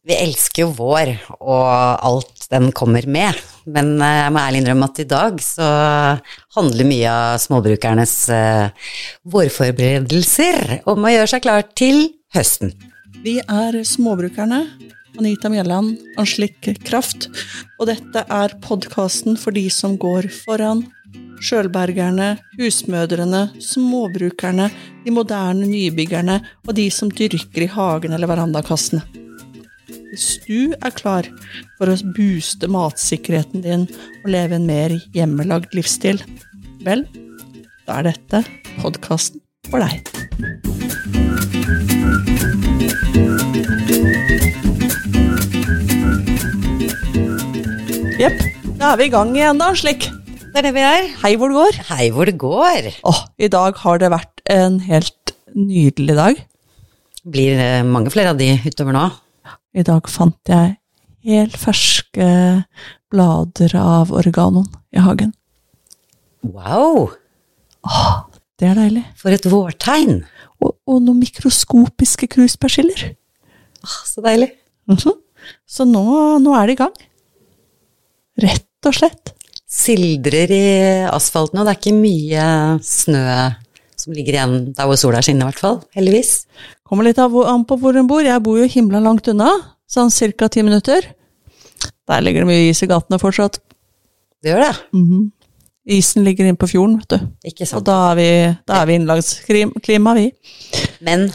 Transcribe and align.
Vi 0.00 0.16
elsker 0.16 0.62
jo 0.62 0.70
vår 0.78 1.10
og 1.44 1.64
alt 2.08 2.46
den 2.48 2.70
kommer 2.72 3.04
med, 3.04 3.36
men 3.68 3.98
eh, 4.00 4.22
jeg 4.22 4.32
må 4.32 4.40
ærlig 4.40 4.62
innrømme 4.62 4.88
at 4.88 5.00
i 5.02 5.06
dag 5.10 5.42
så 5.44 5.66
handler 6.56 6.88
mye 6.88 7.10
av 7.12 7.42
småbrukernes 7.42 8.14
eh, 8.32 8.88
vårforberedelser 9.28 10.80
om 10.88 11.04
å 11.04 11.12
gjøre 11.12 11.28
seg 11.34 11.44
klar 11.44 11.68
til 11.76 12.06
høsten. 12.32 12.72
Vi 13.20 13.36
er 13.44 13.76
Småbrukerne. 13.84 14.64
Anita 15.20 15.50
Mjelland, 15.52 15.98
Anslik 16.16 16.70
Kraft. 16.86 17.28
Og 17.76 17.90
dette 17.90 18.24
er 18.24 18.56
podkasten 18.64 19.36
for 19.36 19.52
de 19.52 19.66
som 19.68 19.98
går 20.00 20.30
foran. 20.46 20.86
Sjølbergerne, 21.44 22.38
husmødrene, 22.56 23.50
småbrukerne, 23.60 24.70
de 25.04 25.12
moderne 25.12 25.68
nybyggerne 25.68 26.40
og 26.64 26.76
de 26.78 26.88
som 26.94 27.12
dyrker 27.12 27.66
i 27.66 27.74
hagen 27.74 28.16
eller 28.16 28.30
verandakassene. 28.30 29.04
Hvis 29.90 30.38
du 30.46 30.72
er 30.78 30.92
klar 30.94 31.26
for 31.78 31.90
å 31.90 31.96
booste 32.16 32.68
matsikkerheten 32.70 33.64
din 33.64 33.86
og 34.22 34.30
leve 34.30 34.58
en 34.58 34.66
mer 34.68 34.94
hjemmelagd 35.16 35.74
livsstil, 35.76 36.20
vel, 36.86 37.04
da 37.86 38.00
er 38.00 38.10
dette 38.10 38.42
podkasten 38.80 39.42
for 39.70 39.82
deg. 39.82 40.06
Jepp, 48.20 48.42
da 48.76 48.92
er 48.92 48.98
vi 49.00 49.06
i 49.08 49.12
gang 49.12 49.30
igjen, 49.34 49.60
da, 49.60 49.72
slik. 49.78 50.06
Det 50.50 50.60
er 50.60 50.66
det 50.66 50.74
vi 50.76 50.84
er. 50.84 51.08
Hei 51.22 51.36
hvor 51.38 51.50
det 51.50 51.56
går. 51.56 51.80
Hei 51.88 52.10
hvor 52.12 52.28
det 52.28 52.36
går. 52.42 52.92
Åh, 53.06 53.24
i 53.38 53.48
dag 53.50 53.78
har 53.80 54.02
det 54.02 54.10
vært 54.12 54.42
en 54.50 54.80
helt 54.84 55.34
nydelig 55.54 56.16
dag. 56.18 56.46
Blir 57.30 57.58
det 57.58 57.72
mange 57.86 58.12
flere 58.12 58.34
av 58.34 58.40
de 58.40 58.52
utover 58.66 58.96
nå? 58.96 59.08
I 59.74 59.84
dag 59.86 60.08
fant 60.10 60.38
jeg 60.50 60.76
helt 61.26 61.56
ferske 61.60 62.26
blader 63.12 63.74
av 63.78 64.10
oreganoen 64.16 64.66
i 64.96 65.02
hagen. 65.04 65.32
Wow, 66.42 67.10
Åh, 67.84 68.24
Det 68.60 68.68
er 68.68 68.74
deilig. 68.76 69.04
for 69.16 69.30
et 69.32 69.44
vårtegn. 69.48 70.22
Og, 70.60 70.74
og 70.88 71.02
noen 71.02 71.20
mikroskopiske 71.22 72.28
kruspersiller. 72.28 73.14
Ah, 73.84 74.00
Så 74.04 74.20
deilig. 74.24 74.50
Mhm. 74.88 75.14
Så 75.66 75.86
nå, 75.88 76.02
nå 76.42 76.52
er 76.58 76.66
det 76.68 76.74
i 76.76 76.80
gang. 76.82 76.96
Rett 78.40 78.86
og 78.88 78.94
slett. 78.96 79.32
Sildrer 79.70 80.50
i 80.52 80.64
asfalten, 81.08 81.60
og 81.60 81.64
det 81.68 81.72
er 81.72 81.80
ikke 81.80 81.96
mye 81.96 82.44
snø 82.84 83.24
som 84.00 84.14
ligger 84.16 84.34
igjen 84.36 84.54
der 84.74 84.88
hvor 84.88 84.96
sola 85.00 85.20
skinner, 85.22 85.46
i 85.46 85.52
hvert 85.52 85.60
fall. 85.60 85.78
Heldigvis. 85.96 86.46
Kommer 86.90 87.06
litt 87.06 87.20
av 87.22 87.34
an 87.46 87.62
på 87.68 87.76
hvor 87.78 87.94
hun 87.94 88.08
bor. 88.10 88.24
Jeg 88.26 88.42
bor 88.42 88.58
jo 88.58 88.66
himla 88.66 88.98
langt 88.98 89.28
unna, 89.30 89.52
sånn 89.86 90.10
ca. 90.10 90.48
ti 90.50 90.64
minutter. 90.66 91.06
Der 92.10 92.24
ligger 92.24 92.42
det 92.42 92.50
mye 92.50 92.70
is 92.72 92.82
i 92.82 92.88
gatene 92.90 93.20
fortsatt. 93.22 93.60
Det 94.42 94.50
gjør 94.50 94.64
det. 94.66 94.74
Mhm. 94.98 95.28
Isen 95.90 96.26
ligger 96.26 96.44
inne 96.44 96.58
på 96.58 96.68
fjorden, 96.68 96.98
vet 96.98 97.14
du. 97.14 97.30
Ikke 97.46 97.62
Og 97.62 97.68
sant. 97.68 97.86
da 97.86 98.10
er 98.10 98.16
vi, 98.18 98.56
da 98.66 98.82
er 98.82 98.86
vi 98.86 98.96
innenlandsklima, 98.98 100.14
vi. 100.18 100.26
Men 101.00 101.28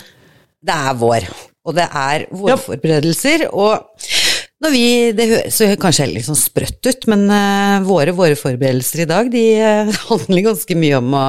det 0.64 0.76
er 0.76 0.94
vår, 1.00 1.26
og 1.66 1.76
det 1.76 1.88
er 1.90 2.28
vårforberedelser, 2.32 3.48
og 3.52 3.88
når 4.62 4.72
vi, 4.72 4.86
det 5.18 5.28
høres 5.32 5.60
kanskje 5.82 6.08
litt 6.12 6.28
sånn 6.28 6.40
sprøtt 6.40 6.88
ut, 6.88 7.08
men 7.12 7.26
uh, 7.32 7.84
våre, 7.88 8.14
våre 8.16 8.38
forberedelser 8.40 9.04
i 9.04 9.10
dag, 9.10 9.32
de 9.34 9.44
uh, 9.60 10.00
handler 10.12 10.48
ganske 10.52 10.78
mye 10.80 11.02
om 11.02 11.18
å 11.18 11.26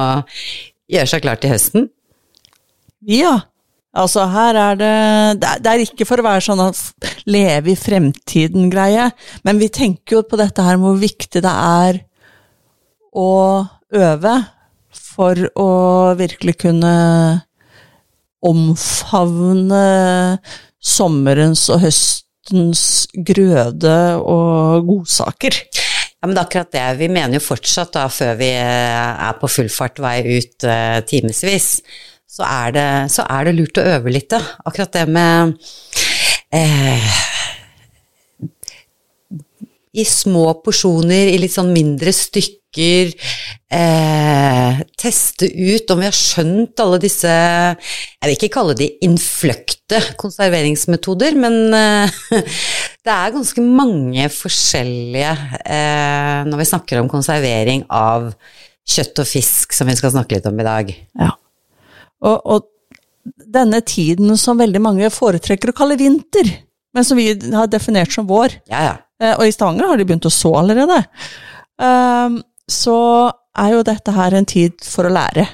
gjøre 0.93 1.11
seg 1.11 1.25
klar 1.25 1.41
til 1.41 1.55
høsten. 1.55 1.89
Ja. 3.07 3.39
Altså, 3.97 4.27
her 4.29 4.57
er 4.61 4.77
det 4.77 4.91
Det 5.41 5.71
er, 5.71 5.83
ikke 5.83 6.05
for 6.07 6.21
å 6.21 6.27
være 6.27 6.43
sånn 6.45 6.61
at 6.67 6.81
leve 7.29 7.73
i 7.73 7.79
fremtiden-greie, 7.79 9.09
men 9.47 9.61
vi 9.61 9.71
tenker 9.73 10.19
jo 10.19 10.27
på 10.27 10.39
dette 10.39 10.63
her 10.63 10.77
med 10.77 10.91
hvor 10.91 11.01
viktig 11.01 11.41
det 11.43 11.53
er 11.53 11.99
å 13.17 13.31
øve 13.97 14.35
for 15.17 15.49
å 15.57 15.71
virkelig 16.19 16.57
kunne 16.61 16.93
omfavne 18.45 19.83
sommerens 20.77 21.65
og 21.73 21.81
høstens 21.83 22.83
grøde 23.27 23.97
og 24.21 24.87
godsaker. 24.87 25.57
Ja, 26.17 26.25
men 26.25 26.35
det 26.35 26.41
er 26.41 26.47
akkurat 26.47 26.73
det. 26.73 26.85
Vi 27.01 27.09
mener 27.11 27.37
jo 27.37 27.45
fortsatt 27.45 27.93
da, 27.97 28.07
før 28.09 28.37
vi 28.39 28.49
eh, 28.57 29.25
er 29.27 29.35
på 29.41 29.49
full 29.51 29.69
fart 29.73 29.99
vei 30.01 30.19
ut 30.25 30.65
uh, 30.65 30.97
timevis, 31.05 31.69
så, 32.27 32.43
er 32.45 32.71
det- 32.75 33.11
så 33.13 33.25
er 33.29 33.47
det 33.49 33.55
lurt 33.57 33.79
å 33.81 33.87
øve 33.95 34.11
litt, 34.13 34.29
da. 34.33 34.41
Akkurat 34.67 34.91
det 34.93 35.07
med 35.09 35.55
eh, 36.53 37.07
I 39.97 40.03
små 40.05 40.51
porsjoner, 40.61 41.31
i 41.33 41.37
litt 41.41 41.53
sånn 41.55 41.71
mindre 41.73 42.11
stykker. 42.13 43.13
Eh, 43.73 44.81
teste 44.99 45.47
ut 45.49 45.89
om 45.91 45.99
vi 46.03 46.05
har 46.07 46.15
skjønt 46.15 46.79
alle 46.79 46.99
disse 47.03 47.27
Jeg 47.27 48.21
vil 48.21 48.35
ikke 48.35 48.51
kalle 48.53 48.75
de 48.79 48.87
innfløkte 49.07 49.99
konserveringsmetoder, 50.21 51.35
men 51.41 51.57
eh, 51.73 52.13
det 53.07 53.15
er 53.15 53.33
ganske 53.33 53.63
mange 53.65 54.27
forskjellige 54.35 55.33
eh, 55.65 56.45
når 56.47 56.61
vi 56.61 56.69
snakker 56.69 57.01
om 57.01 57.09
konservering 57.11 57.87
av 57.89 58.29
kjøtt 58.87 59.23
og 59.25 59.27
fisk, 59.27 59.73
som 59.75 59.89
vi 59.89 59.97
skal 59.99 60.13
snakke 60.13 60.37
litt 60.37 60.47
om 60.47 60.61
i 60.61 60.67
dag. 60.67 60.93
Ja. 61.19 61.33
Og, 62.21 62.41
og 62.45 63.35
denne 63.45 63.81
tiden 63.85 64.37
som 64.39 64.57
veldig 64.61 64.81
mange 64.81 65.09
foretrekker 65.13 65.69
å 65.73 65.75
kalle 65.77 65.97
vinter, 65.99 66.47
men 66.95 67.03
som 67.05 67.17
vi 67.19 67.27
har 67.53 67.67
definert 67.69 68.11
som 68.15 68.27
vår, 68.29 68.55
Ja, 68.71 68.81
ja. 68.87 68.95
eh, 69.21 69.35
og 69.37 69.45
i 69.45 69.51
Stavanger 69.53 69.87
har 69.91 69.97
de 69.99 70.05
begynt 70.07 70.25
å 70.25 70.31
så 70.33 70.53
allerede, 70.57 71.01
ehm, 71.83 72.39
så 72.67 72.95
er 73.57 73.73
jo 73.75 73.83
dette 73.85 74.11
her 74.15 74.33
en 74.37 74.45
tid 74.49 74.73
for 74.85 75.05
å 75.07 75.13
lære. 75.13 75.45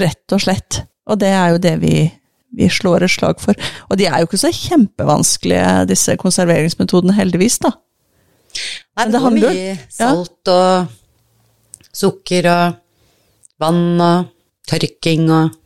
Rett 0.00 0.32
og 0.36 0.40
slett. 0.44 0.80
Og 1.10 1.18
det 1.18 1.30
er 1.34 1.52
jo 1.54 1.60
det 1.62 1.74
vi, 1.82 1.94
vi 2.56 2.68
slår 2.70 3.04
et 3.06 3.10
slag 3.14 3.40
for. 3.42 3.58
Og 3.90 3.98
de 3.98 4.06
er 4.06 4.20
jo 4.22 4.28
ikke 4.28 4.40
så 4.44 4.50
kjempevanskelige, 4.54 5.86
disse 5.90 6.14
konserveringsmetodene, 6.20 7.16
heldigvis, 7.18 7.58
da. 7.64 7.72
Nei, 8.98 9.04
det 9.06 9.12
det 9.14 9.22
handler- 9.22 9.54
mye 9.54 9.78
salt 9.90 10.48
og 10.50 10.88
sukker 11.94 12.46
og 12.50 12.76
vann 13.60 14.00
og 14.00 14.28
tørking 14.70 15.26
og 15.34 15.56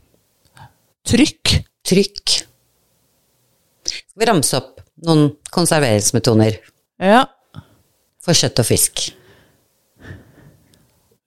Trykk. 1.05 1.51
trykk. 1.85 2.31
Skal 3.85 4.21
vi 4.23 4.29
ramse 4.31 4.57
opp 4.57 4.81
noen 5.05 5.35
konserveringsmetoder 5.53 6.57
Ja. 7.03 7.27
for 8.25 8.33
kjøtt 8.33 8.59
og 8.63 8.67
fisk? 8.71 9.03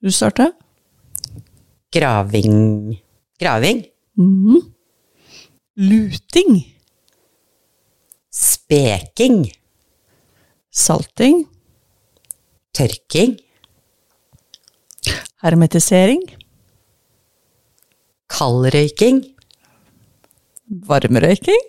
Du 0.02 0.10
starter? 0.10 0.52
Graving 1.94 2.98
Graving? 3.40 3.84
Mhm. 4.18 4.74
Luting. 5.78 6.74
Speking? 8.30 9.46
Salting. 10.74 11.46
Tørking? 12.74 13.38
Hermetisering. 15.42 16.24
Kaldrøyking? 18.38 19.24
Varmerøyking. 20.86 21.62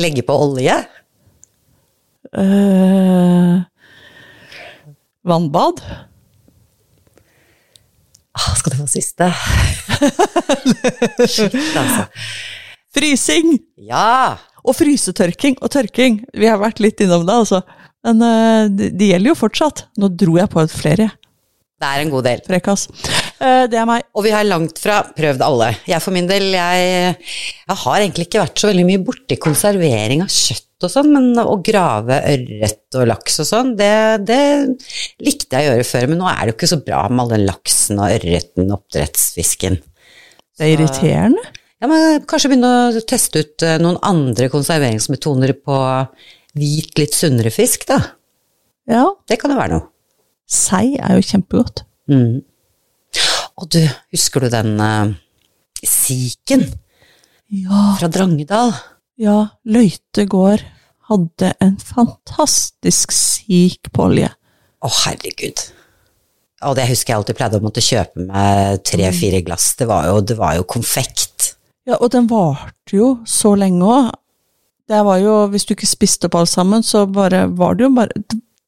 Legge 0.00 0.22
på 0.24 0.36
olje? 0.46 0.76
Uh, 2.30 3.60
vannbad. 5.26 5.82
Ah, 8.32 8.54
skal 8.56 8.72
du 8.72 8.78
få 8.78 8.86
siste? 8.88 9.28
Shit, 11.34 11.56
altså. 11.76 12.06
Frysing. 12.96 13.58
Ja! 13.76 14.38
Og 14.64 14.76
frysetørking 14.78 15.58
og 15.60 15.72
tørking. 15.74 16.22
Vi 16.32 16.48
har 16.48 16.60
vært 16.62 16.80
litt 16.80 17.02
innom 17.04 17.26
det, 17.28 17.36
altså. 17.42 17.60
Men 18.06 18.24
uh, 18.24 18.70
det, 18.72 18.94
det 18.96 19.12
gjelder 19.12 19.34
jo 19.34 19.40
fortsatt. 19.42 19.88
Nå 20.00 20.14
dro 20.16 20.40
jeg 20.40 20.48
på 20.54 20.64
et 20.64 20.72
flere, 20.72 21.10
jeg. 21.10 21.16
Det 21.80 21.88
er 21.88 22.02
en 22.02 22.10
god 22.12 22.26
del. 22.28 22.40
Frekkas. 22.44 22.82
Eh, 23.40 23.66
det 23.72 23.78
er 23.80 23.86
meg. 23.88 24.04
Og 24.12 24.26
vi 24.26 24.32
har 24.34 24.44
langt 24.44 24.80
fra 24.82 24.98
prøvd 25.16 25.44
alle. 25.46 25.70
Jeg 25.88 26.04
for 26.04 26.12
min 26.12 26.28
del, 26.28 26.50
jeg, 26.52 27.14
jeg 27.64 27.78
har 27.84 28.02
egentlig 28.02 28.26
ikke 28.28 28.42
vært 28.42 28.60
så 28.60 28.68
veldig 28.68 28.84
mye 28.90 29.00
borti 29.06 29.38
konservering 29.40 30.24
av 30.26 30.34
kjøtt 30.34 30.66
og 30.84 30.92
sånn, 30.92 31.10
men 31.12 31.40
å 31.40 31.58
grave 31.64 32.18
ørret 32.34 32.96
og 32.96 33.08
laks 33.08 33.40
og 33.42 33.48
sånn, 33.48 33.72
det, 33.76 33.92
det 34.28 34.40
likte 35.20 35.56
jeg 35.56 35.68
å 35.68 35.74
gjøre 35.74 35.88
før, 35.88 36.06
men 36.08 36.20
nå 36.22 36.28
er 36.30 36.40
det 36.40 36.52
jo 36.52 36.56
ikke 36.56 36.70
så 36.70 36.78
bra 36.84 37.00
med 37.08 37.24
all 37.24 37.32
den 37.34 37.44
laksen 37.48 38.00
og 38.00 38.14
ørreten, 38.16 38.72
oppdrettsfisken. 38.76 39.76
Det 40.56 40.66
er 40.66 40.74
irriterende. 40.74 41.44
Ja, 41.80 41.88
men 41.88 42.24
kanskje 42.28 42.52
begynne 42.52 42.72
å 42.90 43.04
teste 43.08 43.44
ut 43.44 43.64
eh, 43.64 43.78
noen 43.80 44.00
andre 44.04 44.50
konserveringsmetoder 44.52 45.54
på 45.64 45.78
hvit, 46.60 46.92
litt 47.00 47.16
sunnere 47.16 47.52
fisk, 47.54 47.88
da. 47.88 48.02
Ja. 48.90 49.06
Det 49.28 49.40
kan 49.40 49.52
jo 49.52 49.60
være 49.60 49.78
noe. 49.78 49.88
Sei 50.50 50.96
er 50.98 51.16
jo 51.18 51.26
kjempegodt. 51.26 51.84
Mm. 52.10 52.40
Og 53.60 53.68
du, 53.74 53.80
husker 54.14 54.44
du 54.46 54.50
den 54.52 54.74
uh, 54.80 55.12
siken 55.84 56.64
Ja. 57.52 57.94
fra 58.00 58.08
Drangedal? 58.10 58.72
Ja, 59.20 59.36
Løite 59.68 60.24
gård 60.30 60.62
hadde 61.10 61.52
en 61.60 61.76
fantastisk 61.82 63.12
sik 63.14 63.90
på 63.92 64.06
olje. 64.08 64.30
Å, 64.80 64.88
herregud. 65.04 65.60
Og 66.66 66.76
det 66.76 66.86
husker 66.90 67.12
jeg 67.12 67.20
alltid 67.20 67.38
pleide 67.38 67.58
å 67.60 67.64
måtte 67.64 67.82
kjøpe 67.84 68.26
meg 68.28 68.82
tre-fire 68.86 69.40
glass. 69.44 69.74
Det 69.78 69.86
var, 69.90 70.08
jo, 70.10 70.20
det 70.24 70.36
var 70.38 70.56
jo 70.58 70.64
konfekt. 70.68 71.54
Ja, 71.88 71.96
og 71.98 72.10
den 72.14 72.28
varte 72.30 72.96
jo 72.96 73.14
så 73.28 73.54
lenge 73.58 73.86
òg. 73.88 74.10
Det 74.90 75.00
var 75.06 75.20
jo, 75.22 75.34
hvis 75.52 75.64
du 75.68 75.74
ikke 75.76 75.88
spiste 75.88 76.28
opp 76.28 76.36
alt 76.40 76.50
sammen, 76.52 76.82
så 76.86 77.04
bare 77.10 77.44
var 77.56 77.76
det 77.78 77.86
jo 77.86 77.92
bare 77.96 78.22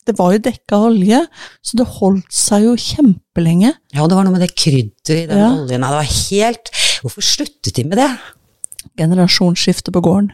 Det 0.07 0.17
var 0.19 0.33
jo 0.35 0.41
dekka 0.43 0.77
av 0.81 0.85
olje, 0.91 1.21
så 1.63 1.77
det 1.79 1.87
holdt 1.99 2.33
seg 2.35 2.65
jo 2.67 2.73
kjempelenge. 2.75 3.71
Ja, 3.95 4.07
det 4.11 4.17
var 4.19 4.25
noe 4.27 4.35
med 4.35 4.43
det 4.43 4.51
krydderet 4.59 5.13
i 5.15 5.27
den 5.31 5.39
Ja. 5.39 5.51
oljen. 5.55 5.81
Det 5.87 5.93
var 5.95 6.09
helt 6.11 6.73
Hvorfor 7.03 7.23
sluttet 7.27 7.75
de 7.75 7.85
med 7.85 7.99
det? 7.99 8.11
Generasjonsskifte 8.99 9.93
på 9.95 10.03
gården. 10.05 10.31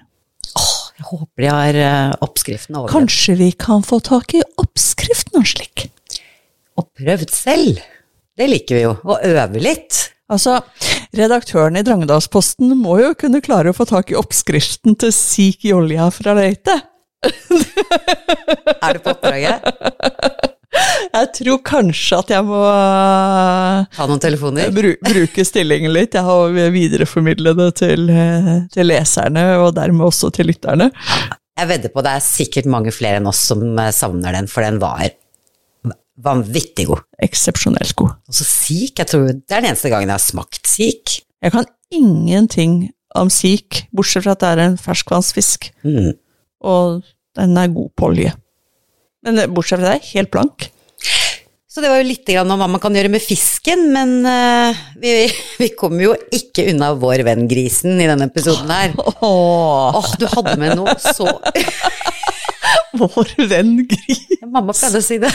Åh, 0.57 0.75
jeg 0.99 1.07
håper 1.11 1.45
de 1.45 1.49
har 1.53 1.79
eh, 1.85 2.15
oppskriften 2.25 2.77
over. 2.77 2.91
Kanskje 2.93 3.37
vi 3.39 3.51
kan 3.53 3.85
få 3.87 4.01
tak 4.05 4.35
i 4.35 4.43
oppskriften 4.61 5.39
og 5.41 5.47
slik? 5.49 5.87
Og 6.79 6.89
prøvd 6.99 7.33
selv. 7.35 7.81
Det 8.39 8.49
liker 8.49 8.79
vi 8.79 8.83
jo. 8.85 8.93
Og 9.05 9.19
øve 9.27 9.61
litt. 9.63 10.09
Altså, 10.29 10.59
redaktøren 11.17 11.79
i 11.81 11.83
Drangedalsposten 11.87 12.75
må 12.77 12.99
jo 13.01 13.15
kunne 13.19 13.41
klare 13.45 13.73
å 13.73 13.77
få 13.77 13.87
tak 13.89 14.13
i 14.13 14.19
oppskriften 14.19 14.97
til 15.01 15.13
sik 15.15 15.65
i 15.65 15.73
olja 15.73 16.11
fra 16.13 16.35
Løite. 16.37 16.77
Er 18.85 18.95
du 18.95 19.01
på 19.03 19.13
oppdraget? 19.15 19.65
Jeg 21.09 21.29
tror 21.35 21.61
kanskje 21.67 22.19
at 22.21 22.31
jeg 22.31 22.45
må 22.47 22.59
eh, 22.69 23.87
Ta 23.97 24.07
noen 24.07 24.21
telefoner. 24.23 24.69
bru 24.75 24.91
bruke 25.03 25.45
stillingen 25.47 25.91
litt. 25.95 26.15
Jeg 26.15 26.23
har 26.27 26.53
videreformidle 26.75 27.55
det 27.59 27.69
til, 27.81 28.05
eh, 28.13 28.51
til 28.75 28.87
leserne, 28.91 29.45
og 29.65 29.73
dermed 29.79 30.07
også 30.07 30.31
til 30.37 30.51
lytterne. 30.53 30.91
Jeg 31.59 31.71
vedder 31.73 31.91
på 31.95 32.05
det 32.07 32.13
er 32.15 32.23
sikkert 32.23 32.69
mange 32.71 32.93
flere 32.95 33.19
enn 33.19 33.27
oss 33.31 33.41
som 33.51 33.65
eh, 33.81 33.91
savner 33.97 34.37
den, 34.39 34.47
for 34.51 34.63
den 34.67 34.79
var 34.83 35.09
vanvittig 36.23 36.87
god. 36.91 37.03
Eksepsjonelt 37.25 37.97
god. 37.99 38.15
Og 38.29 38.39
så 38.39 38.47
sik, 38.47 38.99
jeg 39.01 39.11
tror 39.11 39.27
det 39.33 39.35
er 39.51 39.63
den 39.65 39.73
eneste 39.73 39.91
gangen 39.93 40.11
jeg 40.13 40.19
har 40.19 40.25
smakt 40.29 40.69
sik. 40.71 41.19
Jeg 41.43 41.55
kan 41.55 41.67
ingenting 41.95 42.79
om 43.19 43.31
sik, 43.33 43.87
bortsett 43.97 44.27
fra 44.27 44.37
at 44.37 44.43
det 44.45 44.49
er 44.55 44.65
en 44.69 44.79
ferskvannsfisk, 44.81 45.71
Mm. 45.87 46.13
Og 46.65 47.05
den 47.39 47.55
er 47.61 47.71
god 47.75 47.93
på 47.95 48.11
olje. 48.11 48.33
Men 49.27 49.41
bortsett 49.55 49.81
fra 49.81 49.95
det, 49.95 50.11
helt 50.15 50.31
blank. 50.35 50.69
Så 51.69 51.83
det 51.85 51.91
var 51.93 52.01
jo 52.01 52.09
litt 52.09 52.31
om 52.41 52.55
hva 52.59 52.67
man 52.67 52.81
kan 52.83 52.97
gjøre 52.97 53.11
med 53.13 53.23
fisken, 53.23 53.85
men 53.95 54.15
uh, 54.27 54.79
vi, 54.99 55.29
vi 55.63 55.69
kommer 55.79 56.09
jo 56.09 56.15
ikke 56.35 56.65
unna 56.73 56.95
vår 56.99 57.23
venn 57.29 57.45
grisen 57.51 58.01
i 58.03 58.09
denne 58.09 58.27
episoden 58.31 58.73
her. 58.73 58.97
Åh, 58.99 59.99
oh, 60.01 60.09
du 60.19 60.27
hadde 60.33 60.57
med 60.59 60.75
noe 60.81 60.97
så 60.99 61.29
vår 62.99 63.35
venn 63.51 63.77
Gris. 63.87 64.25
Mamma 64.43 64.75
pleide 64.75 64.99
å 64.99 65.05
si 65.05 65.21
det. 65.23 65.31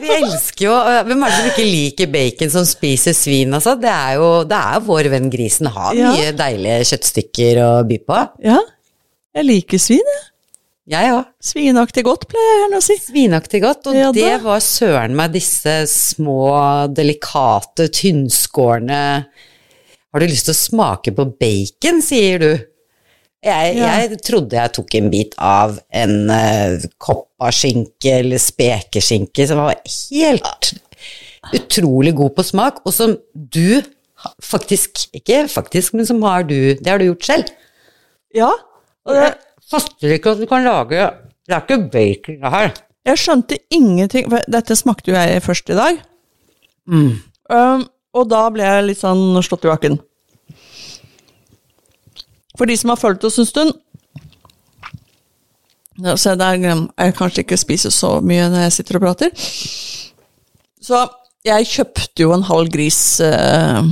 Vi 0.00 0.08
elsker 0.14 0.64
jo 0.66 0.74
Hvem 1.08 1.22
er 1.24 1.30
det 1.32 1.36
som 1.38 1.48
ikke 1.50 1.66
liker 1.66 2.10
bacon 2.12 2.50
som 2.52 2.66
spiser 2.68 3.14
svin, 3.16 3.54
altså? 3.56 3.76
Det 3.80 3.90
er 3.92 4.16
jo 4.20 4.30
det 4.48 4.58
er 4.58 4.82
vår 4.86 5.08
venn 5.12 5.30
grisen. 5.32 5.70
Har 5.74 5.94
Ja. 5.96 6.10
mye 6.14 6.32
deilige 6.36 6.88
kjøttstykker 6.92 7.60
å 7.64 7.70
by 7.88 7.98
på. 8.06 8.18
Ja, 8.44 8.58
jeg 9.36 9.48
liker 9.48 9.78
svin, 9.82 10.04
jeg. 10.14 10.26
Jeg 10.90 11.12
òg. 11.14 11.26
Svinaktig 11.44 12.02
godt, 12.02 12.24
pleier 12.26 12.48
jeg 12.50 12.60
gjerne 12.64 12.78
å 12.80 12.82
si. 12.82 12.96
Svinaktig 12.98 13.60
godt. 13.62 13.86
Og 13.86 13.94
Ja 13.94 14.08
det 14.16 14.32
var 14.42 14.58
søren 14.64 15.14
meg 15.14 15.30
disse 15.36 15.74
små, 15.86 16.40
delikate, 16.96 17.86
tynnskårne 17.94 19.02
Har 20.10 20.18
du 20.18 20.26
lyst 20.26 20.48
til 20.48 20.56
å 20.56 20.58
smake 20.58 21.12
på 21.14 21.28
bacon, 21.38 22.00
sier 22.02 22.42
du? 22.42 22.50
Jeg, 23.40 23.76
Ja. 23.78 23.86
jeg 24.02 24.18
trodde 24.20 24.52
jeg 24.58 24.72
tok 24.76 24.94
en 24.98 25.06
bit 25.10 25.34
av 25.40 25.78
en 25.96 26.28
uh, 26.28 26.74
koppaskinke 27.00 28.18
eller 28.18 28.36
spekeskinke 28.42 29.46
som 29.48 29.62
var 29.62 29.78
helt 29.86 30.74
utrolig 31.56 32.12
god 32.18 32.34
på 32.36 32.44
smak, 32.44 32.82
og 32.84 32.92
som 32.92 33.14
du 33.34 33.80
faktisk 34.44 35.06
Ikke 35.16 35.46
faktisk, 35.48 35.94
men 35.96 36.04
som 36.04 36.20
har 36.28 36.42
du 36.44 36.74
Det 36.76 36.86
har 36.86 36.98
du 37.00 37.06
gjort 37.06 37.24
selv. 37.24 37.48
Ja, 38.36 38.50
og 39.08 39.14
det, 39.16 39.30
fatter 39.70 40.12
ikke 40.12 40.34
at 40.34 40.42
du 40.42 40.46
kan 40.50 40.66
lage 40.66 41.06
Det 41.48 41.56
er 41.56 41.64
ikke 41.64 41.78
bacon, 41.90 42.36
det 42.44 42.50
her. 42.52 42.74
jeg 43.08 43.16
skjønte 43.24 43.58
ingenting, 43.72 44.28
for 44.28 44.44
dette 44.52 44.76
smakte 44.76 45.10
jo 45.10 45.16
jeg 45.16 45.40
først 45.42 45.70
i 45.72 45.78
dag. 45.80 45.96
Mm. 46.86 47.16
Um, 47.50 47.88
og 48.14 48.28
da 48.28 48.42
ble 48.52 48.62
jeg 48.68 48.84
litt 48.90 49.00
sånn 49.00 49.40
slått 49.42 49.64
i 49.64 49.70
bakken. 49.72 49.96
For 52.58 52.66
de 52.66 52.76
som 52.76 52.92
har 52.92 53.00
fulgt 53.00 53.24
oss 53.24 53.38
en 53.38 53.46
stund 53.48 53.72
Så 56.16 56.34
det 56.38 56.46
er, 56.46 56.84
jeg 56.96 57.16
kanskje 57.18 57.44
ikke 57.44 57.60
spiser 57.60 57.92
så 57.94 58.16
mye 58.24 58.48
når 58.48 58.66
jeg 58.66 58.76
sitter 58.78 58.96
og 58.96 59.02
prater. 59.04 59.34
Så 60.80 61.02
jeg 61.44 61.68
kjøpte 61.68 62.24
jo 62.24 62.32
en 62.32 62.46
halv 62.48 62.70
gris 62.72 63.00
eh, 63.24 63.90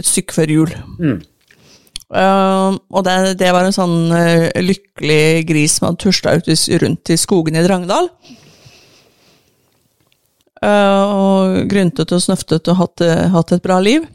et 0.00 0.08
stykke 0.08 0.36
før 0.36 0.54
jul. 0.54 0.72
Mm. 0.98 1.18
Uh, 2.10 2.74
og 2.90 3.04
det, 3.06 3.36
det 3.38 3.52
var 3.54 3.62
en 3.62 3.74
sånn 3.74 4.10
uh, 4.10 4.48
lykkelig 4.58 5.44
gris 5.46 5.76
som 5.78 5.86
hadde 5.86 6.00
tusla 6.02 6.32
ut 6.40 6.48
i, 6.50 6.56
rundt 6.82 7.12
i 7.14 7.18
skogen 7.20 7.58
i 7.58 7.62
Drangedal. 7.62 8.10
Uh, 10.60 11.04
og 11.04 11.60
gryntet 11.70 12.10
og 12.12 12.24
snøftet 12.24 12.72
og 12.72 12.80
hatt, 12.82 13.04
hatt 13.36 13.54
et 13.54 13.64
bra 13.64 13.78
liv. 13.84 14.08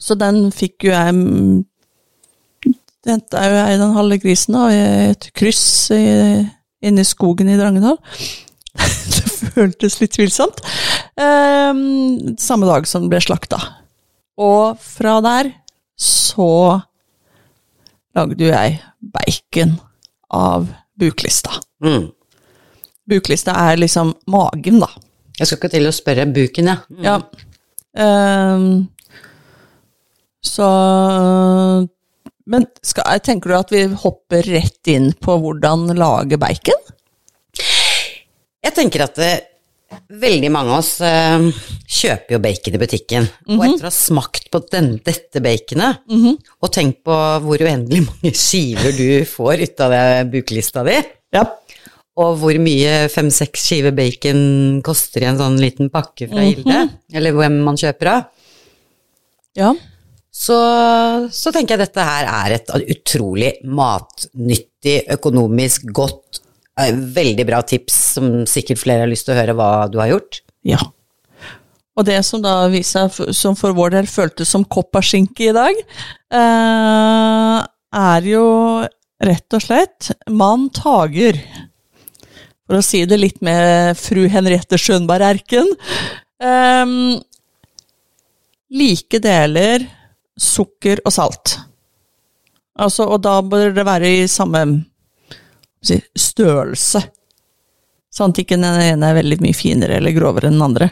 Så 0.00 0.16
den 0.16 0.46
fikk 0.54 0.86
jo 0.86 0.94
jeg 0.94 1.16
mm, 3.04 3.10
Henta 3.12 3.44
jo 3.46 3.58
jeg 3.58 3.80
den 3.80 3.96
halve 3.98 4.18
grisen 4.22 4.56
da, 4.56 4.64
i 4.72 4.80
et 5.12 5.28
kryss 5.36 5.90
i, 5.94 6.04
inne 6.84 7.04
i 7.04 7.08
skogen 7.08 7.50
i 7.52 7.58
Drangedal. 7.60 7.98
det 9.14 9.24
føltes 9.54 10.00
litt 10.00 10.16
tvilsomt. 10.16 10.62
Um, 11.20 12.34
samme 12.40 12.68
dag 12.68 12.88
som 12.90 13.04
den 13.04 13.12
ble 13.12 13.20
slakta. 13.22 13.60
Og 14.40 14.80
fra 14.82 15.20
der 15.24 15.52
så 16.00 16.80
lagde 18.14 18.42
jo 18.42 18.50
jeg 18.50 18.80
bacon 19.14 19.76
av 20.34 20.66
buklista. 20.98 21.58
Mm. 21.84 22.08
Buklista 23.10 23.54
er 23.68 23.78
liksom 23.78 24.14
magen, 24.30 24.80
da. 24.82 24.88
Jeg 25.38 25.48
skal 25.48 25.58
ikke 25.58 25.72
til 25.74 25.90
å 25.90 25.94
spørre 25.94 26.26
buken, 26.30 26.70
ja. 26.70 26.76
Mm. 26.88 27.04
Ja. 27.04 27.16
Ehm, 27.94 28.68
så 30.44 30.68
Men 32.50 32.66
skal, 32.84 33.20
tenker 33.24 33.50
du 33.50 33.56
at 33.56 33.70
vi 33.72 33.84
hopper 34.02 34.44
rett 34.52 34.90
inn 34.92 35.12
på 35.16 35.38
hvordan 35.40 35.86
lage 35.96 36.36
bacon? 36.40 36.82
Jeg 38.64 38.74
tenker 38.76 39.04
at 39.06 39.16
det, 39.20 39.32
veldig 40.10 40.48
mange 40.52 40.72
av 40.74 40.80
oss 40.82 40.94
eh, 41.04 41.44
kjøper 41.94 42.34
jo 42.36 42.40
bacon 42.42 42.76
i 42.76 42.80
butikken. 42.82 43.26
Og 43.54 43.62
etter 43.66 43.86
å 43.86 43.90
ha 43.90 43.94
smakt 43.94 44.48
på 44.52 44.60
den, 44.72 44.94
dette 45.06 45.40
baconet, 45.44 46.00
og 46.60 46.72
tenkt 46.74 47.02
på 47.06 47.16
hvor 47.44 47.64
uendelig 47.64 48.02
mange 48.08 48.32
skiver 48.36 48.92
du 48.96 49.06
får 49.28 49.64
ut 49.64 49.84
av 49.86 49.94
det 49.94 50.04
buklista 50.34 50.84
di, 50.88 50.96
Ja. 51.34 51.44
og 52.20 52.36
hvor 52.42 52.58
mye 52.62 53.08
fem-seks 53.10 53.64
skiver 53.68 53.94
bacon 53.96 54.82
koster 54.86 55.24
i 55.24 55.30
en 55.32 55.40
sånn 55.40 55.56
liten 55.62 55.88
pakke 55.94 56.28
fra 56.30 56.44
Gilde, 56.46 56.84
eller 57.14 57.34
hvem 57.40 57.56
man 57.66 57.78
kjøper 57.80 58.12
av, 58.18 58.28
ja. 59.58 59.72
Så, 60.34 60.56
så 61.30 61.52
tenker 61.54 61.76
jeg 61.76 61.84
dette 61.84 62.04
her 62.04 62.26
er 62.26 62.56
et 62.56 62.72
utrolig 62.90 63.52
matnyttig, 63.70 65.04
økonomisk 65.14 65.86
godt, 65.94 66.40
eh, 66.80 66.90
veldig 66.90 67.46
bra 67.46 67.60
tips 67.62 68.00
som 68.16 68.32
sikkert 68.50 68.82
flere 68.82 69.04
har 69.04 69.12
lyst 69.12 69.28
til 69.28 69.36
å 69.36 69.38
høre 69.38 69.54
hva 69.54 69.70
du 69.92 70.00
har 70.02 70.10
gjort. 70.10 70.40
Ja. 70.66 70.80
Og 71.94 72.08
det 72.08 72.18
som 72.26 72.42
da 72.42 72.56
viser 72.72 73.14
som 73.36 73.54
for 73.54 73.76
vår 73.78 73.94
del 73.94 74.10
føltes 74.10 74.50
som 74.50 74.66
koppaskinke 74.66 75.52
i 75.52 75.54
dag, 75.54 75.78
eh, 76.34 77.62
er 77.94 78.26
jo 78.26 78.44
rett 79.22 79.54
og 79.54 79.62
slett 79.62 80.10
mann 80.34 80.66
tager. 80.74 81.38
For 82.66 82.80
å 82.80 82.82
si 82.82 83.04
det 83.06 83.22
litt 83.22 83.38
med 83.44 83.94
fru 84.00 84.26
Henriette 84.32 84.80
Schønberg 84.82 85.30
Erken. 85.30 85.70
eh, 86.42 87.20
like 88.74 89.22
deler 89.22 89.86
sukker 90.40 91.02
og 91.04 91.14
salt. 91.14 91.58
Altså, 92.74 93.06
og 93.06 93.22
da 93.22 93.38
bør 93.42 93.74
det 93.74 93.86
være 93.86 94.10
i 94.10 94.26
samme 94.30 94.64
si, 95.84 96.00
størrelse. 96.18 97.04
Sånn 98.14 98.34
at 98.34 98.40
ikke 98.42 98.58
den 98.58 98.66
ene 98.66 99.10
er 99.10 99.18
veldig 99.18 99.40
mye 99.42 99.56
finere 99.56 99.98
eller 99.98 100.14
grovere 100.14 100.50
enn 100.50 100.58
den 100.58 100.66
andre, 100.66 100.90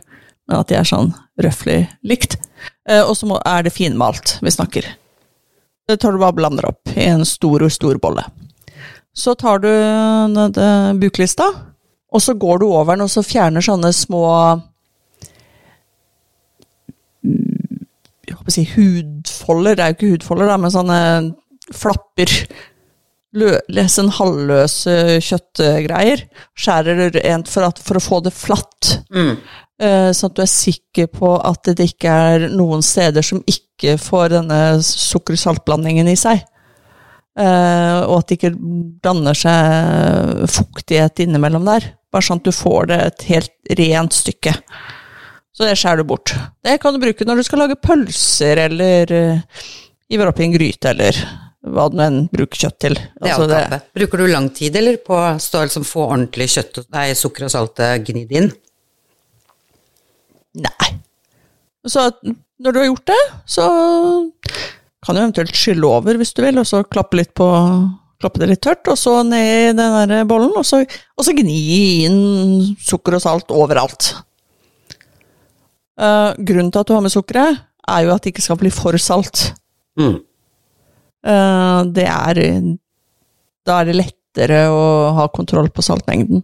men 0.48 0.58
at 0.58 0.70
de 0.70 0.78
er 0.78 0.86
sånn 0.86 1.12
røftlig 1.42 1.84
likt. 2.06 2.38
Eh, 2.88 3.02
og 3.02 3.14
så 3.18 3.38
er 3.38 3.66
det 3.66 3.74
finmalt 3.74 4.38
vi 4.42 4.54
snakker. 4.54 4.88
Det 5.88 5.98
tar 5.98 6.14
du 6.14 6.22
bare 6.22 6.34
og 6.34 6.38
blander 6.38 6.68
opp 6.70 6.94
i 6.94 7.06
en 7.10 7.26
stor 7.26 7.66
og 7.66 7.74
stor 7.74 7.98
bolle. 8.02 8.24
Så 9.12 9.34
tar 9.36 9.58
du 9.60 9.68
den 9.68 11.00
buklista, 11.00 11.50
og 12.12 12.22
så 12.22 12.34
går 12.34 12.62
du 12.62 12.68
over 12.70 12.94
den 12.94 13.04
og 13.04 13.10
så 13.12 13.24
fjerner 13.24 13.64
sånne 13.64 13.90
små 13.92 14.22
mm, 17.24 17.52
jeg 18.21 18.21
håper 18.21 18.21
å 18.21 18.21
si 18.52 18.66
hudfolder, 18.74 19.76
det 19.76 19.84
er 19.84 19.92
jo 19.92 19.98
ikke 19.98 20.12
hudfolder, 20.16 20.52
da, 20.52 20.58
men 20.60 20.74
sånne 20.74 21.00
flapper. 21.72 22.36
Lø, 23.32 23.54
sånn 23.88 24.10
halvløse 24.12 25.18
kjøttgreier. 25.24 26.26
Skjærer 26.58 26.98
det 27.00 27.22
rent 27.24 27.48
for, 27.48 27.64
at, 27.64 27.80
for 27.80 27.96
å 27.96 28.04
få 28.04 28.20
det 28.26 28.34
flatt. 28.36 28.90
Mm. 29.14 29.38
Eh, 29.82 30.10
sånn 30.12 30.30
at 30.30 30.36
du 30.36 30.42
er 30.44 30.52
sikker 30.52 31.08
på 31.14 31.34
at 31.40 31.72
det 31.72 31.88
ikke 31.94 32.12
er 32.12 32.48
noen 32.52 32.84
steder 32.84 33.24
som 33.24 33.40
ikke 33.48 33.96
får 33.98 34.34
denne 34.36 34.58
sukker-salt-blandingen 34.84 36.10
i 36.12 36.18
seg. 36.18 36.44
Eh, 37.32 37.98
og 38.04 38.18
at 38.18 38.28
det 38.28 38.36
ikke 38.36 38.52
danner 39.02 39.38
seg 39.38 40.44
fuktighet 40.52 41.24
innimellom 41.24 41.64
der. 41.66 41.88
Bare 42.12 42.26
sånn 42.26 42.42
at 42.42 42.50
du 42.50 42.52
får 42.52 42.92
det 42.92 43.00
et 43.06 43.26
helt 43.30 43.78
rent 43.80 44.16
stykke. 44.16 44.52
Så 45.62 45.68
det 45.68 45.78
skjærer 45.78 46.02
du 46.02 46.08
bort. 46.10 46.32
Det 46.66 46.72
kan 46.82 46.94
du 46.94 46.98
bruke 46.98 47.24
når 47.28 47.38
du 47.38 47.46
skal 47.46 47.60
lage 47.62 47.78
pølser, 47.78 48.58
eller 48.64 49.12
uh, 49.14 49.66
hiver 50.10 50.30
oppi 50.32 50.42
en 50.48 50.54
gryte, 50.56 50.90
eller 50.90 51.20
hva 51.62 51.84
du 51.86 52.00
enn 52.02 52.24
bruker 52.32 52.64
kjøtt 52.64 52.78
til. 52.82 52.96
Det 52.98 53.28
Altså, 53.28 53.44
å 53.46 53.52
tape. 53.52 53.78
Bruker 53.94 54.24
du 54.24 54.26
lang 54.32 54.48
tid, 54.50 54.74
eller 54.80 54.98
på 55.06 55.14
å 55.14 55.36
liksom 55.38 55.86
få 55.86 56.08
ordentlig 56.08 56.48
kjøtt, 56.56 56.82
nei, 56.90 57.12
sukker 57.14 57.46
og 57.46 57.52
salt 57.54 57.82
eh, 57.84 58.00
gnidd 58.02 58.34
inn? 58.40 58.50
Nei. 60.66 60.90
Så 61.86 62.08
når 62.26 62.74
du 62.74 62.80
har 62.82 62.88
gjort 62.88 63.06
det, 63.12 63.20
så 63.54 63.68
kan 65.06 65.14
du 65.14 65.22
eventuelt 65.22 65.54
skylle 65.62 65.94
over 65.94 66.18
hvis 66.18 66.34
du 66.34 66.42
vil, 66.42 66.58
og 66.58 66.66
så 66.66 66.82
klappe 66.82 67.22
litt 67.22 67.34
på 67.38 67.48
Klappe 68.22 68.38
det 68.38 68.52
litt 68.52 68.60
tørt, 68.62 68.86
og 68.86 68.94
så 68.94 69.16
ned 69.26 69.48
i 69.50 69.70
den 69.74 69.78
der 69.82 70.26
bollen, 70.30 70.52
og 70.54 70.62
så, 70.62 70.78
og 70.86 71.24
så 71.26 71.32
gni 71.34 71.56
inn 72.06 72.20
sukker 72.78 73.16
og 73.18 73.24
salt 73.24 73.50
overalt. 73.50 74.12
Eh, 76.02 76.30
grunnen 76.42 76.72
til 76.72 76.82
at 76.82 76.88
du 76.88 76.94
har 76.96 77.04
med 77.04 77.14
sukkeret, 77.14 77.62
er 77.92 78.04
jo 78.06 78.14
at 78.14 78.24
det 78.24 78.32
ikke 78.32 78.44
skal 78.44 78.58
bli 78.60 78.70
for 78.74 78.96
salt. 79.02 79.50
Mm. 79.98 80.22
Uh, 81.22 81.84
det 81.94 82.06
er 82.08 82.38
Da 83.62 83.76
er 83.78 83.86
det 83.86 83.94
lettere 83.94 84.64
å 84.74 85.12
ha 85.14 85.28
kontroll 85.30 85.68
på 85.70 85.84
saltmengden. 85.86 86.40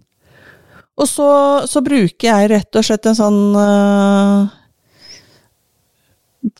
Og 0.99 1.09
så, 1.09 1.31
så 1.67 1.83
bruker 1.83 2.29
jeg 2.29 2.51
rett 2.53 2.79
og 2.79 2.87
slett 2.87 3.09
en 3.11 3.19
sånn 3.19 3.41
uh, 3.59 4.47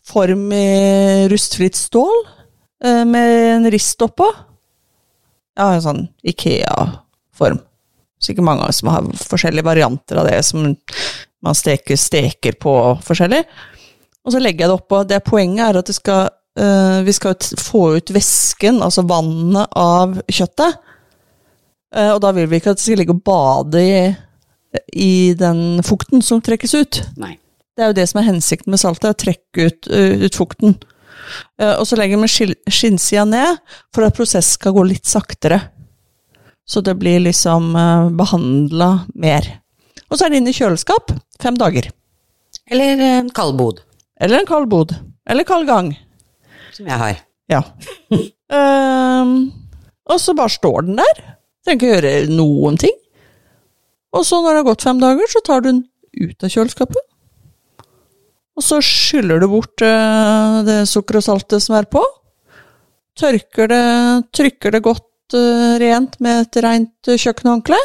form 0.07 0.49
i 0.55 1.27
rustfritt 1.31 1.79
stål 1.79 2.25
med 2.79 3.31
en 3.53 3.67
rist 3.71 3.99
oppå. 4.03 4.27
Ja, 5.59 5.73
en 5.73 5.83
sånn 5.83 6.05
Ikea-form. 6.23 7.59
Sikkert 8.23 8.47
mange 8.47 8.67
som 8.75 8.91
har 8.91 9.07
forskjellige 9.19 9.67
varianter 9.67 10.21
av 10.21 10.27
det 10.27 10.39
som 10.47 10.71
man 11.45 11.55
steker, 11.55 11.97
steker 11.99 12.57
på 12.59 12.73
forskjellig. 13.05 13.43
Og 14.25 14.33
så 14.33 14.41
legger 14.41 14.65
jeg 14.65 14.71
det 14.71 14.77
oppå. 14.77 15.01
Det 15.07 15.21
poenget 15.25 15.65
er 15.65 15.79
at 15.79 15.89
det 15.89 15.95
skal, 15.95 16.29
uh, 16.59 16.99
vi 17.05 17.15
skal 17.15 17.37
få 17.59 17.83
ut 17.97 18.13
væsken, 18.13 18.81
altså 18.85 19.05
vannet, 19.07 19.71
av 19.79 20.19
kjøttet. 20.27 20.79
Uh, 21.95 22.11
og 22.13 22.19
da 22.25 22.33
vil 22.35 22.49
vi 22.51 22.59
ikke 22.59 22.75
at 22.75 22.81
det 22.81 22.85
skal 22.85 23.01
ligge 23.01 23.15
og 23.15 23.23
bade 23.25 23.83
i, 23.83 24.01
i 24.93 25.13
den 25.39 25.81
fukten 25.85 26.23
som 26.25 26.43
trekkes 26.45 26.75
ut. 26.77 27.01
Nei. 27.21 27.37
Det 27.73 27.85
er 27.85 27.93
jo 27.93 27.99
det 28.01 28.09
som 28.11 28.19
er 28.19 28.27
hensikten 28.27 28.75
med 28.75 28.81
saltet, 28.81 29.15
å 29.15 29.21
trekke 29.23 29.69
ut, 29.69 29.91
uh, 29.91 30.25
ut 30.27 30.39
fukten. 30.43 30.79
Og 31.61 31.83
så 31.85 31.93
legger 31.99 32.17
vi 32.17 32.55
skinnsida 32.73 33.21
ned, 33.29 33.59
for 33.93 34.01
at 34.01 34.15
prosessen 34.17 34.55
skal 34.55 34.73
gå 34.73 34.81
litt 34.87 35.05
saktere. 35.05 35.59
Så 36.65 36.81
det 36.81 36.95
blir 36.97 37.19
liksom 37.21 37.75
uh, 37.75 38.09
behandla 38.09 38.89
mer. 39.13 39.58
Og 40.09 40.17
så 40.17 40.25
er 40.25 40.33
det 40.33 40.41
inn 40.41 40.49
i 40.49 40.55
kjøleskap 40.55 41.13
fem 41.41 41.57
dager. 41.59 41.89
Eller 42.69 43.01
en 43.19 43.29
kald 43.33 43.57
bod, 43.57 43.81
Eller 44.19 44.41
en 44.41 44.49
kald 44.49 44.69
bod. 44.69 44.93
Eller 45.29 45.45
kald 45.47 45.67
gang. 45.67 45.93
som 46.73 46.87
jeg 46.87 46.97
har. 46.97 47.19
Ja. 47.49 47.61
um, 48.11 49.51
og 50.11 50.19
så 50.21 50.33
bare 50.37 50.53
står 50.53 50.87
den 50.87 50.99
der. 51.01 51.21
Trenger 51.65 51.77
ikke 51.77 51.93
gjøre 51.93 52.33
noen 52.33 52.77
ting. 52.77 52.95
Og 54.15 54.25
så 54.25 54.39
når 54.41 54.49
det 54.49 54.61
har 54.61 54.69
gått 54.71 54.85
fem 54.87 55.01
dager, 55.01 55.29
så 55.29 55.41
tar 55.45 55.61
du 55.61 55.69
den 55.69 55.83
ut 56.17 56.45
av 56.45 56.53
kjøleskapet. 56.53 57.05
Og 58.59 58.65
så 58.65 58.79
skyller 58.83 59.39
du 59.39 59.47
bort 59.51 59.83
uh, 59.85 60.59
det 60.67 60.81
sukker 60.89 61.19
og 61.19 61.25
saltet 61.25 61.63
som 61.63 61.77
er 61.77 61.87
på. 61.91 62.01
Tørker 63.19 63.69
det, 63.71 63.85
trykker 64.35 64.75
det 64.75 64.83
godt 64.83 65.37
uh, 65.37 65.77
rent 65.81 66.17
med 66.23 66.43
et 66.43 66.59
rent 66.65 67.11
eh, 67.11 67.19
kjøkkenhåndkle. 67.19 67.79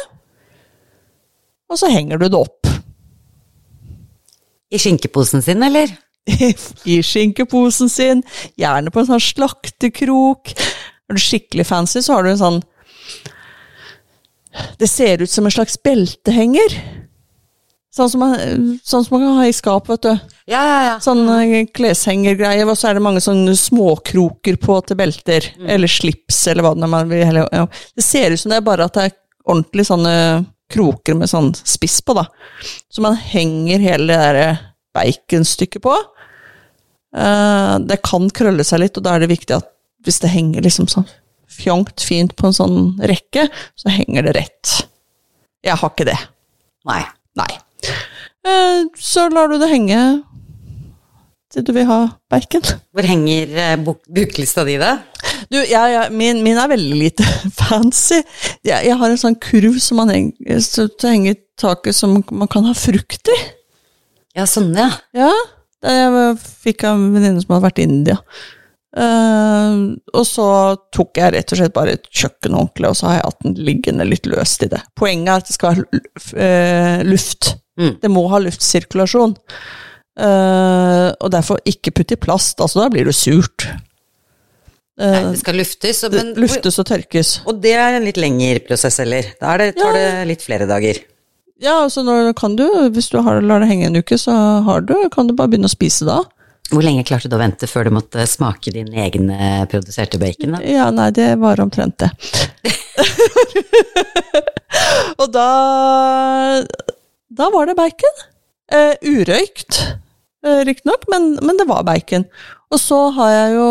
Og 1.71 1.79
så 1.81 1.89
henger 1.91 2.21
du 2.21 2.27
det 2.29 2.39
opp. 2.39 2.69
I 4.73 4.81
skinkeposen 4.81 5.43
sin, 5.45 5.63
eller? 5.63 5.91
i 6.83 6.99
skinkeposen 7.05 7.89
sin, 7.89 8.23
gjerne 8.59 8.91
på 8.91 9.01
en 9.01 9.09
sånn 9.13 9.23
slaktekrok. 9.23 10.53
Er 11.05 11.17
du 11.17 11.21
skikkelig 11.21 11.67
fancy, 11.69 12.01
så 12.01 12.17
har 12.17 12.25
du 12.25 12.33
en 12.33 12.41
sånn 12.41 12.63
Det 14.79 14.87
ser 14.87 15.19
ut 15.21 15.29
som 15.29 15.45
en 15.45 15.53
slags 15.53 15.75
beltehenger. 15.83 16.77
Sånn 17.95 18.09
som 18.11 18.21
man, 18.23 18.35
sånn 18.83 19.03
som 19.05 19.13
man 19.15 19.23
kan 19.23 19.37
ha 19.39 19.43
i 19.47 19.55
skap, 19.55 19.89
vet 19.91 20.03
du. 20.03 20.11
Ja, 20.51 20.61
ja, 20.61 20.79
ja. 20.87 20.95
Sånn 21.03 21.23
eh, 21.31 21.67
kleshengergreie, 21.75 22.63
og 22.67 22.75
så 22.79 22.89
er 22.89 22.97
det 22.97 23.03
mange 23.03 23.21
sånne 23.23 23.53
småkroker 23.59 24.57
på 24.59 24.79
til 24.87 24.99
belter. 24.99 25.47
Eller 25.59 25.91
slips, 25.91 26.41
eller 26.51 26.65
hva 26.65 26.73
det 26.75 26.87
er 26.87 26.91
man 26.91 27.11
vil. 27.11 27.39
Det 27.95 28.03
ser 28.03 28.35
ut 28.35 28.41
som 28.41 28.51
det 28.51 28.59
er 28.59 28.67
bare 28.67 28.87
at 28.87 28.95
det 28.95 29.05
er 29.09 29.15
ordentlig 29.45 29.87
sånne 29.87 30.15
kroker 30.71 31.17
med 31.17 31.29
sånn 31.29 31.51
spiss 31.57 31.99
på, 32.05 32.15
da. 32.17 32.25
Så 32.89 33.03
man 33.05 33.17
henger 33.19 33.83
hele 33.83 34.07
det 34.09 34.21
derre 34.21 34.47
baconstykket 34.95 35.83
på. 35.83 35.95
Eh, 37.15 37.75
det 37.85 38.01
kan 38.05 38.29
krølle 38.33 38.65
seg 38.67 38.83
litt, 38.83 38.97
og 38.97 39.05
da 39.05 39.15
er 39.15 39.25
det 39.25 39.33
viktig 39.33 39.57
at 39.57 39.69
hvis 40.05 40.21
det 40.21 40.33
henger 40.33 40.65
liksom 40.65 40.89
sånn 40.91 41.07
fjongt 41.55 42.03
fint 42.03 42.35
på 42.37 42.49
en 42.49 42.55
sånn 42.55 42.79
rekke, 43.09 43.47
så 43.79 43.93
henger 43.93 44.27
det 44.27 44.35
rett. 44.39 44.73
Jeg 45.65 45.79
har 45.81 45.93
ikke 45.93 46.07
det. 46.09 46.17
Nei. 46.89 47.01
Nei. 47.39 47.51
Eh, 48.45 48.85
så 49.01 49.27
lar 49.33 49.49
du 49.49 49.57
det 49.61 49.71
henge 49.71 49.99
til 51.53 51.65
du 51.65 51.71
vil 51.75 51.87
ha 51.89 51.99
bacon. 52.31 52.65
Hvor 52.93 53.07
henger 53.07 53.55
eh, 53.63 53.75
buklista 53.79 54.65
di, 54.67 54.77
da? 54.81 54.97
Du, 55.51 55.57
jeg, 55.59 55.73
jeg, 55.93 56.11
min, 56.15 56.41
min 56.45 56.57
er 56.61 56.71
veldig 56.71 56.97
lite 56.99 57.25
fancy. 57.59 58.21
Jeg, 58.65 58.87
jeg 58.89 58.97
har 59.01 59.11
en 59.11 59.21
sånn 59.21 59.39
kurv 59.41 59.77
som 59.83 60.01
man 60.01 60.13
henger, 60.13 60.61
så 60.65 60.87
henger 61.03 61.35
i 61.35 61.41
taket 61.59 61.97
som 61.97 62.17
man 62.31 62.51
kan 62.51 62.67
ha 62.67 62.75
frukt 62.77 63.31
i. 63.31 63.39
Ja, 64.35 64.47
sånn, 64.49 64.73
ja. 64.75 64.89
Ja, 65.15 65.31
det 65.85 65.95
jeg 65.95 66.35
fikk 66.65 66.83
av 66.87 66.97
en 66.99 67.13
venninne 67.15 67.43
som 67.43 67.55
hadde 67.55 67.67
vært 67.69 67.81
i 67.81 67.87
India. 67.87 68.19
Uh, 68.95 69.91
og 70.15 70.23
så 70.23 70.47
tok 70.95 71.19
jeg 71.19 71.33
rett 71.35 71.51
og 71.51 71.59
slett 71.59 71.73
bare 71.75 71.97
et 71.97 72.05
kjøkkenhåndkle, 72.15 72.91
og 72.91 72.95
så 72.95 73.09
har 73.09 73.17
jeg 73.17 73.25
hatt 73.25 73.41
den 73.43 73.57
liggende 73.67 74.07
litt 74.07 74.29
løst 74.31 74.63
i 74.63 74.71
det. 74.71 74.79
Poenget 74.95 75.31
er 75.31 75.41
at 75.41 75.49
det 75.49 75.55
skal 75.57 75.73
være 75.73 76.03
eh, 76.39 77.01
luft. 77.07 77.55
Mm. 77.79 77.97
Det 78.03 78.11
må 78.11 78.23
ha 78.31 78.39
luftsirkulasjon. 78.43 79.35
Uh, 80.15 81.11
og 81.19 81.27
derfor 81.33 81.59
ikke 81.67 81.91
putt 81.91 82.15
i 82.15 82.19
plast, 82.19 82.61
altså 82.63 82.85
da 82.85 82.91
blir 82.93 83.07
det 83.09 83.17
surt. 83.17 83.67
Nei, 84.95 85.09
Uh, 85.11 85.33
det 85.33 85.41
skal 85.41 85.57
luftes, 85.59 85.97
men, 86.07 86.29
luftes 86.39 86.77
og 86.79 86.85
tørkes. 86.87 87.29
og 87.43 87.57
det 87.59 87.73
er 87.75 87.97
en 87.97 88.05
litt 88.07 88.15
lengre 88.15 88.61
prosess, 88.63 88.95
eller? 89.03 89.27
Da 89.41 89.57
det, 89.59 89.73
tar 89.75 89.91
det 89.91 90.05
litt 90.29 90.45
flere 90.45 90.63
dager. 90.69 91.01
Ja, 91.59 91.81
altså 91.81 91.99
når 92.03 92.31
kan 92.39 92.55
du, 92.55 92.63
hvis 92.95 93.09
du 93.11 93.17
har, 93.23 93.41
lar 93.43 93.59
det 93.59 93.67
henge 93.73 93.89
en 93.89 93.99
uke, 93.99 94.15
så 94.19 94.31
har 94.63 94.87
du, 94.87 94.95
kan 95.11 95.27
du 95.27 95.35
bare 95.35 95.51
begynne 95.51 95.67
å 95.67 95.73
spise 95.73 96.07
da. 96.07 96.21
Hvor 96.71 96.81
lenge 96.81 97.03
klarte 97.05 97.29
du 97.29 97.35
å 97.37 97.41
vente 97.41 97.67
før 97.69 97.89
du 97.89 97.93
måtte 97.93 98.23
smake 98.27 98.71
din 98.73 98.87
egne 98.97 99.65
produserte 99.71 100.17
bacon? 100.21 100.55
da? 100.55 100.61
Ja, 100.65 100.87
nei, 100.95 101.11
det 101.13 101.27
var 101.43 101.61
omtrent 101.61 101.99
det. 102.01 102.09
og 105.21 105.27
da 105.35 105.49
Da 107.35 107.51
var 107.53 107.69
det 107.69 107.75
bacon. 107.77 108.23
Eh, 108.71 108.95
urøykt, 109.05 109.81
eh, 110.47 110.63
riktignok, 110.65 111.05
men, 111.11 111.35
men 111.45 111.59
det 111.59 111.67
var 111.69 111.83
bacon. 111.85 112.25
Og 112.73 112.81
så 112.81 113.03
har 113.19 113.35
jeg 113.35 113.53
jo 113.59 113.67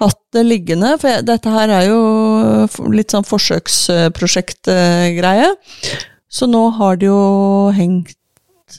hatt 0.00 0.18
det 0.36 0.44
liggende, 0.44 0.98
for 1.00 1.08
jeg, 1.08 1.24
dette 1.28 1.50
her 1.52 1.68
er 1.72 1.84
jo 1.88 2.00
litt 2.92 3.10
sånn 3.14 3.24
forsøksprosjektgreie. 3.26 5.50
Så 6.28 6.46
nå 6.50 6.70
har 6.76 6.96
det 7.00 7.06
jo 7.08 7.70
hengt 7.76 8.16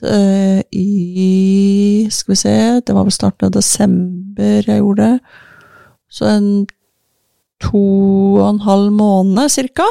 eh, 0.06 0.62
i 0.76 2.08
Skal 2.14 2.32
vi 2.34 2.38
se, 2.40 2.82
det 2.86 2.94
var 2.94 3.04
vel 3.08 3.16
starten 3.16 3.46
av 3.50 3.54
desember 3.56 4.64
jeg 4.68 4.80
gjorde 4.84 5.04
det. 5.08 5.20
Så 6.08 6.26
en 6.30 6.68
to 7.64 7.88
og 8.38 8.50
en 8.52 8.62
halv 8.68 8.92
måned 8.94 9.50
cirka. 9.52 9.86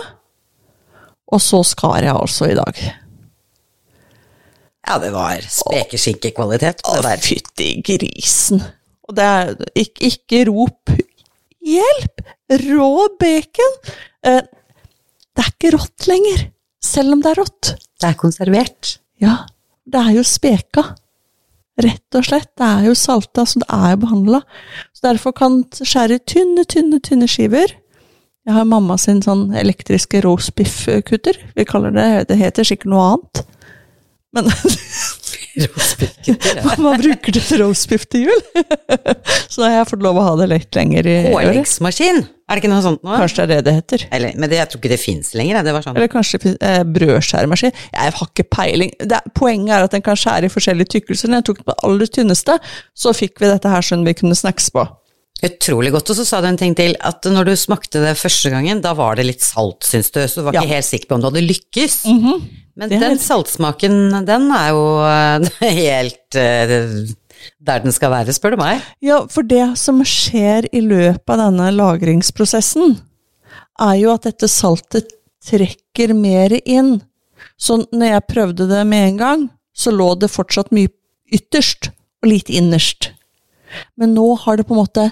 Og 1.26 1.40
så 1.42 1.62
skar 1.66 2.02
jeg 2.06 2.14
altså 2.14 2.46
i 2.52 2.54
dag. 2.54 2.74
Ja, 4.86 4.94
det 5.02 5.10
var 5.10 5.42
spekeskinkekvalitet 5.42 6.86
på 6.86 6.94
Å, 7.00 7.02
fytti 7.18 7.82
grisen. 7.82 8.62
Og 9.06 9.14
det 9.18 9.26
er 9.26 9.54
ikke, 9.74 10.06
ikke 10.12 10.46
rop 10.52 10.82
hjelp! 11.66 12.22
Rå 12.66 12.92
bacon! 13.20 13.74
Eh, 14.26 14.44
det 15.36 15.44
er 15.44 15.50
ikke 15.52 15.74
rått 15.74 16.06
lenger, 16.08 16.46
selv 16.82 17.16
om 17.16 17.24
det 17.24 17.32
er 17.32 17.42
rått. 17.42 17.72
Det 18.00 18.08
er 18.08 18.20
konservert. 18.20 18.96
Ja, 19.20 19.42
det 19.84 20.00
er 20.00 20.14
jo 20.16 20.24
speka. 20.26 20.84
Rett 21.82 22.16
og 22.16 22.24
slett. 22.24 22.54
Det 22.56 22.64
er 22.66 22.86
jo 22.88 22.94
salta, 22.96 23.44
så 23.44 23.60
det 23.60 23.68
er 23.68 23.90
jo 23.92 24.02
behandla. 24.06 24.40
Så 24.96 25.04
derfor 25.10 25.34
kan 25.36 25.58
skjære 25.76 26.22
tynne, 26.24 26.64
tynne, 26.64 27.02
tynne 27.04 27.28
skiver. 27.28 27.74
Jeg 28.46 28.54
har 28.54 28.68
mamma 28.68 28.94
sin 29.00 29.20
sånn 29.24 29.50
elektriske 29.58 30.22
roastbiff-kutter. 30.24 31.40
Vi 31.56 31.66
kaller 31.68 31.92
det 31.92 32.28
Det 32.30 32.38
heter 32.40 32.64
sikkert 32.64 32.92
noe 32.92 33.06
annet. 33.10 33.42
Men 34.36 34.48
Mamma 35.56 36.94
bruker 37.02 37.32
det 37.36 37.42
til 37.48 37.62
roastbiff 37.62 38.06
til 38.12 38.26
jul. 38.28 38.42
så 39.50 39.62
da 39.62 39.68
har 39.70 39.76
jeg 39.80 39.88
fått 39.92 40.04
lov 40.04 40.18
å 40.20 40.24
ha 40.26 40.34
det 40.40 40.48
litt 40.52 40.76
lenger 40.76 41.08
i. 41.08 41.14
Påleggsmaskin, 41.30 42.20
er 42.26 42.58
det 42.58 42.62
ikke 42.62 42.72
noe 42.72 42.84
sånt 42.84 43.00
nå? 43.06 43.14
Kanskje 43.22 43.46
det 43.48 43.56
er 43.56 43.62
det 43.62 43.64
det 43.68 43.74
heter. 43.78 44.04
Eller, 44.18 44.36
men 44.36 44.52
det, 44.52 44.60
jeg 44.60 44.70
tror 44.72 44.82
ikke 44.82 44.92
det 44.92 45.00
fins 45.02 45.32
lenger. 45.38 45.62
Det 45.66 45.74
var 45.76 45.86
sånn 45.86 45.96
Eller 45.98 46.12
kanskje 46.12 46.40
eh, 46.54 46.82
brødskjæremaskin. 46.98 47.72
Jeg 47.96 48.14
har 48.18 48.28
ikke 48.30 48.46
peiling. 48.52 48.92
Det, 49.00 49.22
poenget 49.38 49.74
er 49.78 49.88
at 49.88 49.96
den 49.96 50.04
kan 50.06 50.20
skjære 50.20 50.50
i 50.50 50.52
forskjellige 50.52 50.92
tykkelser. 50.98 51.32
Når 51.32 51.42
jeg 51.42 51.48
tok 51.50 51.62
den 51.62 51.68
på 51.70 51.74
det 51.74 51.80
aller 51.88 52.12
tynneste, 52.20 52.58
så 52.94 53.16
fikk 53.16 53.40
vi 53.42 53.50
dette 53.50 53.72
her 53.72 53.88
sånn 53.88 54.04
vi 54.06 54.14
kunne 54.20 54.36
snackse 54.38 54.76
på. 54.76 54.84
Utrolig 55.44 55.90
godt. 55.92 56.12
Og 56.12 56.16
så 56.20 56.24
sa 56.24 56.38
du 56.40 56.46
en 56.48 56.56
ting 56.60 56.76
til, 56.78 56.94
at 57.04 57.26
når 57.28 57.50
du 57.50 57.56
smakte 57.60 58.00
det 58.04 58.14
første 58.16 58.52
gangen, 58.52 58.78
da 58.84 58.94
var 58.96 59.18
det 59.18 59.26
litt 59.28 59.44
salt, 59.44 59.84
syns 59.84 60.08
du, 60.14 60.22
så 60.24 60.40
du 60.40 60.46
var 60.46 60.56
Ja. 60.56 60.62
ikke 60.64 60.78
helt 60.78 60.88
sikker 60.88 61.10
på 61.10 61.18
om 61.18 61.24
du 61.24 61.28
hadde 61.32 61.44
lykkes. 61.44 61.98
Mm 62.08 62.22
Det 62.26 62.65
er 62.84 62.92
den 62.92 63.20
saltsmaken, 63.22 64.26
den 64.28 64.50
er 64.52 64.68
jo 64.74 64.82
eh, 65.06 65.46
helt 65.80 66.38
eh, 66.40 66.88
der 67.60 67.82
den 67.84 67.94
skal 67.94 68.12
være, 68.12 68.34
spør 68.34 68.56
du 68.56 68.60
meg. 68.60 68.84
Ja, 69.04 69.22
for 69.32 69.46
det 69.46 69.76
som 69.80 70.02
skjer 70.06 70.68
i 70.74 70.82
løpet 70.84 71.28
av 71.32 71.46
denne 71.46 71.70
lagringsprosessen, 71.74 72.96
er 73.80 73.94
jo 74.00 74.12
at 74.14 74.26
dette 74.28 74.48
saltet 74.50 75.12
trekker 75.46 76.14
mer 76.16 76.56
inn. 76.64 76.98
Så 77.60 77.82
når 77.92 78.14
jeg 78.14 78.28
prøvde 78.32 78.68
det 78.70 78.82
med 78.88 79.10
en 79.10 79.20
gang, 79.20 79.44
så 79.76 79.92
lå 79.92 80.14
det 80.20 80.32
fortsatt 80.32 80.72
mye 80.74 80.92
ytterst 81.32 81.90
og 82.22 82.30
litt 82.32 82.50
innerst. 82.52 83.10
Men 83.98 84.14
nå 84.16 84.30
har 84.44 84.56
det 84.56 84.66
på 84.68 84.76
en 84.76 84.82
måte 84.84 85.10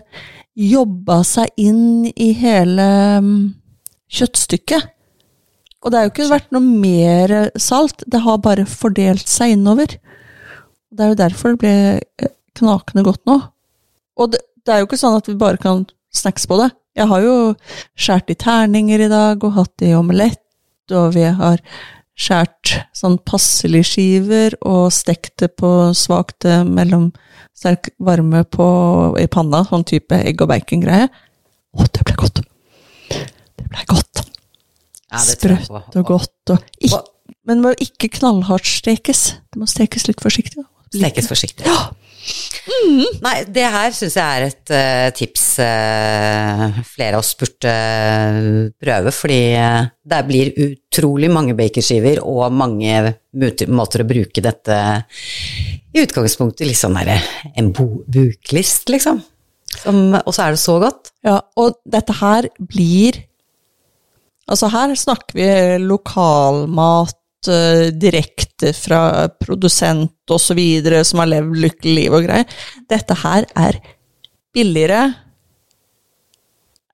jobba 0.54 1.20
seg 1.26 1.50
inn 1.60 2.06
i 2.14 2.30
hele 2.38 2.86
mm, 3.20 3.38
kjøttstykket. 4.14 4.93
Og 5.84 5.92
det 5.92 5.98
har 5.98 6.06
jo 6.06 6.12
ikke 6.14 6.30
vært 6.30 6.54
noe 6.54 6.64
mer 6.64 7.34
salt, 7.60 8.06
det 8.08 8.22
har 8.24 8.40
bare 8.44 8.64
fordelt 8.68 9.28
seg 9.28 9.52
innover. 9.58 9.98
Det 10.94 11.04
er 11.04 11.12
jo 11.12 11.18
derfor 11.20 11.52
det 11.52 11.60
ble 11.60 11.74
eh, 12.24 12.32
knakende 12.56 13.04
godt 13.04 13.20
nå. 13.28 13.36
Og 14.16 14.32
det, 14.32 14.40
det 14.64 14.72
er 14.72 14.80
jo 14.80 14.88
ikke 14.88 15.00
sånn 15.00 15.18
at 15.18 15.28
vi 15.28 15.36
bare 15.38 15.60
kan 15.60 15.84
snacks 16.14 16.48
på 16.48 16.56
det. 16.62 16.70
Jeg 16.94 17.10
har 17.10 17.24
jo 17.24 17.34
skåret 17.98 18.32
i 18.32 18.38
terninger 18.38 19.04
i 19.04 19.10
dag, 19.10 19.44
og 19.44 19.58
hatt 19.58 19.74
det 19.82 19.90
i 19.90 19.98
omelett, 19.98 20.40
og 20.94 21.12
vi 21.16 21.26
har 21.26 21.60
skåret 22.14 22.76
sånn 22.94 23.18
passelige 23.26 23.88
skiver 23.90 24.54
og 24.62 24.92
stekt 24.94 25.34
det 25.42 25.50
på 25.58 25.70
svakt 25.98 26.46
eh, 26.48 26.62
mellom 26.64 27.10
sterk 27.54 27.90
varme 28.02 28.44
på, 28.46 28.66
i 29.20 29.26
panna, 29.30 29.64
sånn 29.68 29.86
type 29.88 30.16
egg 30.16 30.40
og 30.42 30.50
bacon-greie. 30.54 31.10
Å, 31.74 31.86
det 31.90 32.06
ble 32.06 32.16
godt! 32.18 32.44
Det 33.10 33.68
ble 33.68 33.86
godt. 33.90 34.13
Ja. 35.14 35.24
Sprøtt 35.24 35.98
og 36.00 36.06
godt. 36.08 36.54
Og 36.54 36.84
ikke, 36.84 37.02
men 37.46 37.60
det 37.60 37.64
må 37.64 37.74
ikke 37.80 38.10
knallhardt 38.18 38.68
stekes. 38.68 39.26
Det 39.52 39.60
må 39.60 39.68
stekes 39.70 40.08
litt 40.10 40.22
forsiktig. 40.24 40.64
Stekes 40.94 41.30
forsiktig. 41.30 41.66
Ja. 41.68 41.92
Nei, 43.20 43.34
det 43.52 43.64
her 43.68 43.92
syns 43.92 44.14
jeg 44.16 44.24
er 44.24 44.46
et 44.46 44.72
uh, 44.72 45.08
tips 45.16 45.42
uh, 45.60 46.78
flere 46.88 47.18
av 47.18 47.20
oss 47.20 47.34
burde 47.36 47.72
uh, 47.74 48.70
prøve, 48.80 49.12
fordi 49.12 49.40
det 50.08 50.20
blir 50.28 50.52
utrolig 50.64 51.28
mange 51.32 51.56
bakerskiver 51.58 52.22
og 52.24 52.54
mange 52.56 53.12
måter 53.68 54.04
å 54.04 54.08
bruke 54.08 54.44
dette 54.44 54.78
i 55.94 56.02
utgangspunktet 56.02 56.66
litt 56.68 56.80
sånn 56.80 56.96
derre 56.96 57.18
en 57.60 57.70
buklist, 57.76 58.88
liksom. 58.92 59.20
Som, 59.74 60.14
og 60.16 60.32
så 60.32 60.46
er 60.46 60.54
det 60.54 60.62
så 60.62 60.78
godt. 60.80 61.12
Ja, 61.26 61.40
og 61.60 61.80
dette 61.84 62.16
her 62.20 62.48
blir 62.56 63.20
Altså, 64.50 64.68
her 64.72 64.94
snakker 64.98 65.38
vi 65.38 65.48
lokalmat 65.84 67.48
eh, 67.50 67.88
direkte 67.96 68.74
fra 68.76 69.28
produsent 69.40 70.12
videre, 70.56 71.04
som 71.04 71.22
har 71.22 71.30
levd 71.32 71.60
lykkelig 71.64 71.94
liv 71.98 72.16
og 72.16 72.26
greier. 72.26 72.60
Dette 72.90 73.16
her 73.24 73.48
er 73.56 73.80
billigere 74.54 75.06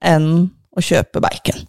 enn 0.00 0.30
å 0.48 0.82
kjøpe 0.82 1.22
bacon. 1.22 1.66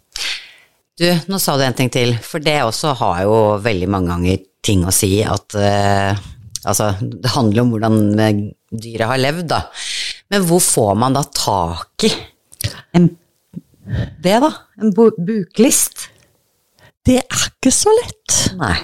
Du, 0.98 1.08
nå 1.28 1.38
sa 1.40 1.56
du 1.56 1.64
en 1.66 1.76
ting 1.76 1.90
til, 1.92 2.14
for 2.22 2.42
det 2.42 2.60
også 2.62 2.94
har 3.00 3.22
jo 3.24 3.36
veldig 3.62 3.88
mange 3.90 4.12
ganger 4.12 4.42
ting 4.62 4.84
å 4.86 4.94
si 4.94 5.16
at 5.26 5.58
uh, 5.58 6.28
Altså, 6.62 6.92
det 7.02 7.32
handler 7.34 7.64
om 7.64 7.72
hvordan 7.72 7.96
eh, 8.22 8.36
dyret 8.70 9.08
har 9.10 9.18
levd, 9.18 9.48
da. 9.50 9.64
Men 10.30 10.44
hvor 10.46 10.60
får 10.62 10.92
man 10.94 11.16
da 11.16 11.24
tak 11.26 12.04
i 12.06 12.10
en, 12.94 13.08
det, 14.22 14.38
da? 14.44 14.50
En 14.80 14.92
bu 14.94 15.10
buklist? 15.18 16.08
Det 17.06 17.18
er 17.22 17.46
ikke 17.48 17.72
så 17.74 17.92
lett. 17.98 18.38
Nei. 18.60 18.76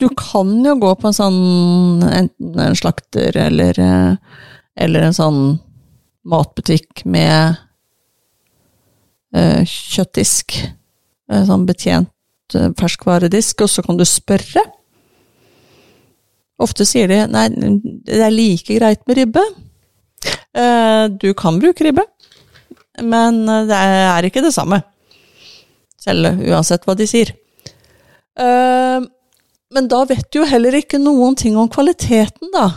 Du 0.00 0.08
kan 0.16 0.50
jo 0.64 0.74
gå 0.80 0.94
på 0.96 1.10
en 1.10 1.16
sånn 1.16 1.40
enten 2.08 2.62
en 2.64 2.78
slakter 2.78 3.36
eller, 3.36 3.76
eh, 3.76 4.38
eller 4.80 5.06
en 5.06 5.16
sånn 5.16 5.42
matbutikk 6.30 7.04
med 7.08 7.58
uh, 9.36 9.62
kjøttdisk. 9.64 10.56
En 11.30 11.46
sånn 11.48 11.66
betjent 11.68 12.56
uh, 12.56 12.70
ferskvaredisk, 12.78 13.64
og 13.64 13.72
så 13.72 13.84
kan 13.86 14.00
du 14.00 14.06
spørre. 14.08 14.64
Ofte 16.60 16.84
sier 16.88 17.08
de 17.08 17.22
nei, 17.32 17.46
det 18.04 18.20
er 18.20 18.34
like 18.34 18.76
greit 18.76 19.04
med 19.08 19.20
ribbe. 19.20 19.44
Uh, 20.56 21.08
du 21.12 21.30
kan 21.38 21.60
bruke 21.62 21.86
ribbe, 21.86 22.04
men 23.02 23.42
eh, 23.48 23.66
det 23.68 23.78
er 23.78 24.28
ikke 24.28 24.44
det 24.44 24.54
samme. 24.56 24.82
Selv 26.00 26.40
uansett 26.48 26.86
hva 26.88 26.96
de 26.96 27.06
sier. 27.08 27.32
Eh, 28.40 29.08
men 29.70 29.88
da 29.90 30.04
vet 30.08 30.26
du 30.32 30.40
jo 30.40 30.50
heller 30.50 30.74
ikke 30.80 31.00
noen 31.02 31.36
ting 31.38 31.58
om 31.60 31.70
kvaliteten, 31.70 32.50
da. 32.54 32.68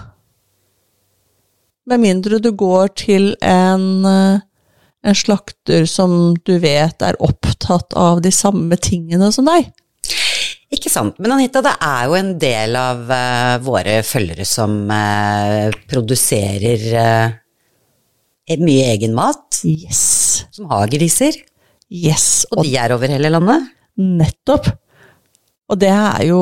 Med 1.90 2.04
mindre 2.04 2.40
du 2.40 2.52
går 2.56 2.94
til 3.00 3.32
en, 3.44 3.88
eh, 4.08 4.44
en 5.04 5.18
slakter 5.18 5.88
som 5.90 6.36
du 6.46 6.58
vet 6.64 7.02
er 7.02 7.20
opptatt 7.20 7.96
av 7.98 8.22
de 8.24 8.32
samme 8.32 8.78
tingene 8.80 9.32
som 9.36 9.50
deg. 9.50 9.72
Ikke 10.74 10.90
sant. 10.90 11.20
Men 11.22 11.36
Anita, 11.36 11.62
det 11.62 11.76
er 11.86 12.08
jo 12.08 12.16
en 12.18 12.32
del 12.42 12.78
av 12.80 13.04
uh, 13.06 13.58
våre 13.62 14.00
følgere 14.06 14.46
som 14.48 14.74
uh, 14.90 15.70
produserer 15.90 16.86
eh, 16.98 17.36
mye 18.60 18.92
egen 18.94 19.14
mat, 19.16 19.62
Yes. 19.64 20.46
som 20.52 20.68
har 20.72 20.88
griser. 20.92 21.34
Yes. 21.90 22.46
Og 22.52 22.64
de 22.66 22.76
er 22.78 22.92
over 22.92 23.08
hele 23.08 23.30
landet. 23.32 23.70
Nettopp. 23.98 24.68
Og 25.70 25.80
det 25.80 25.90
er 25.90 26.26
jo 26.28 26.40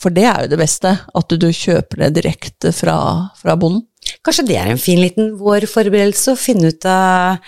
For 0.00 0.10
det 0.14 0.24
er 0.24 0.44
jo 0.44 0.50
det 0.54 0.58
beste, 0.58 0.92
at 1.14 1.28
du 1.28 1.48
kjøper 1.52 2.04
det 2.06 2.22
direkte 2.22 2.72
fra, 2.72 3.30
fra 3.36 3.56
bonden. 3.58 3.82
Kanskje 4.24 4.46
det 4.46 4.56
er 4.56 4.70
en 4.70 4.78
fin 4.80 5.00
liten 5.02 5.32
vårforberedelse 5.36 6.32
å 6.32 6.38
finne 6.38 6.70
ut 6.70 6.86
av 6.88 7.42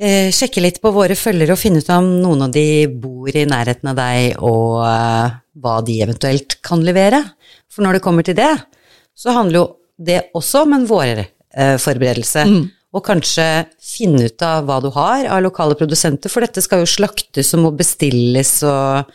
eh, 0.00 0.30
Sjekke 0.32 0.62
litt 0.62 0.78
på 0.80 0.92
våre 0.94 1.16
følgere 1.18 1.56
og 1.56 1.60
finne 1.60 1.82
ut 1.82 1.90
om 1.92 2.06
noen 2.22 2.46
av 2.46 2.54
de 2.54 2.86
bor 2.88 3.28
i 3.34 3.44
nærheten 3.50 3.90
av 3.90 3.98
deg, 3.98 4.38
og 4.38 4.78
eh, 4.86 5.34
hva 5.60 5.74
de 5.84 5.98
eventuelt 6.06 6.60
kan 6.64 6.80
levere. 6.86 7.20
For 7.70 7.82
når 7.84 7.98
det 7.98 8.04
kommer 8.06 8.26
til 8.26 8.38
det, 8.38 8.52
så 9.18 9.34
handler 9.36 9.60
jo 9.60 9.66
det 10.00 10.20
også 10.38 10.64
om 10.64 10.78
en 10.78 10.86
vårforberedelse. 11.56 12.44
Og 12.90 13.04
kanskje 13.06 13.44
finne 13.78 14.26
ut 14.26 14.42
av 14.42 14.64
hva 14.66 14.80
du 14.82 14.88
har 14.96 15.28
av 15.30 15.42
lokale 15.44 15.76
produsenter, 15.78 16.30
for 16.32 16.42
dette 16.42 16.62
skal 16.64 16.82
jo 16.82 16.90
slaktes 16.90 17.52
og 17.54 17.66
må 17.66 17.74
bestilles 17.78 18.56
og 18.66 19.12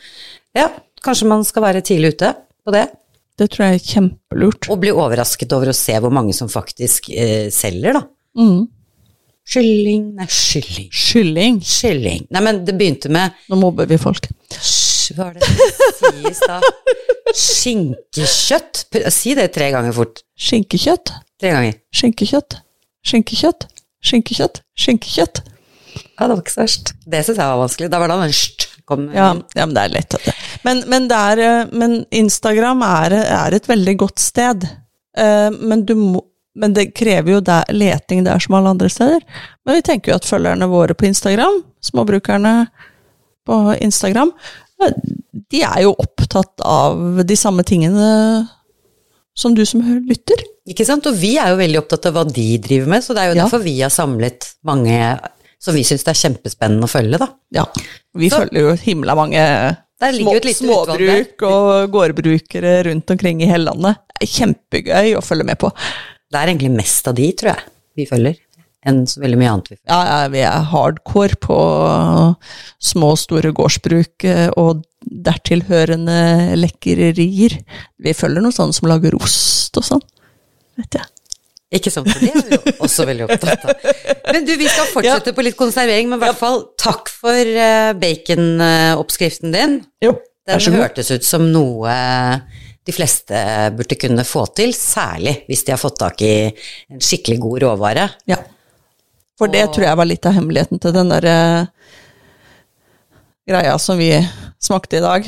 Ja, 0.56 0.70
kanskje 1.04 1.28
man 1.28 1.44
skal 1.44 1.66
være 1.66 1.82
tidlig 1.84 2.14
ute 2.16 2.32
på 2.64 2.72
det. 2.72 2.86
Det 3.36 3.50
tror 3.52 3.66
jeg 3.66 3.76
er 3.76 3.84
kjempelurt. 3.84 4.70
Og 4.72 4.80
bli 4.80 4.94
overrasket 4.94 5.52
over 5.52 5.68
å 5.68 5.76
se 5.76 5.92
hvor 6.00 6.14
mange 6.14 6.32
som 6.32 6.48
faktisk 6.48 7.10
eh, 7.12 7.50
selger, 7.52 7.98
da. 7.98 8.02
Mm. 8.40 8.64
Kylling 9.46 10.06
Nei, 10.16 10.26
kylling. 10.26 10.88
Kylling. 10.90 11.60
Kylling. 11.60 12.24
Nei, 12.34 12.42
men 12.42 12.64
det 12.66 12.74
begynte 12.76 13.12
med 13.12 13.36
Nå 13.52 13.60
mobber 13.60 13.86
vi 13.86 13.98
folk. 14.00 14.26
Hva 14.50 15.28
var 15.28 15.36
det 15.36 15.46
det 15.46 15.90
sies 16.00 16.40
da? 16.42 16.56
Skinkekjøtt. 17.44 18.86
Si 19.14 19.36
det 19.38 19.50
tre 19.54 19.68
ganger 19.74 19.94
fort. 19.94 20.24
Skinkekjøtt. 20.40 21.12
Tre 21.40 21.52
ganger. 21.52 21.74
Skinkekjøtt. 21.94 22.60
Skinkekjøtt. 23.06 23.66
Skinkekjøtt. 24.06 24.62
Skinkekjøtt. 24.78 25.42
Ja, 26.16 26.26
det 26.26 26.30
var 26.32 26.40
ikke 26.42 26.54
så 26.54 26.62
verst. 26.62 26.94
Det 27.04 27.20
syns 27.26 27.40
jeg 27.40 27.50
var 27.50 27.60
vanskelig. 27.60 27.90
Da 27.92 28.00
var 28.00 28.12
det 28.12 28.18
verst. 28.22 28.66
Ja, 28.86 29.32
ja, 29.34 29.66
men 29.66 29.74
det 29.74 29.82
er 29.82 29.92
lett. 29.96 30.16
Men, 30.64 30.84
men, 30.86 31.08
er, 31.10 31.40
eh, 31.42 31.72
men 31.74 31.98
Instagram 32.14 32.84
er, 32.86 33.16
er 33.24 33.56
et 33.56 33.66
veldig 33.68 33.96
godt 34.04 34.22
sted. 34.22 34.66
Eh, 35.18 35.50
Men, 35.50 35.82
du 35.88 35.94
må, 35.98 36.20
men 36.54 36.74
det 36.76 36.92
krever 36.94 37.32
jo 37.34 37.40
der, 37.44 37.66
leting 37.74 38.22
der 38.24 38.38
som 38.42 38.54
alle 38.54 38.70
andre 38.76 38.88
steder. 38.92 39.24
Men 39.66 39.78
vi 39.80 39.86
tenker 39.88 40.12
jo 40.12 40.20
at 40.20 40.28
følgerne 40.28 40.68
våre 40.70 40.94
på 40.94 41.08
Instagram, 41.08 41.64
småbrukerne 41.82 42.54
på 43.46 43.58
Instagram, 43.82 44.30
eh, 44.84 44.94
de 45.50 45.62
er 45.66 45.82
jo 45.82 45.96
opptatt 45.98 46.62
av 46.64 47.24
de 47.26 47.36
samme 47.36 47.64
tingene 47.66 48.46
som 49.36 49.54
du 49.54 49.64
som 49.66 49.82
lytter. 50.06 50.46
Ikke 50.66 50.86
sant? 50.86 51.06
Og 51.06 51.14
vi 51.14 51.36
er 51.38 51.52
jo 51.52 51.60
veldig 51.60 51.78
opptatt 51.78 52.06
av 52.10 52.16
hva 52.16 52.24
de 52.26 52.46
driver 52.58 52.90
med, 52.90 53.04
så 53.04 53.14
det 53.14 53.22
er 53.22 53.28
jo 53.30 53.36
Ja. 53.36 53.44
derfor 53.44 53.62
vi 53.62 53.80
har 53.80 53.90
samlet 53.90 54.54
mange 54.64 55.20
som 55.62 55.74
vi 55.74 55.82
syns 55.82 56.04
det 56.04 56.12
er 56.12 56.20
kjempespennende 56.28 56.84
å 56.84 56.90
følge, 56.90 57.18
da. 57.18 57.28
Ja. 57.50 57.64
Vi 58.14 58.28
Så- 58.30 58.40
følger 58.40 58.60
jo 58.60 58.76
himla 58.76 59.14
mange 59.16 59.76
der. 60.00 60.12
småbruk 60.12 61.42
og 61.42 61.90
gårdbrukere 61.90 62.84
rundt 62.84 63.10
omkring 63.10 63.40
i 63.42 63.46
hele 63.46 63.70
landet. 63.72 63.96
Det 64.20 64.28
er 64.28 64.34
kjempegøy 64.44 65.16
å 65.16 65.22
følge 65.24 65.44
med 65.44 65.58
på. 65.58 65.70
Det 66.30 66.34
er 66.40 66.46
egentlig 66.48 66.70
mest 66.76 67.06
av 67.08 67.14
de, 67.14 67.32
tror 67.32 67.54
jeg, 67.54 67.62
vi 67.96 68.04
følger, 68.06 68.36
enn 68.84 69.06
så 69.06 69.20
veldig 69.20 69.38
mye 69.38 69.52
annet 69.52 69.68
vi 69.68 69.76
følger. 69.76 69.88
Ja, 69.88 70.22
ja, 70.22 70.28
vi 70.28 70.38
er 70.38 70.62
hardcore 70.64 71.36
på 71.36 72.36
små 72.80 73.12
og 73.12 73.18
store 73.18 73.52
gårdsbruk 73.52 74.24
eh, 74.24 74.50
og 74.56 74.84
dertilhørende 75.08 76.56
lekkerier. 76.58 77.62
Vi 78.02 78.12
følger 78.12 78.42
noe 78.42 78.52
sånne 78.54 78.74
som 78.74 78.88
lager 78.90 79.14
ost 79.14 79.76
og 79.78 79.84
sånn, 79.84 80.02
vet 80.80 80.98
jeg. 81.00 81.06
Ikke 81.76 81.90
sant, 81.90 82.06
for 82.12 82.22
det 82.22 82.30
er 82.30 82.44
vi 82.46 82.54
jo 82.54 82.74
også 82.86 83.04
veldig 83.08 83.24
opptatt 83.26 83.64
av. 83.66 83.88
Men 84.32 84.44
du, 84.46 84.52
vi 84.60 84.68
skal 84.70 84.86
fortsette 84.92 85.32
på 85.34 85.42
litt 85.42 85.56
konservering, 85.58 86.06
men 86.12 86.20
i 86.20 86.22
hvert 86.22 86.38
fall 86.38 86.60
takk 86.78 87.10
for 87.10 87.34
eh, 87.34 87.90
baconoppskriften 87.98 89.50
din. 89.54 89.74
Jo, 90.04 90.12
Den 90.46 90.76
hørtes 90.78 91.10
ut 91.10 91.26
som 91.26 91.48
noe 91.50 91.96
de 92.86 92.94
fleste 92.94 93.34
burde 93.74 93.98
kunne 93.98 94.22
få 94.22 94.44
til, 94.54 94.70
særlig 94.78 95.40
hvis 95.48 95.64
de 95.66 95.74
har 95.74 95.80
fått 95.82 95.98
tak 96.04 96.22
i 96.22 96.30
en 96.46 97.02
skikkelig 97.02 97.40
god 97.42 97.64
råvare. 97.64 98.04
Ja. 98.30 98.38
For 99.36 99.50
det 99.52 99.64
Og- 99.66 99.74
tror 99.74 99.88
jeg 99.88 99.98
var 99.98 100.06
litt 100.08 100.26
av 100.30 100.36
hemmeligheten 100.38 100.80
til 100.80 100.94
den 100.94 101.10
derre 101.10 101.34
greia 103.46 103.74
som 103.78 103.98
vi 103.98 104.12
smakte 104.62 104.98
i 105.00 105.02
dag, 105.04 105.26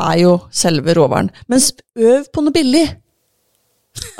er 0.00 0.18
jo 0.20 0.36
selve 0.52 0.94
råvaren. 0.96 1.30
Men 1.48 1.60
øv 1.96 2.28
på 2.32 2.44
noe 2.44 2.54
billig. 2.54 2.86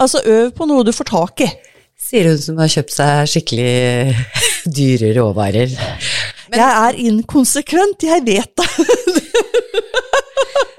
Altså, 0.00 0.22
øv 0.26 0.50
på 0.56 0.66
noe 0.68 0.84
du 0.86 0.92
får 0.96 1.08
tak 1.12 1.44
i. 1.46 1.50
Sier 2.00 2.30
hun 2.30 2.38
som 2.40 2.58
har 2.62 2.70
kjøpt 2.72 2.94
seg 2.96 3.28
skikkelig 3.28 4.16
dyre 4.78 5.12
råvarer. 5.18 5.74
jeg 6.50 6.70
er 6.70 6.98
inkonsekvent, 7.06 8.02
jeg 8.08 8.24
vet 8.26 8.54
det. 8.56 8.68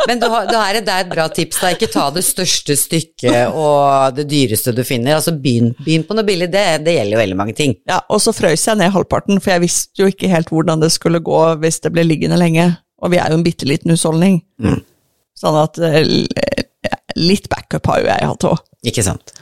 Men 0.10 0.18
du 0.20 0.26
har, 0.34 0.48
det 0.50 0.58
er 0.58 0.80
et- 0.82 1.10
bra 1.12 1.28
tips, 1.30 1.60
da. 1.62 1.70
Ikke 1.76 1.88
ta 1.94 2.08
det 2.12 2.24
største 2.26 2.74
stykket 2.76 3.54
og 3.54 4.16
det 4.18 4.26
dyreste 4.32 4.74
du 4.76 4.82
finner. 4.84 5.14
Altså 5.20 5.32
begynn, 5.38 5.76
på 6.08 6.18
noe 6.18 6.26
billig, 6.26 6.48
det, 6.52 6.64
det 6.86 6.96
gjelder 6.98 7.16
jo 7.16 7.22
veldig 7.22 7.38
mange 7.38 7.54
ting. 7.56 7.76
Ja, 7.88 8.00
og 8.10 8.20
så 8.24 8.34
frøys 8.34 8.66
jeg 8.66 8.80
ned 8.82 8.92
halvparten, 8.96 9.38
for 9.40 9.54
jeg 9.54 9.62
visste 9.68 10.02
jo 10.02 10.10
ikke 10.10 10.32
helt 10.32 10.50
hvordan 10.52 10.82
det 10.82 10.90
skulle 10.92 11.22
gå 11.24 11.42
hvis 11.62 11.80
det 11.86 11.94
ble 11.94 12.04
liggende 12.10 12.40
lenge. 12.42 12.66
Og 13.02 13.14
vi 13.14 13.22
er 13.22 13.30
jo 13.30 13.38
en 13.40 13.46
bitte 13.46 13.70
liten 13.70 13.94
husholdning. 13.94 14.42
Mm. 14.62 14.82
Sånn 15.38 15.58
at 15.62 15.78
eh, 15.86 16.61
litt 17.20 17.50
backup 17.52 17.86
har 17.92 18.00
jo 18.02 18.08
jeg 18.12 18.28
hatt 18.32 18.46
òg. 18.50 18.62
Ikke 18.88 19.04
sant. 19.06 19.34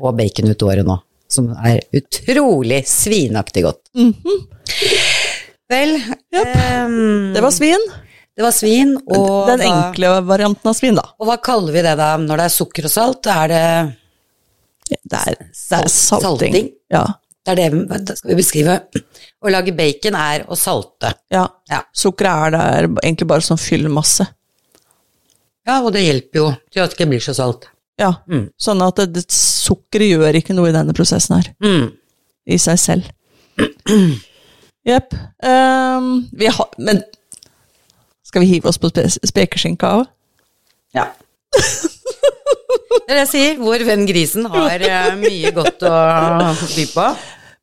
Og 0.00 0.16
bacon 0.18 0.50
ut 0.50 0.62
året 0.66 0.86
nå, 0.86 0.96
som 1.30 1.50
er 1.64 1.80
utrolig 1.94 2.82
svinaktig 2.88 3.62
godt. 3.68 3.82
Vel, 5.68 5.94
ehm, 6.32 7.34
Det 7.34 7.40
var 7.44 7.50
svin. 7.52 7.84
det 8.36 8.42
var 8.42 8.52
svin, 8.56 8.96
og 9.06 9.46
Den 9.50 9.60
enkle 9.68 10.14
varianten 10.24 10.68
av 10.70 10.74
svin, 10.78 10.94
da. 10.96 11.04
Og 11.20 11.26
hva 11.28 11.36
kaller 11.42 11.72
vi 11.74 11.82
det 11.84 11.96
da 12.00 12.16
når 12.16 12.36
det 12.40 12.44
er 12.48 12.54
sukker 12.56 12.84
og 12.88 12.90
salt? 12.94 13.26
Er 13.26 13.48
det 13.48 13.96
Det 14.88 15.18
er, 15.18 15.34
det 15.36 15.78
er 15.78 15.88
salting. 15.92 16.22
salting? 16.52 16.70
Ja. 16.90 17.04
Det 17.44 17.52
er 17.58 17.70
det 17.70 18.04
da 18.06 18.14
skal 18.16 18.30
vi 18.34 18.36
beskrive. 18.42 18.78
Å 19.44 19.50
lage 19.52 19.72
bacon 19.76 20.14
er 20.16 20.44
å 20.48 20.56
salte. 20.56 21.14
ja. 21.30 21.46
Ja. 21.70 21.82
Sukkeret 21.94 22.46
er 22.46 22.50
der 22.56 22.88
egentlig 23.02 23.26
bare 23.28 23.42
som 23.44 23.56
fyllmasse. 23.60 24.26
Ja, 25.68 25.76
og 25.84 25.92
det 25.94 26.06
hjelper 26.06 26.40
jo 26.40 26.46
til 26.72 26.82
at 26.82 26.94
det 26.94 26.96
ikke 26.98 27.10
blir 27.12 27.22
så 27.24 27.34
salt. 27.36 27.68
Ja. 28.00 28.12
Mm. 28.30 28.46
Sånn 28.60 28.82
at 28.86 29.00
det, 29.02 29.08
det, 29.18 29.24
sukkeret 29.34 30.12
gjør 30.14 30.38
ikke 30.40 30.56
noe 30.56 30.70
i 30.70 30.74
denne 30.76 30.94
prosessen 30.96 31.36
her, 31.38 31.52
Mm. 31.64 31.90
i 32.48 32.58
seg 32.62 32.80
selv. 32.80 33.12
Jepp. 34.88 35.12
Um, 35.44 36.28
vi 36.32 36.46
har 36.48 36.68
Men 36.78 37.02
skal 38.24 38.44
vi 38.44 38.50
hive 38.54 38.68
oss 38.70 38.78
på 38.80 38.88
spe 38.92 39.04
spekeskinka 39.28 39.90
òg? 39.98 40.06
Ja. 40.96 41.08
Det 41.52 43.14
er 43.14 43.16
det 43.16 43.22
jeg 43.24 43.30
sier. 43.32 43.60
Vår 43.60 43.84
venn 43.88 44.04
grisen 44.08 44.46
har 44.52 44.82
eh, 44.84 45.14
mye 45.16 45.52
godt 45.56 45.84
å 45.88 45.92
by 46.76 46.84
på. 46.92 47.06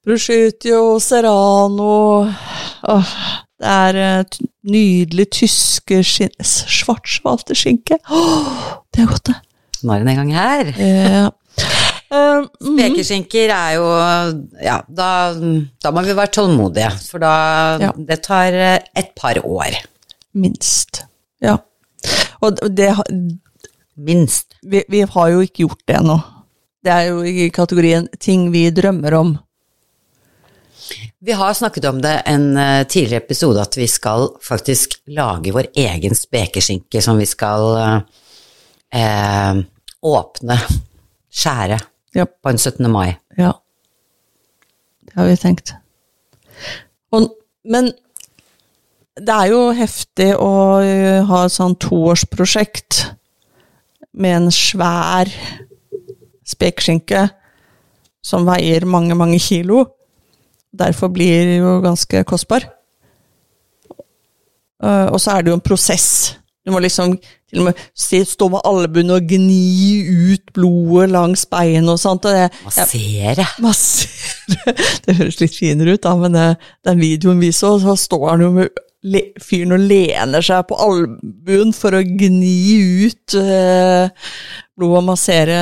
Prosciutto, 0.06 1.00
serrano 1.02 2.26
Åh, 2.86 3.12
Det 3.62 3.72
er 3.72 3.96
eh, 4.04 4.39
nydelig 4.68 5.30
tyske 5.32 6.02
svartsvalteskinke. 6.04 6.68
svartsvalte 6.76 7.56
skinke. 7.56 7.98
Åh, 8.12 8.50
det 8.94 9.04
er 9.06 9.08
godt, 9.12 9.30
det. 9.32 9.36
Nå 9.86 9.94
er 9.96 10.04
det 10.04 10.12
en 10.15 10.22
gang 10.24 10.34
her. 10.36 10.74
Ja. 10.80 11.26
Mm, 12.15 12.46
Spekeskinker 12.78 13.50
er 13.52 13.72
jo 13.76 13.86
Ja, 14.63 14.76
da, 14.88 15.08
da 15.84 15.91
må 15.91 16.04
vi 16.06 16.13
være 16.15 16.32
tålmodige, 16.38 16.91
for 17.10 17.20
da 17.20 17.32
Ja. 17.82 17.89
Det 17.98 18.20
tar 18.24 18.54
eh, 18.54 18.78
et 18.96 19.10
par 19.18 19.39
år. 19.44 19.74
minst. 20.34 21.02
Ja. 21.41 21.58
Og 22.46 22.62
det, 22.78 22.91
Minst. 23.98 24.54
vi, 24.63 24.84
vi 24.89 25.02
har 25.02 25.28
jo 25.34 25.39
ikke 25.44 25.63
gjort 25.65 25.82
det 25.88 25.98
ennå. 25.98 26.20
Det 26.86 26.91
er 26.94 27.10
jo 27.10 27.24
i 27.26 27.50
kategorien 27.50 28.08
ting 28.20 28.52
vi 28.54 28.70
drømmer 28.70 29.13
om. 29.18 29.38
Vi 31.25 31.31
har 31.31 31.53
snakket 31.53 31.85
om 31.85 32.01
det 32.01 32.21
en 32.25 32.57
eh, 32.57 32.83
tidligere 32.88 33.23
episode, 33.23 33.61
at 33.61 33.77
vi 33.77 33.88
skal 33.89 34.27
faktisk 34.45 34.99
lage 35.09 35.53
vår 35.55 35.71
egen 35.73 36.13
spekeskinke 36.15 37.01
som 37.01 37.17
vi 37.17 37.25
skal 37.25 37.63
eh, 37.81 37.95
eh, 39.01 39.61
åpne, 40.05 40.57
skjære, 41.33 41.79
Ja. 42.15 42.25
på 42.25 42.49
en 42.49 42.57
17. 42.57 42.85
mai. 42.91 43.15
Ja. 43.38 43.51
Det 45.01 45.15
har 45.15 45.25
vi 45.27 45.35
tenkt. 45.35 45.73
Og, 47.11 47.33
men 47.65 47.89
det 49.17 49.33
er 49.33 49.49
jo 49.49 49.63
heftig 49.75 50.29
å 50.38 50.51
ha 51.25 51.41
et 51.45 51.55
sånn 51.57 51.75
toårsprosjekt 51.81 53.01
med 54.13 54.38
en 54.38 54.47
svær 54.53 55.33
spekeskinke 56.45 57.25
som 58.23 58.45
veier 58.47 58.85
mange, 58.85 59.17
mange 59.17 59.41
kilo. 59.41 59.88
Derfor 60.75 61.11
blir 61.13 61.45
det 61.49 61.59
jo 61.61 61.77
ganske 61.83 62.23
kostbar. 62.27 62.65
Eh, 64.83 65.07
Og 65.11 65.19
så 65.21 65.35
er 65.38 65.41
det 65.45 65.53
jo 65.53 65.57
en 65.59 65.65
prosess. 65.65 66.35
Du 66.65 66.71
må 66.73 66.79
liksom 66.81 67.13
til 67.45 67.61
og 67.61 67.67
med 67.67 67.81
stå 68.25 68.47
med 68.49 68.63
albuene 68.65 69.19
og 69.19 69.27
gni 69.29 70.31
ut 70.33 70.47
blodet 70.55 71.11
langs 71.13 71.43
beinet 71.45 71.91
og 71.93 71.99
sånt. 72.01 72.25
Og 72.25 72.33
det, 72.33 72.47
ja, 72.49 72.63
Massere. 72.65 73.45
massere. 73.61 74.33
Det 75.05 75.15
høres 75.19 75.39
litt 75.41 75.55
finere 75.57 75.93
ut, 75.95 76.01
da, 76.03 76.15
men 76.17 76.33
det, 76.33 76.47
den 76.85 76.99
videoen 77.01 77.39
vi 77.41 77.51
så, 77.53 77.75
så 77.81 77.93
står 77.97 78.25
han 78.31 78.41
jo 78.43 78.49
med 78.57 78.73
fyren 79.41 79.73
og 79.77 79.83
lener 79.85 80.41
seg 80.45 80.65
på 80.69 80.77
albuen 80.81 81.71
for 81.77 81.93
å 81.97 82.01
gni 82.01 83.05
ut 83.05 83.35
eh, 83.38 84.09
blod 84.77 84.97
og 84.99 85.05
massere 85.11 85.59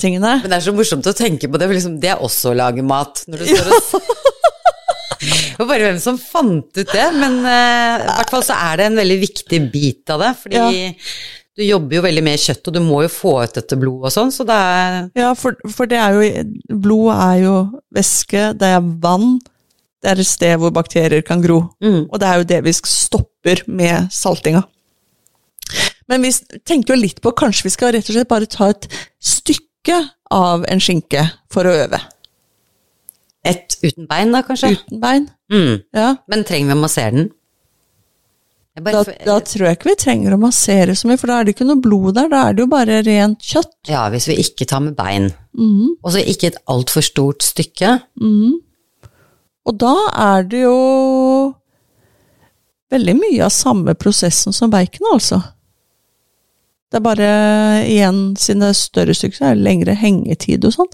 tingene. 0.00 0.38
Men 0.42 0.48
det 0.54 0.58
er 0.58 0.64
så 0.64 0.72
morsomt 0.76 1.08
å 1.08 1.14
tenke 1.16 1.48
på 1.52 1.60
det, 1.60 1.68
for 1.68 1.76
liksom, 1.76 1.98
det 2.00 2.14
er 2.14 2.24
også 2.24 2.52
å 2.54 2.56
lage 2.56 2.84
mat. 2.84 3.24
Når 3.28 3.44
du 3.44 3.50
står 3.52 3.72
og 3.76 3.82
Var 5.58 5.68
bare 5.68 5.86
hvem 5.90 6.00
som 6.02 6.18
fant 6.18 6.72
ut 6.78 6.92
det, 6.92 7.06
men 7.14 7.38
eh, 7.46 8.02
i 8.02 8.08
hvert 8.18 8.32
fall 8.34 8.42
så 8.46 8.56
er 8.70 8.80
det 8.80 8.86
en 8.90 8.98
veldig 8.98 9.20
viktig 9.22 9.60
bit 9.72 10.10
av 10.14 10.20
det. 10.24 10.32
Fordi 10.42 10.56
Ja. 10.58 10.92
du 11.56 11.62
jobber 11.66 11.96
jo 11.98 12.02
veldig 12.06 12.22
med 12.24 12.40
kjøtt, 12.40 12.66
og 12.70 12.74
du 12.74 12.80
må 12.80 13.02
jo 13.04 13.10
få 13.12 13.34
ut 13.44 13.54
dette 13.58 13.76
blodet 13.78 14.08
og 14.10 14.14
sånn, 14.16 14.32
så 14.34 14.46
det 14.48 14.56
er 14.56 14.98
Ja, 15.20 15.32
for, 15.38 15.56
for 15.70 15.86
det 15.90 15.98
er 16.00 16.16
jo 16.16 16.44
Blod 16.82 17.12
er 17.14 17.38
jo 17.44 17.56
væske, 17.94 18.52
det 18.58 18.70
er 18.76 18.80
vann. 19.04 19.38
Det 20.02 20.10
er 20.10 20.18
et 20.24 20.26
sted 20.26 20.56
hvor 20.58 20.72
bakterier 20.74 21.22
kan 21.22 21.42
gro. 21.44 21.60
mm. 21.80 22.08
Og 22.10 22.18
det 22.18 22.28
er 22.28 22.38
jo 22.40 22.48
det 22.50 22.62
vi 22.64 22.72
stopper 22.72 23.62
med 23.70 24.08
saltinga. 24.10 24.64
Men 26.10 26.24
vi 26.26 26.32
tenkte 26.66 26.92
jo 26.92 26.98
litt 27.00 27.20
på 27.22 27.30
kanskje 27.38 27.68
vi 27.68 27.70
skal 27.76 27.92
rett 27.94 28.08
og 28.10 28.16
slett 28.16 28.28
bare 28.28 28.48
ta 28.50 28.66
et 28.72 28.88
stykke 29.22 30.00
av 30.34 30.64
en 30.68 30.80
skinke 30.82 31.22
for 31.52 31.68
å 31.68 31.76
øve. 31.84 32.00
Uten 33.82 34.06
bein, 34.10 34.32
da, 34.34 34.42
kanskje? 34.46 34.72
Uten 34.76 35.00
bein. 35.02 35.28
Mm. 35.52 35.78
Ja. 35.96 36.08
Men 36.30 36.44
trenger 36.48 36.72
vi 36.72 36.78
å 36.78 36.82
massere 36.82 37.14
den? 37.16 37.30
Da, 38.72 39.02
da 39.04 39.34
tror 39.44 39.66
jeg 39.68 39.76
ikke 39.76 39.90
vi 39.90 39.96
trenger 40.00 40.32
å 40.32 40.38
massere 40.40 40.94
så 40.96 41.04
mye, 41.10 41.18
for 41.20 41.28
da 41.28 41.40
er 41.42 41.44
det 41.44 41.52
ikke 41.52 41.66
noe 41.68 41.82
blod 41.84 42.14
der. 42.16 42.30
Da 42.32 42.38
er 42.48 42.54
det 42.56 42.62
jo 42.64 42.70
bare 42.72 43.00
rent 43.04 43.42
kjøtt. 43.44 43.74
ja, 43.90 44.06
hvis 44.08 44.28
vi 44.30 44.38
ikke 44.40 44.64
tar 44.70 44.80
med 44.80 44.96
bein, 44.96 45.32
Mm. 45.52 45.96
og 46.02 46.12
så 46.14 46.22
ikke 46.24 46.46
et 46.48 46.56
altfor 46.72 47.04
stort 47.04 47.42
stykke. 47.44 47.90
Mm. 48.16 48.54
Og 49.68 49.76
da 49.78 49.92
er 50.16 50.42
det 50.48 50.62
jo 50.62 51.52
veldig 52.90 53.14
mye 53.18 53.44
av 53.44 53.52
samme 53.52 53.92
prosessen 53.94 54.52
som 54.56 54.70
bacon, 54.72 55.06
altså. 55.12 55.42
Det 56.90 56.96
er 57.00 57.04
bare 57.04 57.28
igjen, 57.88 58.32
er 58.62 58.72
større 58.72 59.14
stykker, 59.16 59.36
så 59.36 59.44
er 59.50 59.54
det 59.56 59.64
lengre 59.64 59.94
hengetid 59.96 60.64
og 60.64 60.72
sånn. 60.72 60.90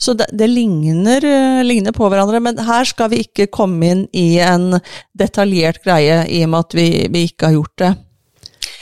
Så 0.00 0.14
det, 0.18 0.26
det 0.32 0.48
ligner, 0.50 1.24
eh, 1.24 1.64
ligner 1.64 1.94
på 1.94 2.08
hverandre, 2.10 2.40
men 2.42 2.58
her 2.66 2.86
skal 2.88 3.12
vi 3.12 3.22
ikke 3.24 3.46
komme 3.54 3.92
inn 3.92 4.02
i 4.12 4.40
en 4.42 4.80
detaljert 5.16 5.84
greie 5.84 6.24
i 6.26 6.42
og 6.44 6.50
med 6.50 6.66
at 6.66 6.76
vi, 6.78 6.88
vi 7.14 7.28
ikke 7.28 7.50
har 7.50 7.56
gjort 7.58 7.76
det. 7.84 7.92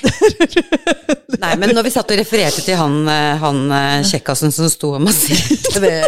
Nei, 1.43 1.53
men 1.61 1.75
når 1.77 1.87
vi 1.87 1.93
satt 1.95 2.11
og 2.11 2.19
refererte 2.19 2.65
til 2.65 2.79
han, 2.81 3.03
eh, 3.13 3.35
han 3.43 3.63
eh, 3.77 3.99
kjekkasen 4.09 4.55
som 4.55 4.71
sto 4.73 4.95
og 4.97 5.05
masserte 5.05 5.83
det 5.85 5.99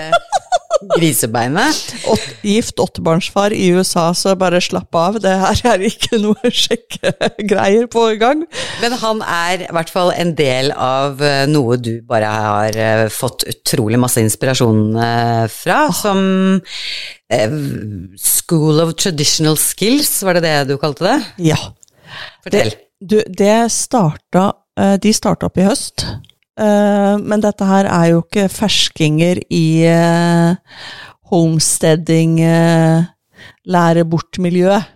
grisebeinet 0.94 1.94
Åt, 2.10 2.24
gift 2.44 2.80
åttebarnsfar 2.82 3.54
i 3.56 3.68
USA, 3.74 4.08
så 4.14 4.34
bare 4.38 4.60
slapp 4.62 4.94
av. 4.98 5.18
Det 5.22 5.32
her 5.40 5.62
er 5.74 5.84
ikke 5.88 6.18
noe 6.22 6.50
sjekkegreier 6.62 7.88
på 7.92 8.06
gang. 8.20 8.44
Men 8.82 8.96
han 9.00 9.22
er 9.26 9.66
i 9.66 9.70
hvert 9.74 9.92
fall 9.92 10.12
en 10.14 10.34
del 10.38 10.72
av 10.74 11.22
eh, 11.24 11.44
noe 11.50 11.78
du 11.80 11.94
bare 12.06 12.30
har 12.30 12.78
eh, 12.78 13.06
fått 13.12 13.46
utrolig 13.50 14.00
masse 14.00 14.22
inspirasjon 14.22 14.98
eh, 15.00 15.46
fra, 15.52 15.80
som 15.94 16.20
eh, 17.32 17.56
School 18.20 18.82
of 18.84 18.94
Traditional 19.00 19.58
Skills, 19.60 20.16
var 20.26 20.38
det 20.38 20.46
det 20.46 20.58
du 20.72 20.76
kalte 20.82 21.08
det? 21.08 21.16
Ja. 21.52 21.60
Fortell. 22.44 22.74
Du, 23.04 23.18
det 23.26 23.56
starta 23.74 24.52
De 25.02 25.10
starta 25.12 25.46
opp 25.50 25.58
i 25.60 25.66
høst. 25.66 26.06
Eh, 26.60 27.16
Men 27.18 27.40
dette 27.42 27.66
her 27.66 27.88
er 27.90 28.10
jo 28.12 28.22
ikke 28.22 28.48
ferskinger 28.52 29.40
i 29.50 29.84
eh, 29.90 30.54
homesteading, 31.30 32.40
eh, 32.40 34.04
bort-miljøet. 34.04 34.90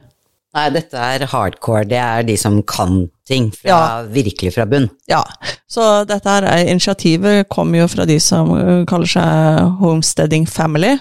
Nei, 0.55 0.71
dette 0.71 0.97
er 0.97 1.27
hardcore. 1.27 1.85
Det 1.87 1.99
er 1.99 2.23
de 2.27 2.37
som 2.37 2.63
kan 2.63 3.11
ting 3.27 3.51
fra, 3.53 3.69
Ja. 3.69 4.03
virkelig 4.03 4.55
fra 4.55 4.65
bunn. 4.65 4.89
Ja, 5.09 5.23
så 5.69 6.05
dette 6.07 6.25
her 6.29 6.43
er, 6.45 6.65
initiativet 6.67 7.49
kommer 7.49 7.79
jo 7.79 7.89
fra 7.89 8.07
de 8.07 8.19
som 8.19 8.49
kaller 8.87 9.07
seg 9.07 9.79
Homesteading 9.79 10.47
Family, 10.49 10.99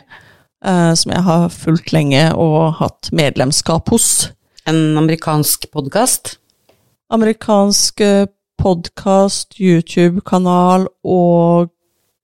eh, 0.64 0.94
som 0.94 1.12
jeg 1.12 1.24
har 1.24 1.50
fulgt 1.50 1.94
lenge 1.94 2.36
og 2.36 2.74
hatt 2.76 3.10
medlemskap 3.12 3.88
hos. 3.90 4.32
En 4.68 4.98
amerikansk 4.98 5.72
podkast. 5.72 6.38
Amerikansk 7.10 8.02
podkast, 8.58 9.58
YouTube-kanal 9.62 10.88
og 11.08 11.72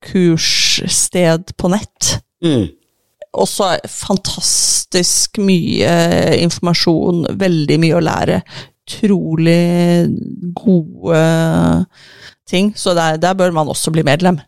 kurssted 0.04 1.54
på 1.58 1.72
nett. 1.74 2.18
Mm. 2.44 2.68
Også 3.34 3.72
fantastisk 3.90 5.40
mye 5.42 5.94
informasjon, 6.44 7.26
veldig 7.40 7.80
mye 7.82 7.98
å 7.98 8.04
lære. 8.04 8.42
Utrolig 8.84 10.10
gode 10.60 11.22
ting, 12.50 12.74
så 12.78 12.94
der, 12.98 13.22
der 13.22 13.38
bør 13.40 13.56
man 13.56 13.72
også 13.72 13.94
bli 13.96 14.04
medlem. 14.06 14.42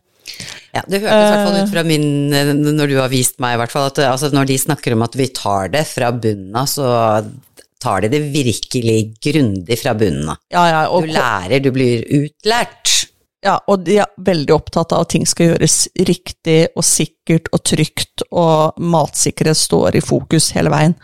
Ja, 0.76 0.84
det 0.92 1.00
hørtes 1.06 1.16
i 1.16 1.32
hvert 1.32 1.48
fall 1.48 1.62
ut 1.62 1.72
fra 1.72 1.84
min, 1.88 2.08
eh, 2.36 2.52
når 2.52 2.92
du 2.92 2.98
har 3.00 3.12
vist 3.12 3.38
meg 3.40 3.56
i 3.56 3.60
hvert 3.62 3.72
fall, 3.72 3.88
at 3.88 4.02
eh, 4.04 4.12
altså, 4.12 4.28
når 4.36 4.50
de 4.50 4.58
snakker 4.60 4.96
om 4.96 5.06
at 5.06 5.16
vi 5.16 5.30
tar 5.32 5.72
det 5.72 5.86
fra 5.88 6.12
bunnen 6.12 6.58
av, 6.60 6.68
så 6.68 6.90
tar 7.86 8.06
de 8.06 8.12
det 8.16 8.22
virkelig 8.34 9.00
grundig 9.24 9.80
fra 9.82 9.94
bunnen 9.98 10.34
av. 10.34 10.42
Ja, 10.54 10.66
ja, 10.72 10.86
Du 10.90 11.12
lærer, 11.14 11.60
du 11.62 11.72
blir 11.76 12.06
utlært. 12.10 13.12
ja, 13.46 13.60
og 13.70 13.84
de 13.86 14.00
er 14.02 14.10
veldig 14.26 14.54
opptatt 14.56 14.94
av 14.96 15.06
at 15.06 15.12
ting 15.14 15.26
skal 15.30 15.52
gjøres 15.52 15.84
riktig 16.08 16.64
og 16.74 16.86
sikkert 16.88 17.52
og 17.54 17.62
trygt, 17.62 18.26
og 18.32 18.80
matsikkerhet 18.82 19.60
står 19.60 20.00
i 20.00 20.02
fokus 20.02 20.50
hele 20.58 20.74
veien. 20.74 20.98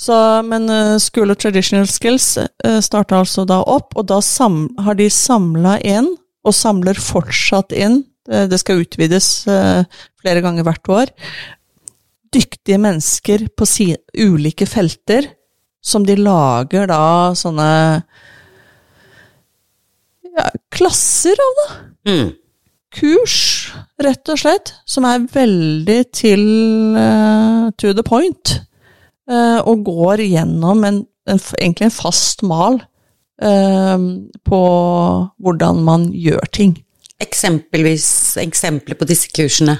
Så, 0.00 0.16
men 0.48 0.66
eh, 0.72 0.96
School 0.98 1.30
of 1.30 1.38
Traditional 1.38 1.86
Skills 1.86 2.32
uh, 2.40 2.80
starta 2.80 3.20
altså 3.20 3.44
da 3.46 3.60
opp, 3.68 3.92
og 4.00 4.08
da 4.08 4.18
sam 4.24 4.64
har 4.80 4.96
de 4.98 5.10
samla 5.12 5.76
inn, 5.84 6.08
og 6.40 6.56
samler 6.56 6.96
fortsatt 6.96 7.74
inn, 7.76 8.00
det, 8.26 8.46
det 8.50 8.58
skal 8.62 8.80
utvides 8.80 9.28
eh, 9.52 9.84
flere 10.22 10.42
ganger 10.44 10.64
hvert 10.64 10.90
år, 10.90 11.12
dyktige 12.32 12.80
mennesker 12.80 13.44
på 13.58 13.68
ulike 14.16 14.66
felter, 14.66 15.28
som 15.80 16.04
de 16.06 16.16
lager 16.20 16.86
da 16.90 17.32
sånne 17.36 17.68
ja, 20.30 20.50
klasser 20.72 21.46
av, 21.46 21.62
da 21.62 21.68
Mm. 22.10 22.30
kurs, 22.96 23.74
rett 24.00 24.30
og 24.32 24.38
slett, 24.40 24.70
som 24.88 25.04
er 25.04 25.26
veldig 25.30 25.98
til 26.16 26.40
uh, 26.96 27.68
to 27.76 27.92
the 27.92 28.02
point, 28.06 28.56
Uh, 29.30 29.60
og 29.62 29.84
går 29.86 30.24
gjennom 30.26 30.80
en, 30.82 30.96
en, 31.30 31.40
egentlig 31.60 31.86
en 31.86 31.92
fast 31.94 32.40
mal 32.42 32.80
uh, 33.38 33.98
på 34.42 34.62
hvordan 35.38 35.84
man 35.86 36.08
gjør 36.10 36.50
ting. 36.50 36.72
Eksempelvis 37.22 38.08
eksempler 38.42 38.98
på 38.98 39.06
disse 39.06 39.30
kursene. 39.30 39.76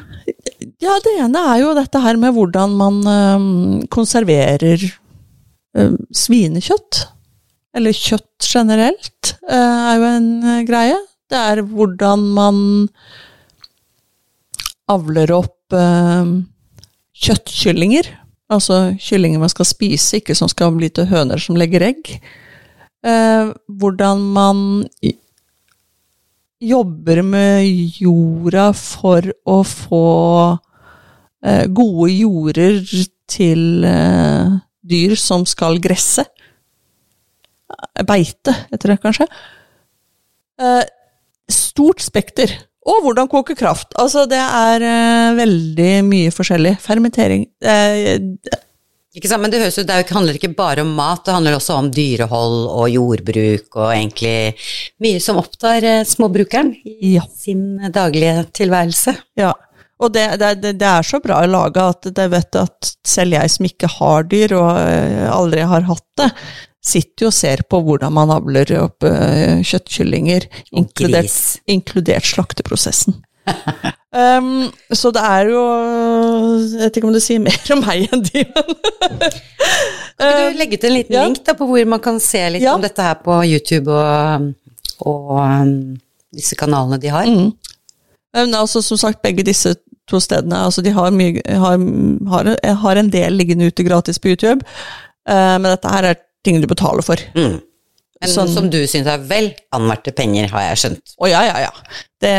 Ja, 0.79 0.95
det 1.03 1.17
ene 1.25 1.43
er 1.51 1.65
jo 1.65 1.73
dette 1.75 2.03
her 2.05 2.21
med 2.21 2.37
hvordan 2.37 2.77
man 2.79 3.01
konserverer 3.91 4.85
svinekjøtt. 5.77 7.05
Eller 7.77 7.95
kjøtt 7.95 8.47
generelt, 8.51 9.35
eh, 9.47 9.81
er 9.91 9.99
jo 10.01 10.07
en 10.09 10.31
eh, 10.43 10.63
greie. 10.67 10.97
Det 11.31 11.39
er 11.39 11.63
hvordan 11.63 12.25
man 12.35 12.57
avler 14.91 15.31
opp 15.37 15.77
eh, 15.77 16.33
kjøttkyllinger. 17.15 18.11
Altså 18.51 18.97
kyllinger 18.99 19.39
man 19.39 19.53
skal 19.53 19.69
spise, 19.69 20.19
ikke 20.19 20.35
som 20.35 20.51
skal 20.51 20.75
bli 20.75 20.91
til 20.91 21.07
høner 21.13 21.39
som 21.39 21.59
legger 21.59 21.87
egg. 21.93 22.11
Eh, 23.07 23.53
hvordan 23.71 24.25
man 24.35 24.65
jobber 26.61 27.23
med 27.25 27.71
jorda 28.03 28.67
for 28.77 29.31
å 29.49 29.61
få 29.65 30.09
eh, 31.47 31.71
gode 31.71 32.11
jorder 32.11 32.83
til 33.31 33.87
dyr 34.91 35.15
som 35.21 35.47
skal 35.49 35.79
gresse. 35.83 36.27
Beite, 38.07 38.55
heter 38.73 38.95
det 38.95 38.99
kanskje. 39.05 39.27
Eh, 40.61 40.83
stort 41.51 42.03
spekter. 42.05 42.53
Og 42.91 43.03
hvordan 43.05 43.29
koke 43.31 43.55
kraft. 43.59 43.93
Altså, 44.01 44.25
det 44.29 44.41
er 44.41 44.83
eh, 44.89 45.37
veldig 45.39 45.93
mye 46.09 46.33
forskjellig. 46.35 46.75
Fermentering. 46.83 47.47
Eh, 47.61 48.17
Ikke 49.11 49.27
sant? 49.27 49.43
Men 49.43 49.51
det, 49.51 49.59
høres 49.59 49.75
ut, 49.81 49.87
det 49.89 49.97
ikke- 50.05 50.15
handler 50.15 50.37
ikke 50.39 50.53
bare 50.55 50.85
om 50.87 50.93
mat, 50.95 51.25
det 51.27 51.35
handler 51.35 51.57
også 51.57 51.75
om 51.81 51.89
dyrehold 51.91 52.61
og 52.71 52.85
jordbruk 52.93 53.75
og 53.81 53.89
egentlig 53.91 54.55
mye 55.03 55.19
som 55.21 55.41
opptar 55.41 55.83
småbrukeren 56.07 56.71
i 56.87 57.17
Ja. 57.17 57.25
sin 57.35 57.65
daglige 57.91 58.45
tilværelse. 58.55 59.17
Ja, 59.37 59.53
og 60.01 60.13
det, 60.15 60.25
det, 60.41 60.75
det, 60.81 60.89
er 60.89 61.05
så 61.05 61.21
bra 61.23 61.43
laga 61.49 61.91
at 61.93 62.09
jeg 62.09 62.33
vet 62.33 62.57
at 62.57 62.91
selv 63.07 63.37
jeg 63.37 63.53
som 63.53 63.69
ikke 63.69 63.91
har 63.99 64.27
dyr, 64.31 64.57
og 64.57 64.69
eh, 64.81 65.27
aldri 65.29 65.65
har 65.69 65.85
hatt 65.89 66.07
det, 66.21 66.31
sitter 66.81 67.27
jo 67.27 67.31
og 67.31 67.37
ser 67.37 67.63
på 67.69 67.83
hvordan 67.85 68.15
man 68.17 68.33
avler 68.33 68.71
opp 68.81 69.05
eh, 69.05 69.61
kjøttkyllinger, 69.67 70.47
inkludert, 70.73 71.35
inkludert 71.69 72.29
slakteprosessen. 72.29 73.19
um, 74.17 74.69
så 74.93 75.11
det 75.17 75.23
er 75.25 75.49
jo 75.49 75.61
Jeg 76.77 76.83
vet 76.83 76.99
ikke 76.99 77.09
om 77.09 77.15
det 77.15 77.23
sier 77.25 77.41
mer 77.43 77.71
om 77.73 77.81
meg 77.83 78.05
enn 78.13 78.21
de, 78.27 78.43
men 78.53 79.23
Kan 80.21 80.37
du 80.37 80.59
legge 80.61 80.77
ut 80.77 80.85
en 80.87 80.95
liten 80.95 81.17
ja. 81.17 81.25
link 81.25 81.41
da, 81.47 81.55
på 81.57 81.67
hvor 81.67 81.89
man 81.89 82.03
kan 82.05 82.21
se 82.23 82.43
litt 82.53 82.63
Ja. 82.63 82.77
om 82.77 82.85
dette 82.85 83.03
her 83.05 83.17
på 83.25 83.41
YouTube 83.49 83.97
og, 83.97 84.53
og 85.09 85.33
um, 85.41 85.75
disse 86.37 86.57
kanalene 86.57 87.01
de 87.01 87.13
har? 87.13 87.27
Mm. 87.27 87.51
Men 88.37 88.55
altså, 88.55 88.85
som 88.85 89.01
sagt, 89.01 89.23
begge 89.25 89.45
disse 89.47 89.75
to 90.11 90.21
stedene 90.23 90.65
altså 90.67 90.83
de 90.85 90.93
har, 90.97 91.11
mye, 91.15 91.41
har, 91.63 91.81
har, 92.35 92.51
har 92.85 93.01
en 93.01 93.11
del 93.13 93.39
liggende 93.39 93.71
ute 93.71 93.87
gratis 93.87 94.19
på 94.21 94.33
YouTube, 94.35 94.67
eh, 95.29 95.57
men 95.59 95.69
dette 95.73 95.93
her 95.95 96.11
er 96.13 96.21
ting 96.47 96.61
du 96.63 96.67
betaler 96.71 97.05
for. 97.07 97.21
Mm. 97.37 97.59
Men 98.21 98.29
Sånn- 98.29 98.51
som 98.53 98.67
du 98.69 98.79
syns 98.89 99.09
er 99.09 99.23
vel 99.25 99.47
anvendte 99.73 100.13
penger, 100.13 100.51
har 100.53 100.67
jeg 100.67 100.81
skjønt. 100.83 101.15
Å 101.25 101.29
ja, 101.31 101.41
ja, 101.47 101.63
ja. 101.65 101.71
Det, 102.21 102.35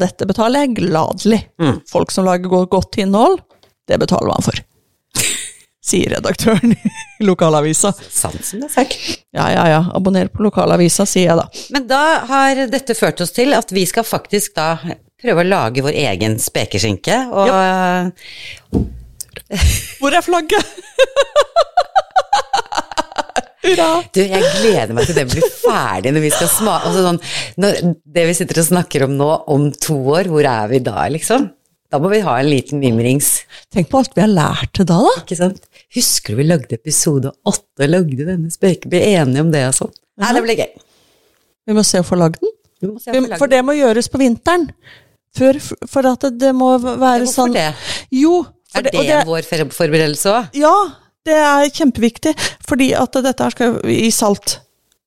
dette 0.00 0.26
betaler 0.26 0.64
jeg 0.64 0.74
gladelig. 0.80 1.44
Mm. 1.62 1.76
Folk 1.90 2.10
som 2.10 2.26
lager 2.26 2.66
godt 2.66 2.98
innhold, 2.98 3.38
det 3.86 4.00
betaler 4.02 4.32
man 4.32 4.42
for. 4.42 4.58
Sier 5.90 6.16
redaktøren 6.16 6.74
i 6.74 6.90
lokalavisa. 7.28 7.92
Sant 8.10 8.42
som 8.46 8.60
det 8.64 8.68
er 8.72 8.74
sagt. 8.74 8.98
Ja, 9.34 9.46
ja, 9.54 9.68
ja. 9.70 9.78
Abonner 9.94 10.28
på 10.34 10.42
lokalavisa, 10.48 11.06
sier 11.08 11.30
jeg 11.30 11.38
da. 11.38 11.46
Men 11.76 11.86
da 11.90 12.02
har 12.30 12.64
dette 12.74 12.98
ført 12.98 13.22
oss 13.22 13.30
til 13.36 13.54
at 13.56 13.70
vi 13.74 13.86
skal 13.88 14.06
faktisk 14.06 14.58
da 14.58 14.72
prøve 15.20 15.44
å 15.44 15.48
lage 15.48 15.84
vår 15.84 15.96
egen 16.06 16.38
spekeskinke. 16.42 17.16
Og 17.30 17.46
Hvor 20.00 20.16
er 20.16 20.24
flagget? 20.24 20.64
Hurra! 23.60 23.88
du, 24.08 24.20
jeg 24.24 24.52
gleder 24.56 24.96
meg 24.96 25.04
til 25.04 25.16
det 25.18 25.26
blir 25.28 25.44
ferdig 25.60 26.14
når 26.16 26.22
vi 26.24 26.30
skal 26.32 26.48
smake 26.48 26.88
altså 26.88 27.02
sånn, 27.04 27.18
når, 27.60 27.80
Det 28.16 28.22
vi 28.30 28.36
sitter 28.38 28.62
og 28.62 28.68
snakker 28.70 29.04
om 29.04 29.18
nå, 29.18 29.28
om 29.52 29.66
to 29.76 29.98
år, 30.14 30.30
hvor 30.32 30.46
er 30.48 30.70
vi 30.70 30.80
da, 30.84 31.04
liksom? 31.12 31.50
Da 31.90 31.98
må 32.00 32.08
vi 32.12 32.22
ha 32.24 32.36
en 32.38 32.48
liten 32.48 32.80
mimrings, 32.80 33.42
Tenk 33.74 33.90
på 33.90 34.00
alt 34.00 34.16
vi 34.16 34.22
har 34.24 34.30
lært 34.32 34.72
til 34.78 34.86
da, 34.88 35.00
da. 35.04 35.12
ikke 35.20 35.38
sant? 35.38 35.60
Husker 35.96 36.32
du 36.32 36.40
vi 36.40 36.46
lagde 36.46 36.78
episode 36.78 37.34
åtte 37.50 37.84
og 37.84 37.90
lagde 37.90 38.24
denne 38.28 38.52
speke, 38.54 38.88
ble 38.90 39.02
enige 39.10 39.44
om 39.44 39.52
det 39.52 39.66
og 39.68 39.76
sånn? 39.76 39.92
Nei, 40.22 40.32
det 40.36 40.44
blir 40.46 40.62
gøy. 40.62 40.72
Vi 41.68 41.76
må 41.76 41.84
se 41.86 42.00
å 42.00 42.06
få 42.06 42.16
lagd 42.20 42.40
den. 42.40 42.54
For 43.36 43.50
det 43.50 43.60
må 43.66 43.74
gjøres 43.76 44.08
på 44.08 44.20
vinteren. 44.22 44.70
For, 45.36 45.60
for 45.86 46.08
at 46.10 46.24
det, 46.26 46.32
det 46.42 46.50
må 46.56 46.72
være 46.80 47.22
Hvorfor 47.22 47.32
sånn 47.32 47.54
det? 47.54 47.68
Jo, 48.14 48.42
for 48.70 48.82
Er 48.82 48.90
det, 48.90 49.22
og 49.22 49.30
vår 49.30 49.46
forberedelse 49.74 50.32
òg? 50.34 50.58
Ja, 50.58 50.74
det 51.26 51.36
er 51.36 51.70
kjempeviktig, 51.74 52.34
fordi 52.66 52.90
at 52.98 53.18
dette 53.22 53.46
her 53.46 53.54
skal 53.54 53.78
i 53.90 54.10
salt, 54.14 54.58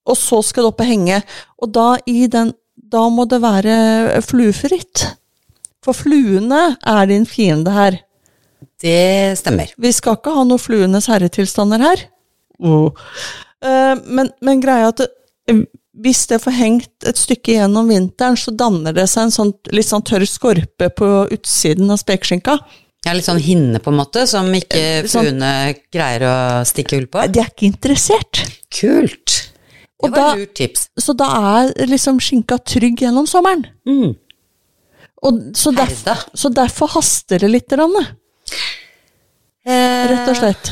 og 0.08 0.20
så 0.20 0.42
skal 0.46 0.66
det 0.66 0.74
opp 0.74 0.84
og 0.84 0.90
henge. 0.90 1.20
Og 1.64 1.72
da 1.76 1.88
i 2.10 2.28
den 2.32 2.54
da 2.94 3.08
må 3.10 3.26
det 3.30 3.40
være 3.42 4.22
fluefritt. 4.26 5.08
For 5.84 5.98
fluene 5.98 6.76
er 6.78 7.08
din 7.10 7.26
fiende 7.28 7.74
her. 7.74 7.98
Det 8.84 9.36
stemmer. 9.40 9.72
Vi 9.80 9.92
skal 9.96 10.18
ikke 10.20 10.34
ha 10.36 10.44
noe 10.48 10.62
fluenes 10.62 11.08
herretilstander 11.12 11.84
her. 11.84 12.04
Eh, 12.64 13.96
men, 14.06 14.30
men 14.44 14.62
greia 14.64 14.92
at 14.92 15.04
hvis 15.94 16.24
det 16.32 16.40
får 16.42 16.56
hengt 16.58 17.06
et 17.06 17.20
stykke 17.20 17.54
gjennom 17.60 17.90
vinteren, 17.92 18.38
så 18.40 18.54
danner 18.58 18.96
det 18.96 19.06
seg 19.12 19.28
en 19.28 19.34
sånn, 19.36 19.52
litt 19.76 19.86
sånn 19.86 20.02
tørr 20.06 20.26
skorpe 20.26 20.90
på 20.98 21.10
utsiden 21.36 21.92
av 21.94 22.00
spekeskinka. 22.02 22.58
Ja, 23.06 23.14
litt 23.14 23.28
sånn 23.28 23.42
hinne, 23.44 23.82
på 23.84 23.92
en 23.92 24.00
måte, 24.00 24.24
som 24.28 24.48
ikke 24.56 25.04
Sånn- 25.12 25.28
fluene 25.28 25.76
greier 25.92 26.24
å 26.24 26.36
stikke 26.66 26.98
hull 26.98 27.08
på. 27.12 27.26
De 27.32 27.42
er 27.44 27.52
ikke 27.52 27.68
interessert. 27.68 28.42
Kult! 28.72 29.50
Det 30.04 30.10
var 30.12 30.18
da- 30.18 30.36
lurt 30.36 30.54
tips. 30.56 30.90
Så 31.00 31.16
da 31.16 31.28
er 31.62 31.86
liksom 31.88 32.18
skinka 32.20 32.58
trygg 32.64 33.04
gjennom 33.04 33.28
sommeren. 33.28 33.66
Mm. 33.88 34.16
Og 35.24 35.40
så, 35.56 35.72
derf, 35.76 36.02
så 36.36 36.50
derfor 36.52 36.88
haster 36.98 37.40
det 37.40 37.50
litt, 37.52 37.68
grann, 37.70 37.94
rett 39.66 40.28
og 40.28 40.36
slett. 40.36 40.72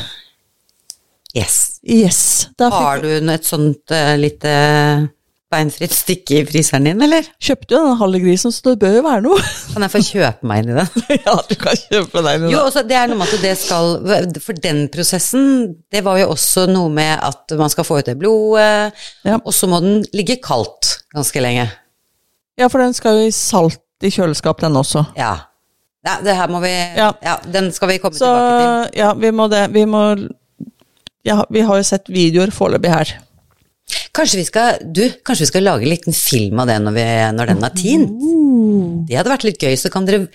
Yes. 1.37 1.79
Yes. 1.87 2.49
Har 2.59 3.01
du 3.03 3.09
et 3.31 3.47
sånt 3.47 3.91
uh, 3.95 4.13
lite 4.19 4.51
beinfritt 5.51 5.91
stikke 5.91 6.37
i 6.39 6.43
fryseren 6.47 6.85
din, 6.87 7.01
eller? 7.03 7.25
kjøpte 7.43 7.75
jo 7.75 7.81
den 7.83 7.97
halve 7.99 8.19
grisen, 8.23 8.53
så 8.55 8.69
det 8.69 8.77
bør 8.79 8.93
jo 8.95 9.01
være 9.03 9.23
noe. 9.25 9.39
Kan 9.73 9.83
jeg 9.83 9.91
få 9.91 10.01
kjøpe 10.07 10.47
meg 10.47 10.61
inn 10.63 10.71
i 10.71 10.77
den? 10.77 11.03
ja, 11.25 11.33
du 11.49 11.55
kan 11.59 11.75
kjøpe 11.81 12.23
deg 12.23 12.45
Jo, 12.53 12.61
også, 12.69 12.83
det 12.87 12.95
er 12.95 13.11
noe 13.11 13.19
med 13.19 13.27
at 13.35 13.43
det 13.43 13.51
skal 13.59 14.39
For 14.45 14.61
den 14.63 14.85
prosessen, 14.93 15.45
det 15.91 16.05
var 16.07 16.21
jo 16.21 16.29
også 16.31 16.65
noe 16.71 16.91
med 16.95 17.13
at 17.27 17.55
man 17.59 17.71
skal 17.73 17.87
få 17.87 17.99
ut 17.99 18.07
det 18.07 18.15
blodet, 18.21 18.95
Ja. 19.27 19.39
og 19.43 19.51
så 19.55 19.67
må 19.71 19.81
den 19.83 20.05
ligge 20.15 20.39
kaldt 20.43 21.01
ganske 21.15 21.43
lenge. 21.43 21.67
Ja, 22.59 22.67
for 22.71 22.79
den 22.83 22.95
skal 22.95 23.19
jo 23.19 23.27
i 23.27 23.35
salt 23.35 23.79
i 24.03 24.09
kjøleskap, 24.11 24.63
den 24.63 24.75
også. 24.79 25.03
Ja. 25.19 25.33
ja 26.07 26.15
det 26.23 26.35
her 26.39 26.47
må 26.51 26.63
vi 26.63 26.71
Ja. 26.71 27.11
Ja, 27.23 27.35
den 27.51 27.73
skal 27.75 27.91
vi 27.91 27.99
komme 28.03 28.15
Så 28.15 28.23
tilbake 28.23 28.87
til. 28.87 28.99
ja, 29.03 29.11
vi 29.19 29.31
må 29.35 29.51
det. 29.51 29.65
Vi 29.75 29.83
må 29.89 30.05
ja, 31.27 31.41
Vi 31.49 31.65
har 31.65 31.81
jo 31.81 31.85
sett 31.85 32.09
videoer 32.11 32.53
foreløpig 32.53 32.91
her. 32.91 33.13
Kanskje 34.15 34.39
vi 34.39 34.45
skal 34.47 34.83
Du, 34.95 35.01
kanskje 35.25 35.45
vi 35.45 35.49
skal 35.49 35.65
lage 35.67 35.83
en 35.83 35.91
liten 35.91 36.15
film 36.15 36.61
av 36.63 36.69
det 36.69 36.77
når, 36.83 36.95
vi, 36.95 37.05
når 37.37 37.51
den 37.51 37.65
er 37.67 37.73
tint? 37.75 38.13
Det 39.07 39.17
hadde 39.17 39.33
vært 39.33 39.47
litt 39.47 39.63
gøy, 39.63 39.75
så 39.79 39.91
kan 39.91 40.07
dere 40.07 40.27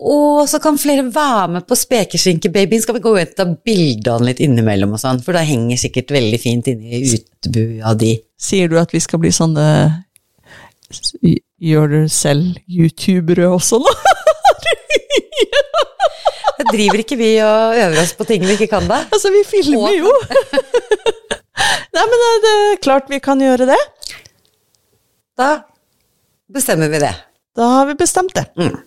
Å, 0.00 0.16
så 0.50 0.60
kan 0.62 0.78
flere 0.80 1.04
være 1.12 1.56
med 1.56 1.66
på 1.68 1.76
Spekeskinkebabyen. 1.76 2.82
Skal 2.84 2.96
vi 2.96 3.02
gå 3.04 3.14
ut 3.18 3.32
og 3.34 3.34
ta 3.36 3.46
bilde 3.66 4.12
av 4.12 4.22
den 4.22 4.30
litt 4.30 4.40
innimellom 4.44 4.94
og 4.96 5.02
sånn, 5.02 5.20
for 5.24 5.36
da 5.36 5.42
henger 5.44 5.80
sikkert 5.80 6.14
veldig 6.14 6.40
fint 6.40 6.70
inni 6.72 7.02
utebuet 7.10 7.82
av 7.84 7.98
de. 8.00 8.14
Sier 8.40 8.70
du 8.70 8.78
at 8.80 8.94
vi 8.94 9.02
skal 9.04 9.20
bli 9.20 9.32
sånne 9.34 9.66
gjør 11.60 11.92
det 11.92 12.04
selv-youtubere 12.14 13.50
også 13.52 13.82
nå? 13.82 13.96
Da 15.70 15.82
driver 16.68 17.02
ikke 17.02 17.18
vi 17.20 17.30
og 17.44 17.78
øver 17.78 18.02
oss 18.02 18.12
på 18.18 18.26
ting 18.28 18.44
vi 18.46 18.56
ikke 18.56 18.70
kan, 18.72 18.86
da? 18.90 19.02
altså, 19.08 19.32
vi 19.34 19.42
filmer 19.48 19.96
jo! 19.96 20.12
Nei, 21.94 22.04
men 22.04 22.22
det, 22.22 22.30
det 22.44 22.52
er 22.56 22.82
klart 22.84 23.10
vi 23.10 23.18
kan 23.22 23.40
gjøre 23.42 23.66
det. 23.68 23.80
Da 25.40 25.50
bestemmer 26.52 26.90
vi 26.92 27.00
det. 27.02 27.12
Da 27.56 27.66
har 27.74 27.88
vi 27.90 27.96
bestemt 27.98 28.32
det. 28.36 28.46
Mm. 28.56 28.78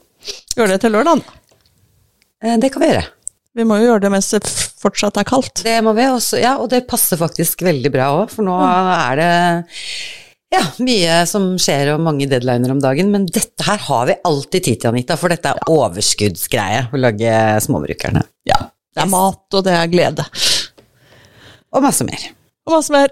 Gjør 0.57 0.71
det 0.73 0.79
til 0.81 0.95
lørdag. 0.95 1.21
da. 1.23 2.55
Det 2.61 2.71
kan 2.73 2.83
vi 2.83 2.89
gjøre. 2.91 3.05
Vi 3.53 3.65
må 3.69 3.77
jo 3.77 3.91
gjøre 3.91 4.05
det 4.05 4.11
mens 4.15 4.31
det 4.33 4.41
fortsatt 4.81 5.19
er 5.21 5.27
kaldt. 5.27 5.61
Det 5.61 5.77
må 5.85 5.93
vi 5.93 6.07
også, 6.09 6.39
ja, 6.41 6.55
og 6.57 6.71
det 6.73 6.85
passer 6.89 7.19
faktisk 7.19 7.61
veldig 7.65 7.91
bra 7.93 8.09
òg, 8.17 8.31
for 8.33 8.45
nå 8.47 8.55
er 8.57 9.19
det 9.19 9.33
ja, 10.53 10.61
mye 10.85 11.23
som 11.29 11.53
skjer 11.61 11.93
og 11.95 12.03
mange 12.05 12.27
deadliner 12.29 12.73
om 12.73 12.81
dagen, 12.83 13.09
men 13.13 13.25
dette 13.29 13.65
her 13.65 13.81
har 13.87 14.05
vi 14.09 14.19
alltid 14.29 14.67
tid 14.67 14.81
til, 14.81 14.91
Anita, 14.93 15.17
for 15.19 15.33
dette 15.33 15.51
er 15.51 15.73
overskuddsgreie 15.73 16.87
å 16.93 17.01
lage 17.01 17.33
småbrukerne. 17.65 18.23
Ja. 18.49 18.59
Det 18.93 19.01
er 19.01 19.09
mat, 19.09 19.43
og 19.57 19.65
det 19.65 19.73
er 19.73 19.89
glede. 19.89 20.25
Og 21.73 21.81
masse 21.81 22.05
mer. 22.05 22.27
Og 22.67 22.75
masse 22.75 22.93
mer. 22.93 23.09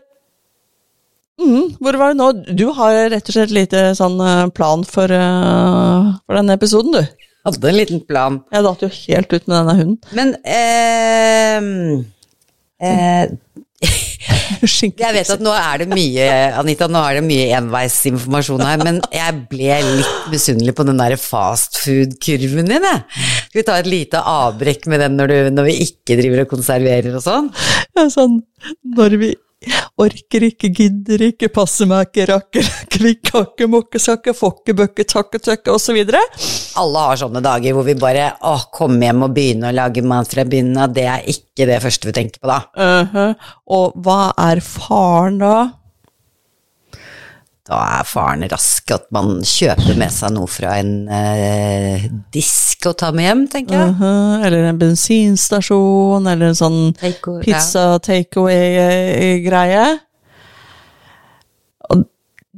Mm, 1.41 1.71
hvor 1.81 1.97
var 1.97 2.13
det 2.13 2.19
nå? 2.19 2.27
Du 2.53 2.67
har 2.77 2.99
rett 3.09 3.31
og 3.31 3.33
slett 3.33 3.53
lite 3.55 3.81
sånn 3.97 4.19
eh, 4.21 4.43
plan 4.53 4.85
for, 4.85 5.09
uh, 5.09 6.11
for 6.27 6.37
denne 6.37 6.53
episoden, 6.59 6.93
du. 6.99 7.27
Hadde 7.47 7.71
en 7.71 7.79
liten 7.79 8.03
plan. 8.05 8.37
Jeg 8.53 8.65
datt 8.67 8.83
jo 8.85 8.89
helt 8.93 9.33
ut 9.33 9.47
med 9.47 9.55
denne 9.55 9.73
hunden. 9.79 9.97
Men 10.13 10.35
eh, 10.45 11.57
eh, 12.85 14.03
Jeg 15.01 15.15
vet 15.15 15.31
at 15.33 15.43
nå 15.43 15.53
er 15.55 15.81
det 15.81 15.87
mye, 15.91 16.27
Anita, 16.59 16.87
nå 16.91 17.01
er 17.01 17.19
det 17.19 17.23
mye 17.25 17.47
enveisinformasjon 17.57 18.63
her, 18.65 18.83
men 18.85 18.99
jeg 19.13 19.37
ble 19.51 19.77
litt 19.87 20.27
misunnelig 20.33 20.75
på 20.77 20.85
den 20.87 21.01
der 21.01 21.17
fastfood-kurven 21.19 22.69
din, 22.71 22.87
jeg. 22.87 23.03
Skal 23.47 23.61
vi 23.61 23.67
ta 23.67 23.77
et 23.81 23.89
lite 23.89 24.21
avbrekk 24.33 24.87
med 24.91 25.03
den 25.05 25.17
når, 25.19 25.31
du, 25.31 25.53
når 25.57 25.69
vi 25.71 25.77
ikke 25.87 26.19
driver 26.19 26.43
og 26.45 26.51
konserverer 26.53 27.17
og 27.17 27.25
sånn? 27.25 27.49
Er 27.97 28.11
sånn 28.13 28.39
når 28.97 29.17
vi 29.21 29.33
orker 30.01 30.45
ikke, 30.47 30.71
gidder 30.73 31.21
ikke, 31.27 31.49
passer 31.53 31.89
meg 31.89 32.09
ikke, 32.09 32.27
rakker 32.31 32.69
klikk, 32.93 33.31
hakke, 33.33 34.33
får 34.37 34.55
ikke, 34.57 34.77
bøkke, 34.81 35.05
takke, 35.09 35.41
tøkke, 35.41 35.75
osv. 35.75 35.99
Alle 36.81 37.05
har 37.05 37.19
sånne 37.21 37.43
dager 37.45 37.75
hvor 37.75 37.85
vi 37.87 37.97
bare 37.99 38.31
å, 38.47 38.55
komme 38.73 39.05
hjem 39.05 39.27
og 39.27 39.35
begynne 39.35 39.69
å 39.69 39.75
lage 39.75 40.03
mat 40.05 40.31
fra 40.31 40.45
bunnen 40.47 40.79
av. 40.81 40.95
Det 40.95 41.05
er 41.09 41.27
ikke 41.29 41.67
det 41.69 41.81
første 41.83 42.09
vi 42.09 42.15
tenker 42.17 42.41
på 42.41 42.51
da. 42.51 42.61
Uh-huh. 42.77 43.53
Og 43.77 44.01
hva 44.01 44.31
er 44.49 44.63
faren 44.65 45.41
da? 45.41 45.55
Da 47.71 47.79
er 48.01 48.07
faren 48.07 48.43
rask 48.51 48.91
at 48.91 49.05
man 49.15 49.37
kjøper 49.47 49.95
med 49.95 50.11
seg 50.11 50.33
noe 50.35 50.49
fra 50.51 50.73
en 50.81 51.05
eh, 51.07 52.03
disk 52.35 52.89
å 52.89 52.91
ta 52.99 53.13
med 53.15 53.29
hjem, 53.29 53.43
tenker 53.53 53.77
jeg. 53.77 53.93
Uh-huh. 53.95 54.43
Eller 54.43 54.67
en 54.67 54.81
bensinstasjon, 54.81 56.27
eller 56.27 56.51
en 56.51 56.57
sånn 56.59 56.79
Take- 56.99 57.37
pizza 57.45 57.85
takeaway-greie. 58.03 59.85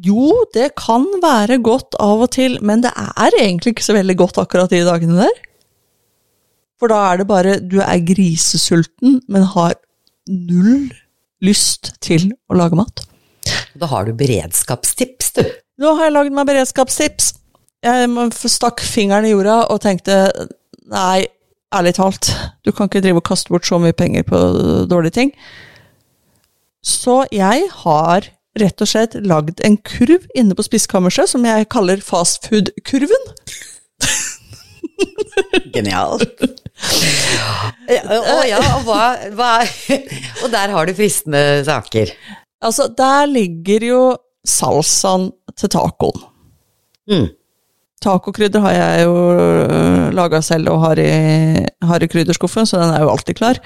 Jo, 0.04 0.32
det 0.56 0.72
kan 0.82 1.06
være 1.22 1.62
godt 1.64 1.96
av 2.02 2.26
og 2.26 2.34
til, 2.34 2.58
men 2.66 2.82
det 2.84 2.92
er 2.98 3.38
egentlig 3.38 3.76
ikke 3.76 3.86
så 3.86 3.96
veldig 3.96 4.18
godt 4.20 4.42
akkurat 4.42 4.74
de 4.74 4.82
dagene 4.84 5.22
der. 5.22 5.38
For 6.82 6.92
da 6.92 6.98
er 7.12 7.22
det 7.22 7.30
bare 7.30 7.60
du 7.62 7.78
er 7.86 8.02
grisesulten, 8.04 9.22
men 9.32 9.46
har 9.54 9.78
null 10.28 10.90
lyst 11.46 11.94
til 12.04 12.32
å 12.50 12.58
lage 12.58 12.76
mat. 12.82 13.06
Da 13.80 13.88
har 13.92 14.06
du 14.08 14.14
beredskapstips, 15.34 15.54
du. 15.58 15.84
Nå 15.84 15.96
har 15.98 16.10
jeg 16.10 16.16
lagd 16.16 16.36
meg 16.36 16.50
beredskapstips. 16.50 17.34
Jeg 17.84 18.52
stakk 18.54 18.84
fingeren 18.86 19.26
i 19.28 19.34
jorda 19.34 19.66
og 19.74 19.82
tenkte 19.84 20.32
nei, 20.92 21.26
ærlig 21.74 21.96
talt, 21.98 22.30
du 22.64 22.72
kan 22.72 22.88
ikke 22.88 23.02
drive 23.04 23.20
og 23.20 23.28
kaste 23.28 23.52
bort 23.52 23.68
så 23.68 23.80
mye 23.82 23.96
penger 23.98 24.24
på 24.28 24.40
dårlige 24.92 25.18
ting. 25.18 25.34
Så 26.84 27.24
jeg 27.32 27.68
har 27.84 28.30
rett 28.60 28.84
og 28.84 28.90
slett 28.90 29.16
lagd 29.26 29.64
en 29.66 29.78
kurv 29.82 30.28
inne 30.38 30.56
på 30.56 30.66
spiskammerset 30.66 31.32
som 31.32 31.46
jeg 31.48 31.70
kaller 31.74 32.04
fastfood-kurven. 32.04 33.32
Genialt. 35.74 36.44
Å 37.94 38.38
ja, 38.46 38.60
og 38.60 38.86
hva, 38.88 39.04
hva 39.38 39.52
Og 40.44 40.52
der 40.54 40.74
har 40.74 40.88
du 40.88 40.94
fristende 40.98 41.64
saker. 41.66 42.12
Altså, 42.64 42.88
der 42.98 43.28
ligger 43.32 43.88
jo 43.88 44.02
salsaen 44.48 45.30
til 45.58 45.72
tacoen. 45.74 46.24
Mm. 47.10 47.28
Tacokrydder 48.04 48.64
har 48.66 48.74
jeg 48.76 49.06
jo 49.06 49.14
laga 50.16 50.42
selv 50.44 50.74
og 50.74 50.82
har 50.84 51.00
i, 51.00 51.12
har 51.88 52.04
i 52.04 52.10
krydderskuffen, 52.12 52.68
så 52.68 52.82
den 52.82 52.92
er 52.96 53.06
jo 53.06 53.12
alltid 53.14 53.38
klar. 53.40 53.60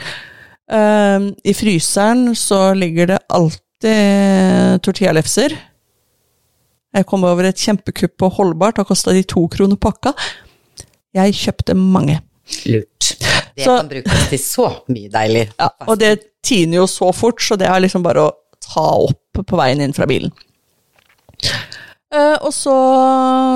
Um, 0.67 1.31
I 1.47 1.53
fryseren 1.57 2.35
så 2.37 2.73
ligger 2.77 3.13
det 3.13 3.21
alltid 3.33 4.83
tortillalefser. 4.85 5.55
Jeg 6.97 7.05
kom 7.09 7.25
over 7.28 7.49
et 7.49 7.61
kjempekupp 7.61 8.15
på 8.19 8.30
Holdbart, 8.38 8.78
da 8.80 8.86
kosta 8.88 9.13
de 9.15 9.23
to 9.28 9.45
kroner 9.53 9.80
pakka. 9.82 10.13
Jeg 11.17 11.36
kjøpte 11.38 11.75
mange. 11.78 12.19
Lurt. 12.69 13.13
Det 13.57 13.65
Så- 13.65 13.78
kan 13.78 13.89
brukes 13.89 14.30
til 14.30 14.39
så 14.39 14.67
mye 14.89 15.09
deilig. 15.09 15.47
Ja, 15.59 15.69
og 15.88 15.97
det 15.99 16.19
tiner 16.43 16.78
jo 16.78 16.86
så 16.88 17.11
fort, 17.13 17.41
så 17.41 17.57
det 17.57 17.67
er 17.67 17.80
liksom 17.82 18.03
bare 18.03 18.28
å 18.28 18.32
ta 18.61 18.86
opp 19.07 19.45
på 19.47 19.57
veien 19.57 19.82
inn 19.82 19.93
fra 19.93 20.05
bilen. 20.05 20.32
Eh, 22.07 22.38
og 22.39 22.53
så, 22.55 22.75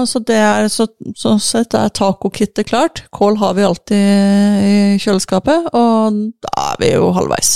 så 0.10 0.20
det 0.28 0.36
er 0.36 0.68
så, 0.72 0.90
så 1.16 1.38
sett 1.40 1.76
er 1.78 1.94
tacokittet 1.96 2.68
klart. 2.68 3.06
Kål 3.16 3.40
har 3.40 3.56
vi 3.56 3.68
alltid 3.68 4.66
i 4.68 4.78
kjøleskapet, 5.00 5.72
og 5.72 6.22
da 6.44 6.56
er 6.74 6.82
vi 6.82 6.92
jo 6.94 7.12
halvveis. 7.16 7.54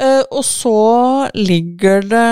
Eh, 0.00 0.22
og 0.32 0.44
så 0.46 0.78
ligger 1.36 2.08
det 2.08 2.28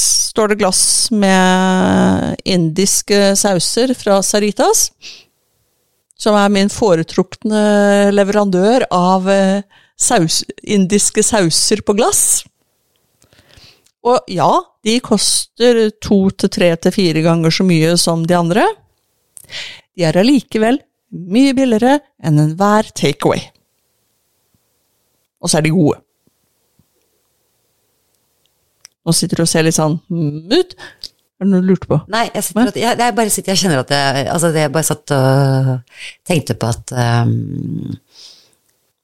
Står 0.00 0.52
det 0.52 0.60
glass 0.60 0.82
med 1.10 2.38
indiske 2.48 3.34
sauser 3.36 3.90
fra 3.98 4.20
Saritas 4.22 4.86
som 6.20 6.36
er 6.36 6.52
min 6.52 6.70
foretrukne 6.72 8.10
leverandør 8.12 8.84
av 8.92 9.28
eh, 9.32 9.62
saus, 10.00 10.42
indiske 10.62 11.24
sauser 11.24 11.82
på 11.86 11.96
glass. 11.96 12.42
Og 14.06 14.30
ja, 14.32 14.48
de 14.86 14.96
koster 15.04 15.90
to 16.00 16.22
til 16.32 16.52
tre 16.52 16.70
til 16.80 16.94
fire 16.94 17.24
ganger 17.24 17.52
så 17.52 17.66
mye 17.68 17.96
som 18.00 18.24
de 18.26 18.36
andre. 18.36 18.64
De 19.96 20.06
er 20.08 20.16
allikevel 20.16 20.80
mye 21.10 21.52
billigere 21.56 21.98
enn 22.24 22.40
enhver 22.40 22.88
takeaway. 22.96 23.42
Og 25.40 25.50
så 25.50 25.58
er 25.58 25.66
de 25.66 25.74
gode. 25.74 26.00
Nå 29.04 29.14
sitter 29.16 29.40
du 29.40 29.44
og 29.46 29.50
ser 29.50 29.64
litt 29.64 29.76
sånn 29.76 29.96
mm, 30.12 30.52
ut. 30.52 30.74
Er 31.40 31.48
det 31.48 31.50
noe 31.50 31.64
du 31.64 31.70
lurte 31.72 31.88
på? 31.88 31.96
Nei, 32.12 32.26
jeg, 32.34 32.44
sitter, 32.44 32.76
jeg, 32.76 32.98
jeg 33.00 33.16
bare 33.16 33.32
sitter, 33.32 33.54
jeg 33.54 33.62
kjenner 33.62 33.80
at 33.80 33.92
jeg 33.96 34.26
Altså, 34.28 34.50
jeg 34.52 34.72
bare 34.74 34.88
satt 34.90 35.14
og 35.16 35.70
tenkte 36.28 36.56
på 36.60 36.68
at 36.68 36.92
um, 37.24 37.96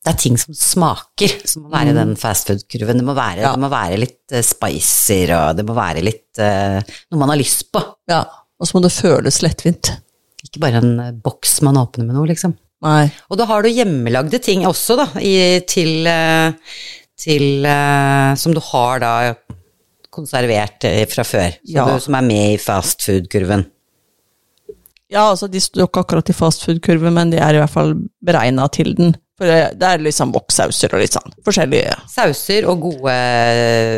det 0.07 0.12
er 0.12 0.18
ting 0.22 0.36
som 0.38 0.54
smaker, 0.54 1.32
som 1.50 1.64
må 1.66 1.72
være 1.72 1.90
i 1.90 1.94
den 1.96 2.12
fastfood-kurven. 2.20 3.00
Det, 3.02 3.14
Ja. 3.42 3.50
det 3.57 3.59
må 3.64 3.70
være 3.72 3.96
litt 3.98 4.34
uh, 4.36 4.42
spicer, 4.46 5.32
og 5.34 5.57
det 5.59 5.64
må 5.66 5.74
være 5.74 6.04
litt 6.07 6.38
uh, 6.38 6.78
noe 7.11 7.18
man 7.24 7.32
har 7.32 7.40
lyst 7.40 7.66
på. 7.74 7.82
Ja, 8.07 8.20
og 8.22 8.68
så 8.68 8.76
må 8.78 8.84
det 8.84 8.92
føles 8.94 9.40
lettvint. 9.42 9.90
Ikke 10.46 10.62
bare 10.62 10.78
en 10.78 10.94
uh, 11.02 11.11
boks 11.11 11.59
man 11.66 11.80
åpner 11.82 12.07
med 12.07 12.14
noe, 12.14 12.30
liksom. 12.30 12.54
Nei. 12.86 13.09
Og 13.32 13.40
da 13.40 13.48
har 13.50 13.66
du 13.66 13.72
hjemmelagde 13.72 14.38
ting 14.46 14.62
også, 14.68 14.94
da, 15.00 15.09
i, 15.18 15.34
til, 15.66 16.07
til 17.18 17.66
uh, 17.66 18.36
Som 18.38 18.54
du 18.54 18.61
har 18.70 19.02
da 19.02 19.12
konservert 20.14 20.86
fra 21.11 21.26
før. 21.26 21.59
Ja. 21.66 21.88
du, 21.90 21.98
som 22.00 22.14
er 22.14 22.24
med 22.30 22.54
i 22.54 22.61
fastfood-kurven. 22.62 23.66
Ja, 25.12 25.26
altså, 25.32 25.50
de 25.50 25.61
står 25.62 25.86
ikke 25.90 26.07
akkurat 26.07 26.30
i 26.30 26.34
fastfood-kurven, 26.36 27.14
men 27.18 27.34
de 27.34 27.42
er 27.42 27.59
i 27.59 27.61
hvert 27.61 27.74
fall 27.74 27.96
beregna 28.24 28.70
til 28.72 28.94
den. 28.98 29.16
For 29.37 29.49
det 29.49 29.76
det 29.80 29.89
er 29.89 30.05
liksom 30.05 30.32
wok-sauser 30.34 30.95
og 30.97 31.03
litt 31.03 31.16
sånn 31.16 31.34
forskjellige 31.45 31.97
Sauser 32.09 32.68
og 32.70 32.87
gode 32.87 33.16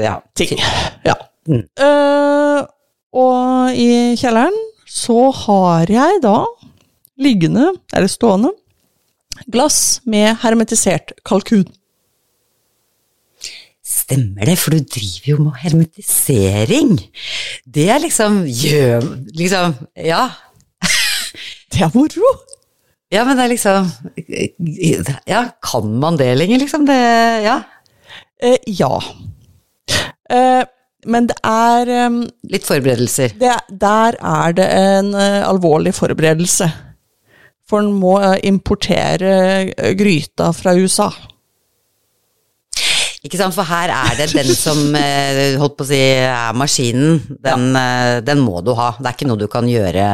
ja, 0.05 0.17
ting. 0.39 0.59
Ja. 1.07 1.15
Mm. 1.49 1.65
Uh, 1.81 2.65
og 3.17 3.77
i 3.79 4.17
kjelleren 4.19 4.57
så 4.89 5.29
har 5.45 5.91
jeg 5.93 6.23
da 6.25 6.43
liggende, 7.19 7.73
eller 7.93 8.11
stående, 8.11 8.53
glass 9.51 10.01
med 10.09 10.39
hermetisert 10.43 11.15
kalkun. 11.27 11.67
Stemmer 13.85 14.49
det, 14.49 14.57
for 14.61 14.75
du 14.75 14.85
driver 14.85 15.31
jo 15.31 15.39
med 15.43 15.63
hermetisering. 15.63 16.95
Det 17.65 17.89
er 17.93 18.01
liksom 18.01 18.43
Gjør 18.49 19.05
Liksom 19.37 19.75
Ja. 19.97 20.29
Det 21.73 21.85
er 21.85 21.93
moro! 21.95 22.31
Ja, 23.13 23.25
men 23.25 23.39
det 23.39 23.45
er 23.47 23.53
liksom 23.55 23.87
Ja, 25.29 25.45
kan 25.65 25.95
man 26.01 26.19
det 26.21 26.35
lenger, 26.37 26.61
liksom? 26.65 26.87
Det 26.89 26.99
Ja. 27.45 27.61
Eh, 28.43 28.59
ja. 28.67 28.93
Eh, 30.31 30.65
men 31.09 31.27
det 31.27 31.37
er 31.47 31.89
eh, 31.89 32.19
Litt 32.53 32.67
forberedelser. 32.69 33.33
det, 33.39 33.55
Der 33.81 34.19
er 34.21 34.53
det 34.53 34.67
en 34.77 35.15
eh, 35.15 35.41
alvorlig 35.49 35.95
forberedelse. 35.97 36.69
For 37.69 37.83
en 37.83 37.93
må 37.99 38.19
eh, 38.21 38.39
importere 38.49 39.33
eh, 39.73 39.91
gryta 39.99 40.53
fra 40.57 40.77
USA. 40.77 41.09
Ikke 43.25 43.41
sant, 43.41 43.57
for 43.57 43.67
her 43.67 43.91
er 43.91 44.15
det 44.21 44.29
den 44.37 44.53
som 44.55 44.79
holdt 44.95 45.75
på 45.81 45.83
å 45.83 45.89
si 45.89 45.99
er 45.99 46.55
maskinen. 46.55 47.19
Den, 47.43 47.73
eh, 47.77 48.21
den 48.23 48.39
må 48.45 48.61
du 48.63 48.71
ha. 48.79 48.93
Det 49.01 49.09
er 49.11 49.17
ikke 49.17 49.29
noe 49.33 49.41
du 49.41 49.49
kan 49.51 49.67
gjøre 49.69 50.05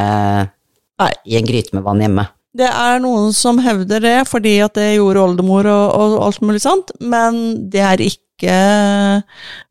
Nei. 1.03 1.13
i 1.29 1.37
en 1.37 1.51
gryte 1.51 1.77
med 1.77 1.85
vann 1.85 2.01
hjemme. 2.01 2.25
Det 2.55 2.69
er 2.71 3.01
noen 3.03 3.33
som 3.35 3.59
hevder 3.63 4.03
det, 4.05 4.19
fordi 4.31 4.59
at 4.63 4.77
det 4.79 4.95
gjorde 4.95 5.25
oldemor 5.25 5.67
og, 5.67 5.87
og 5.99 6.19
alt 6.29 6.43
mulig 6.45 6.63
sånt, 6.63 6.93
men 7.03 7.41
det 7.73 7.83
er 7.83 8.03
ikke 8.05 8.59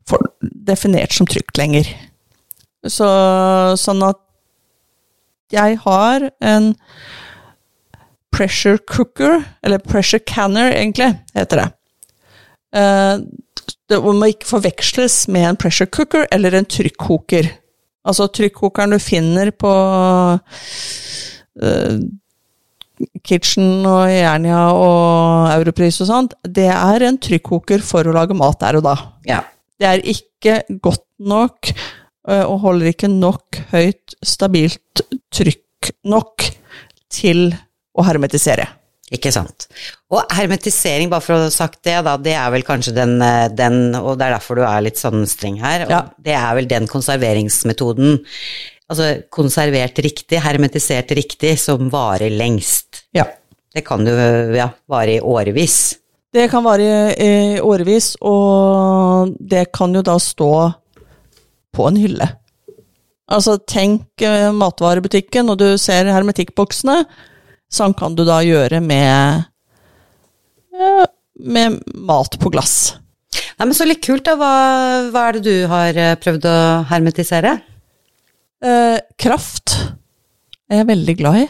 for, 0.08 0.20
definert 0.42 1.14
som 1.16 1.28
trygt 1.28 1.56
lenger. 1.60 1.88
Så, 2.84 3.08
sånn 3.80 4.04
at 4.04 4.20
jeg 5.54 5.78
har 5.84 6.28
en 6.44 6.74
pressure 8.34 8.80
cooker, 8.90 9.40
eller 9.64 9.80
pressure 9.80 10.20
canner 10.26 10.74
egentlig, 10.74 11.14
heter 11.36 11.62
det. 11.62 11.68
Eh, 12.74 13.16
det 13.88 14.00
må 14.02 14.28
ikke 14.28 14.48
forveksles 14.48 15.22
med 15.32 15.48
en 15.48 15.60
pressure 15.60 15.90
cooker 15.92 16.26
eller 16.34 16.56
en 16.58 16.68
trykkoker. 16.68 17.48
Altså 18.04 18.28
trykkokeren 18.28 18.96
du 18.96 19.00
finner 19.00 19.52
på 19.56 19.72
eh, 21.62 21.96
Kitchen 23.26 23.82
og 23.88 24.06
Jernia 24.12 24.68
og 24.76 25.50
Europris 25.56 25.98
og 26.04 26.10
sånt, 26.10 26.36
det 26.46 26.68
er 26.70 27.06
en 27.08 27.18
trykkoker 27.18 27.82
for 27.82 28.06
å 28.06 28.14
lage 28.14 28.36
mat 28.38 28.60
der 28.62 28.78
og 28.78 28.86
da. 28.86 28.94
Ja. 29.26 29.40
Det 29.80 29.88
er 29.90 30.04
ikke 30.14 30.60
godt 30.84 31.02
nok 31.18 31.72
øh, 31.72 32.44
og 32.44 32.60
holder 32.62 32.92
ikke 32.92 33.10
nok 33.10 33.58
høyt, 33.72 34.14
stabilt 34.22 35.02
trykk 35.34 35.90
nok 36.06 36.46
til 37.12 37.48
å 37.98 38.04
hermetisere. 38.06 38.68
Ikke 39.14 39.30
sant. 39.34 39.66
Og 40.14 40.22
hermetisering, 40.32 41.10
bare 41.12 41.22
for 41.22 41.36
å 41.36 41.42
ha 41.44 41.50
sagt 41.52 41.82
det, 41.86 41.98
da, 42.06 42.14
det 42.18 42.32
er 42.40 42.48
vel 42.54 42.64
kanskje 42.66 42.94
den, 42.96 43.18
eh, 43.22 43.50
den 43.52 43.92
og 43.98 44.16
det 44.18 44.26
er 44.30 44.36
derfor 44.38 44.58
du 44.58 44.64
er 44.66 44.80
litt 44.86 44.98
sånn 44.98 45.26
streng 45.28 45.58
her, 45.60 45.84
Ja. 45.90 46.00
det 46.18 46.34
er 46.34 46.54
vel 46.56 46.66
den 46.70 46.88
konserveringsmetoden, 46.90 48.24
altså 48.90 49.08
konservert 49.32 49.98
riktig, 50.04 50.40
hermetisert 50.44 51.12
riktig, 51.16 51.56
som 51.60 51.90
varer 51.92 52.32
lengst. 52.32 53.04
Ja. 53.16 53.26
Det 53.74 53.82
kan 53.86 54.06
jo 54.06 54.14
ja, 54.54 54.68
vare 54.90 55.16
i 55.16 55.20
årevis. 55.20 55.96
Det 56.34 56.48
kan 56.50 56.64
vare 56.66 57.14
i 57.14 57.60
årevis, 57.62 58.14
og 58.22 59.34
det 59.38 59.68
kan 59.74 59.94
jo 59.94 60.02
da 60.02 60.16
stå 60.22 60.54
på 61.74 61.86
en 61.88 61.98
hylle. 61.98 62.28
Altså, 63.34 63.56
tenk 63.70 64.22
eh, 64.22 64.50
matvarebutikken, 64.54 65.48
og 65.50 65.58
du 65.62 65.68
ser 65.80 66.10
hermetikkboksene. 66.12 67.00
Sånn 67.72 67.94
kan 67.98 68.14
du 68.14 68.22
da 68.28 68.40
gjøre 68.44 68.82
med, 68.84 69.46
eh, 70.76 71.06
med 71.40 71.80
mat 71.94 72.38
på 72.38 72.52
glass. 72.52 72.96
Nei, 73.58 73.68
men 73.68 73.74
så 73.74 73.86
litt 73.88 74.04
kult, 74.04 74.26
da. 74.26 74.36
Hva, 74.38 74.52
hva 75.14 75.28
er 75.28 75.38
det 75.38 75.44
du 75.46 75.70
har 75.70 75.98
eh, 75.98 76.16
prøvd 76.20 76.50
å 76.50 76.58
hermetisere? 76.90 77.56
Eh, 78.64 78.98
kraft 79.20 79.74
er 80.72 80.80
jeg 80.80 80.88
veldig 80.88 81.14
glad 81.20 81.42
i. 81.42 81.44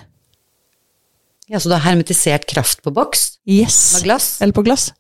Ja, 1.53 1.61
Så 1.61 1.69
du 1.69 1.75
har 1.77 1.85
hermetisert 1.85 2.47
kraft 2.51 2.83
på 2.83 2.93
boks? 2.95 3.39
Yes. 3.47 3.77
Med 3.99 4.09
glass? 4.09 4.29
Eller 4.43 4.57
på 4.57 4.65
glass. 4.65 4.91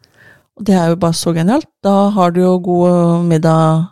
Og 0.54 0.66
det 0.68 0.76
er 0.78 0.92
jo 0.92 0.98
bare 1.00 1.16
så 1.16 1.32
genialt. 1.34 1.66
Da 1.82 2.10
har 2.14 2.30
du 2.30 2.42
jo 2.44 2.58
god 2.62 3.24
middag 3.26 3.88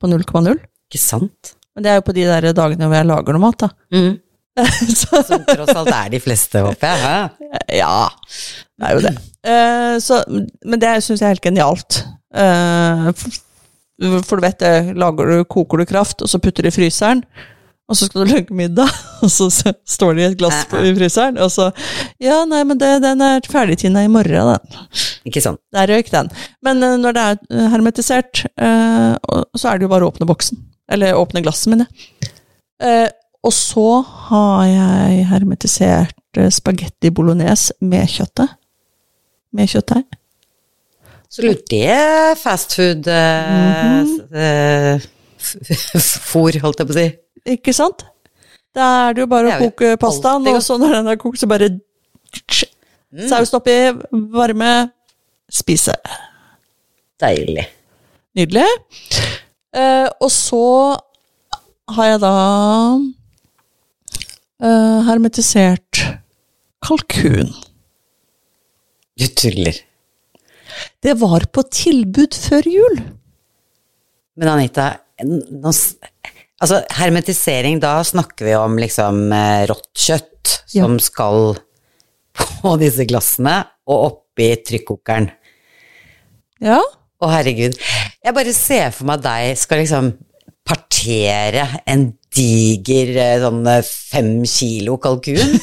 på 0.00 0.08
0,0. 0.08 0.54
Ikke 0.86 1.02
sant? 1.02 1.56
Men 1.74 1.84
det 1.84 1.90
er 1.92 1.98
jo 1.98 2.06
på 2.06 2.14
de 2.16 2.24
der 2.24 2.46
dagene 2.56 2.88
hvor 2.88 2.96
jeg 2.96 3.08
lager 3.10 3.36
noe 3.36 3.42
mat, 3.42 3.66
da. 3.66 3.68
Mm. 3.92 4.14
så, 4.96 5.20
Som 5.28 5.42
tross 5.44 5.74
alt 5.76 5.92
er 5.92 6.12
de 6.14 6.20
fleste, 6.24 6.62
håper 6.64 6.94
jeg. 6.94 7.02
hæ? 7.02 7.50
ja, 7.82 8.06
det 8.78 8.86
er 8.88 8.94
jo 8.96 9.02
det. 9.04 9.12
Eh, 9.44 9.96
så, 10.00 10.22
men 10.64 10.80
det 10.80 10.94
syns 11.04 11.20
jeg 11.20 11.26
er 11.26 11.34
helt 11.34 11.44
genialt. 11.44 11.98
Eh, 12.32 13.10
for, 13.12 13.36
for 14.22 14.40
du 14.40 14.46
vet 14.46 14.62
det, 14.62 14.72
lager 14.96 15.34
du, 15.34 15.36
koker 15.44 15.82
du 15.82 15.90
kraft, 15.90 16.24
og 16.24 16.32
så 16.32 16.40
putter 16.40 16.64
du 16.64 16.70
i 16.70 16.74
fryseren. 16.78 17.20
Og 17.86 17.94
så 17.94 18.08
skal 18.08 18.24
du 18.24 18.32
lage 18.32 18.54
middag, 18.56 18.90
og 19.22 19.30
så 19.30 19.46
står 19.86 20.16
det 20.16 20.22
i 20.22 20.26
et 20.32 20.38
glass 20.40 20.64
i 20.74 20.90
fryseren. 20.96 21.36
Og 21.42 21.52
så 21.54 21.68
Ja, 22.22 22.40
nei, 22.48 22.64
men 22.66 22.80
det, 22.80 22.88
den 23.04 23.22
er 23.22 23.44
ferdigtina 23.46 24.02
i 24.02 24.10
morgen, 24.10 24.50
den. 24.56 24.80
Ikke 25.28 25.42
sant? 25.44 25.60
Der 25.74 25.86
røyk 25.92 26.10
den. 26.10 26.30
Men 26.66 26.82
eh, 26.82 26.96
når 26.98 27.14
det 27.14 27.22
er 27.22 27.38
eh, 27.54 27.68
hermetisert, 27.70 28.42
eh, 28.58 29.12
så 29.54 29.70
er 29.70 29.78
det 29.78 29.86
jo 29.86 29.92
bare 29.92 30.06
å 30.06 30.10
åpne 30.10 30.26
boksen. 30.26 30.58
Eller 30.90 31.18
åpne 31.18 31.42
glasset, 31.46 31.70
mener 31.72 31.86
jeg. 31.86 32.32
Eh, 32.82 33.08
og 33.46 33.54
så 33.54 33.86
har 34.28 34.62
jeg 34.66 35.26
hermetisert 35.30 36.40
eh, 36.42 36.50
spagetti 36.54 37.12
bolognese 37.14 37.76
med 37.86 38.10
kjøttet. 38.10 38.56
Med 39.54 39.70
kjøttdeig. 39.70 40.06
Så 41.30 41.42
lurt 41.46 41.62
det 41.70 41.84
er 41.92 42.34
fast 42.38 42.74
food 42.78 43.06
eh, 43.10 44.10
eh, 44.42 45.06
fôr, 46.32 46.58
holdt 46.62 46.82
jeg 46.82 46.90
på 46.90 46.94
å 46.94 46.98
si. 46.98 47.06
Ikke 47.46 47.74
sant? 47.76 48.04
Da 48.76 48.86
er 49.08 49.16
det 49.16 49.24
jo 49.24 49.30
bare 49.30 49.54
å 49.54 49.58
koke 49.68 49.94
pastaen, 50.00 50.46
og 50.50 50.60
så 50.64 50.76
når 50.80 50.98
den 50.98 51.12
er 51.12 51.20
kokt, 51.20 51.40
så 51.40 51.48
bare 51.48 51.70
Saus 53.30 53.54
oppi, 53.56 53.72
varme, 54.34 54.72
spise. 55.48 55.94
Deilig. 57.22 57.64
Nydelig. 58.36 58.66
Eh, 59.72 60.08
og 60.20 60.28
så 60.32 60.64
har 61.96 62.10
jeg 62.10 62.20
da 62.20 62.32
eh, 64.60 64.98
hermetisert 65.08 66.02
kalkun. 66.84 67.54
Du 69.16 69.26
tuller. 69.38 69.80
Det 71.00 71.16
var 71.22 71.46
på 71.54 71.64
tilbud 71.72 72.36
før 72.36 72.68
jul. 72.68 73.00
Men 74.36 74.52
Anita, 74.52 74.90
nå, 75.24 75.72
altså 76.62 76.82
hermetisering, 76.98 77.80
da 77.82 77.98
snakker 78.06 78.48
vi 78.48 78.54
om 78.58 78.76
liksom 78.80 79.26
eh, 79.34 79.64
rått 79.70 80.06
kjøtt 80.06 80.54
som 80.70 80.98
skal 81.02 81.56
på 82.36 82.76
disse 82.82 83.06
glassene 83.08 83.58
og 83.86 84.06
oppi 84.10 84.52
trykkokeren. 84.66 85.30
Ja. 86.64 86.80
Å, 87.16 87.28
herregud. 87.32 87.76
Jeg 88.24 88.36
bare 88.36 88.52
ser 88.56 88.90
for 88.92 89.08
meg 89.08 89.22
deg 89.24 89.56
skal 89.60 89.80
liksom 89.80 90.10
partere 90.66 91.68
en 91.88 92.10
diger 92.36 93.12
eh, 93.22 93.38
sånn 93.44 93.62
eh, 93.70 93.86
fem 93.86 94.32
kilo 94.48 94.98
kalkun. 95.00 95.56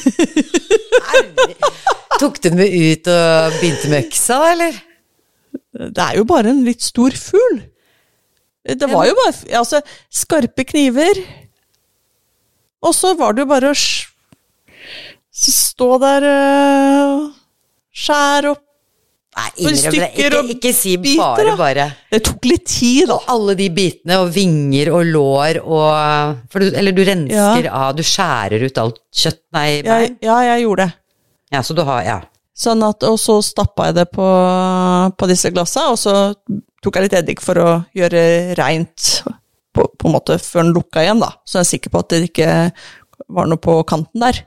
Tok 2.20 2.38
du 2.40 2.48
den 2.48 2.58
med 2.58 2.72
ut 2.72 3.10
og 3.10 3.56
begynte 3.58 3.90
med 3.90 4.06
øksa, 4.06 4.38
da, 4.40 4.50
eller? 4.54 4.82
Det 5.74 6.02
er 6.04 6.18
jo 6.20 6.26
bare 6.30 6.52
en 6.54 6.62
litt 6.66 6.82
stor 6.86 7.14
fugl. 7.18 7.58
Det 8.64 8.88
var 8.88 9.04
jo 9.08 9.14
bare 9.18 9.34
altså, 9.60 9.80
skarpe 10.12 10.64
kniver. 10.64 11.20
Og 12.84 12.94
så 12.96 13.14
var 13.18 13.36
det 13.36 13.44
jo 13.44 13.50
bare 13.50 13.72
å 13.72 13.78
stå 15.34 15.88
der 16.02 16.28
og 16.30 17.32
skjære 17.94 18.54
opp 18.54 18.62
Nei, 19.34 19.48
innrøm 19.64 19.94
det. 19.98 20.08
Ikke, 20.14 20.40
ikke 20.54 20.70
si 20.76 20.92
biter, 21.02 21.18
bare, 21.18 21.46
da. 21.48 21.54
bare. 21.58 21.84
Det 22.12 22.20
tok 22.28 22.44
litt 22.46 22.68
tid, 22.70 23.08
da. 23.10 23.16
Og 23.16 23.32
alle 23.34 23.56
de 23.58 23.66
bitene, 23.74 24.18
og 24.22 24.28
vinger 24.34 24.92
og 24.94 25.08
lår 25.10 25.58
og 25.64 26.52
du, 26.54 26.68
Eller 26.70 26.94
du 26.94 27.02
rensker 27.08 27.66
av, 27.66 27.96
du 27.98 28.04
skjærer 28.06 28.62
ut 28.62 28.78
alt 28.78 29.00
kjøtt, 29.10 29.40
nei, 29.56 29.66
bein. 29.82 30.14
Ja, 30.22 30.36
ja, 30.38 30.52
jeg 30.52 30.68
gjorde 30.68 30.86
det. 30.86 30.96
Ja, 31.56 31.64
så 31.66 31.74
du 31.74 31.82
har 31.86 32.06
Ja. 32.06 32.20
Sånn 32.54 32.84
at, 32.86 33.02
og 33.02 33.16
så 33.18 33.40
stappa 33.42 33.88
jeg 33.88 33.96
det 33.96 34.04
på, 34.14 34.24
på 35.18 35.26
disse 35.26 35.50
glassa, 35.50 35.88
og 35.90 35.98
så 35.98 36.12
tok 36.84 36.96
jeg 37.00 37.08
litt 37.08 37.16
eddik 37.18 37.40
for 37.42 37.58
å 37.58 37.70
gjøre 37.98 38.54
reint 38.60 39.24
på, 39.74 39.82
på 39.98 40.06
en 40.06 40.14
måte 40.14 40.36
før 40.38 40.62
den 40.62 40.74
lukka 40.76 41.02
igjen, 41.02 41.18
da. 41.24 41.32
Så 41.42 41.58
jeg 41.58 41.64
er 41.66 41.70
sikker 41.72 41.90
på 41.94 42.02
at 42.04 42.12
det 42.14 42.20
ikke 42.28 42.50
var 43.34 43.48
noe 43.50 43.58
på 43.58 43.74
kanten 43.90 44.22
der. 44.22 44.38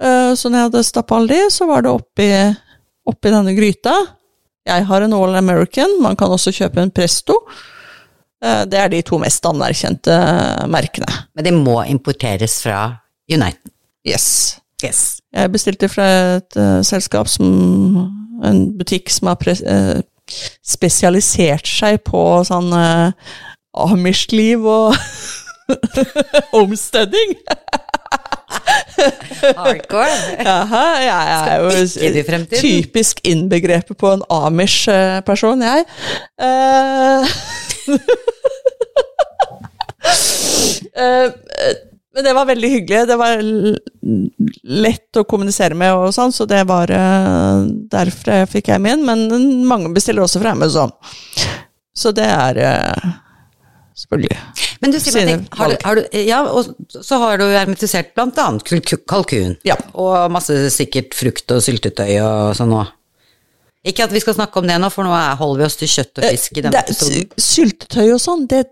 Eh, 0.00 0.32
Så 0.38 0.48
når 0.48 0.58
jeg 0.62 0.68
hadde 0.70 0.84
stappa 0.88 1.18
alle 1.18 1.34
de, 1.34 1.50
så 1.52 1.66
var 1.68 1.84
det 1.84 1.92
oppi, 1.92 2.28
oppi 3.12 3.34
denne 3.34 3.52
gryta. 3.58 3.94
Jeg 4.68 4.84
har 4.88 5.04
en 5.04 5.16
All 5.16 5.36
American, 5.36 5.98
man 6.04 6.16
kan 6.16 6.32
også 6.32 6.52
kjøpe 6.56 6.80
en 6.86 6.90
Presto. 6.94 7.36
Eh, 8.40 8.64
Det 8.64 8.78
er 8.80 8.88
de 8.88 9.02
to 9.02 9.18
mest 9.20 9.44
anerkjente 9.44 10.16
merkene. 10.72 11.08
Men 11.34 11.44
det 11.44 11.52
må 11.56 11.82
importeres 11.84 12.62
fra 12.64 12.94
Uniten? 13.28 13.72
Yes. 14.08 14.56
Yes. 14.82 15.17
Jeg 15.38 15.52
bestilte 15.54 15.88
fra 15.90 16.06
et 16.36 16.56
uh, 16.58 16.80
selskap 16.86 17.28
som 17.30 17.46
En 18.44 18.78
butikk 18.78 19.10
som 19.10 19.32
har 19.32 19.48
eh, 19.50 19.98
spesialisert 20.62 21.66
seg 21.66 21.96
på 22.06 22.20
sånn 22.46 22.70
uh, 22.70 23.10
Amish-liv 23.74 24.62
og 24.62 24.94
Omstødding! 26.60 27.34
Hardcore. 29.58 30.14
Jaha, 30.44 30.84
jeg 31.02 31.42
er 31.48 31.56
jo 31.60 31.70
typisk 32.60 33.20
innbegrepet 33.26 33.96
på 33.98 34.12
en 34.12 34.22
Amish-person, 34.30 35.62
jeg. 35.62 35.84
Uh, 36.40 37.26
eh, 40.94 41.74
men 42.18 42.26
det 42.26 42.32
var 42.34 42.48
veldig 42.48 42.68
hyggelig. 42.72 43.06
Det 43.06 43.16
var 43.20 43.42
lett 44.82 45.18
å 45.20 45.22
kommunisere 45.30 45.76
med 45.78 45.94
og 45.94 46.10
sånn, 46.16 46.32
så 46.34 46.48
det 46.50 46.64
var 46.66 46.90
derfor 47.92 48.32
jeg 48.40 48.50
fikk 48.56 48.72
hjem 48.72 48.88
igjen. 48.90 49.04
Men 49.06 49.62
mange 49.70 49.92
bestiller 49.94 50.26
også 50.26 50.42
fra 50.42 50.56
Amazon. 50.56 50.90
Så 51.94 52.10
det 52.14 52.26
er 52.26 52.58
eh, 52.62 53.06
selvfølgelig 54.02 54.36
Men 54.82 54.92
du, 54.94 54.98
sier 55.02 55.30
har 55.60 55.72
du, 55.72 55.76
har 55.84 55.98
du, 55.98 56.18
ja, 56.26 56.42
og 56.46 56.68
så 56.90 57.18
har 57.22 57.38
du 57.38 57.46
hermetisert 57.46 58.18
annet 58.18 58.66
kalkun. 59.10 59.56
Ja. 59.66 59.78
Og 59.94 60.30
masse 60.34 60.58
sikkert 60.74 61.14
frukt 61.18 61.54
og 61.54 61.62
syltetøy 61.64 62.18
og 62.22 62.54
sånn 62.58 62.74
òg. 62.82 62.94
Ikke 63.86 64.04
at 64.04 64.10
vi 64.12 64.20
skal 64.20 64.34
snakke 64.34 64.58
om 64.58 64.66
det 64.66 64.76
nå, 64.82 64.88
for 64.90 65.06
nå 65.06 65.12
er- 65.14 65.36
holder 65.38 65.60
vi 65.60 65.64
oss 65.68 65.76
til 65.78 65.88
kjøtt 65.88 66.18
og 66.18 66.24
fisk 66.32 66.56
i 66.58 66.62
denne 66.64 66.80
episoden. 66.82 67.28
Syltetøy 67.38 68.08
og 68.12 68.20
sånn, 68.20 68.46
det 68.50 68.64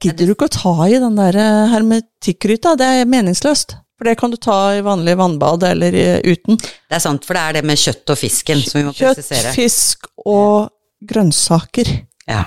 gidder 0.00 0.26
du 0.26 0.32
ikke 0.34 0.48
å 0.48 0.54
ta 0.56 0.72
i 0.88 0.98
den 1.02 1.16
der 1.18 1.36
eh, 1.36 1.66
hermetikkgryta. 1.74 2.72
Det 2.80 2.86
er 3.02 3.04
meningsløst. 3.10 3.76
For 3.96 4.04
det 4.08 4.16
kan 4.20 4.30
du 4.32 4.36
ta 4.36 4.56
i 4.76 4.80
vanlig 4.84 5.14
vannbad 5.16 5.62
eller 5.64 5.94
eh, 5.94 6.20
uten. 6.24 6.56
Det 6.60 6.96
er 6.98 7.04
sant, 7.04 7.24
for 7.24 7.36
det 7.36 7.42
er 7.42 7.52
det 7.58 7.64
med 7.68 7.78
kjøtt 7.80 8.12
og 8.12 8.18
fisken 8.20 8.60
som 8.64 8.80
vi 8.80 8.86
må 8.88 8.92
Kjøtt, 8.96 9.20
presisere. 9.20 9.52
fisk 9.56 10.08
og 10.26 10.70
grønnsaker. 11.04 11.92
Ja. 12.28 12.42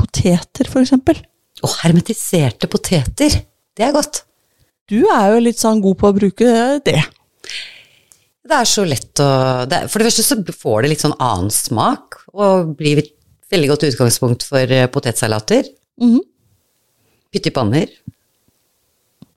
Poteter, 0.00 0.68
for 0.70 0.80
eksempel. 0.84 1.18
Og 1.64 1.72
hermetiserte 1.82 2.68
poteter. 2.72 3.40
Det 3.76 3.84
er 3.88 3.92
godt. 3.96 4.22
Du 4.88 5.02
er 5.08 5.34
jo 5.34 5.42
litt 5.44 5.60
sånn 5.60 5.80
god 5.84 5.98
på 6.00 6.08
å 6.08 6.16
bruke 6.16 6.54
det. 6.84 7.00
Det 8.40 8.56
er 8.56 8.68
så 8.68 8.84
lett 8.88 9.20
å 9.20 9.30
det, 9.68 9.82
For 9.92 10.00
det 10.00 10.08
første 10.08 10.24
så 10.24 10.60
får 10.62 10.82
det 10.82 10.92
litt 10.94 11.02
sånn 11.04 11.16
annen 11.20 11.50
smak, 11.52 12.22
og 12.32 12.72
blir 12.78 13.02
et 13.02 13.12
veldig 13.52 13.72
godt 13.72 13.88
utgangspunkt 13.90 14.46
for 14.46 14.72
eh, 14.72 14.88
potetsalater. 14.90 15.68
Mm 16.00 16.14
-hmm. 16.14 16.24
i 17.32 17.50
panner. 17.50 17.88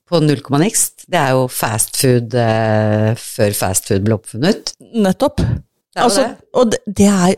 På 0.09 0.19
null 0.19 0.41
komma 0.41 0.59
niks. 0.59 0.91
Det 1.07 1.17
er 1.17 1.31
jo 1.31 1.47
fast 1.47 1.97
food 1.97 2.33
eh, 2.33 3.15
før 3.15 3.53
fast 3.53 3.87
food 3.87 4.03
ble 4.03 4.13
oppfunnet. 4.13 4.73
Nettopp. 4.93 5.37
Det 5.37 6.01
Altså, 6.01 6.21
det. 6.21 6.35
og, 6.53 6.71
det, 6.71 6.77
det 6.97 7.05
er, 7.05 7.35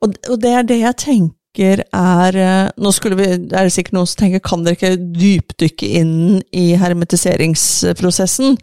og, 0.00 0.14
og 0.30 0.42
det 0.42 0.50
er 0.50 0.62
det 0.62 0.78
jeg 0.78 0.96
tenker 0.96 1.82
er 1.92 2.36
eh, 2.36 2.70
Nå 2.76 2.92
skulle 2.92 3.16
vi, 3.16 3.24
er 3.24 3.64
det 3.64 3.72
sikkert 3.72 3.92
noen 3.92 4.06
som 4.06 4.20
tenker 4.20 4.38
kan 4.44 4.64
dere 4.64 4.76
ikke 4.76 4.96
dypdykke 4.96 5.86
inn 5.86 6.42
i 6.52 6.76
hermetiseringsprosessen? 6.76 8.58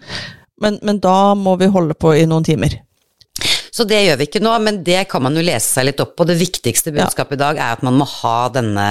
Men, 0.62 0.80
men 0.86 1.00
da 1.04 1.34
må 1.38 1.56
vi 1.60 1.72
holde 1.72 1.96
på 1.98 2.14
i 2.18 2.26
noen 2.30 2.46
timer. 2.46 2.78
Så 3.74 3.88
det 3.90 4.04
gjør 4.04 4.20
vi 4.20 4.28
ikke 4.28 4.42
nå, 4.44 4.52
men 4.62 4.84
det 4.86 5.00
kan 5.10 5.24
man 5.26 5.34
jo 5.34 5.42
lese 5.42 5.66
seg 5.66 5.88
litt 5.88 6.02
opp 6.04 6.12
på. 6.20 6.28
Det 6.30 6.36
viktigste 6.38 6.92
budskapet 6.94 7.40
i 7.40 7.42
dag 7.42 7.58
er 7.58 7.72
at 7.74 7.82
man 7.86 7.96
må 7.98 8.06
ha 8.06 8.36
denne, 8.54 8.90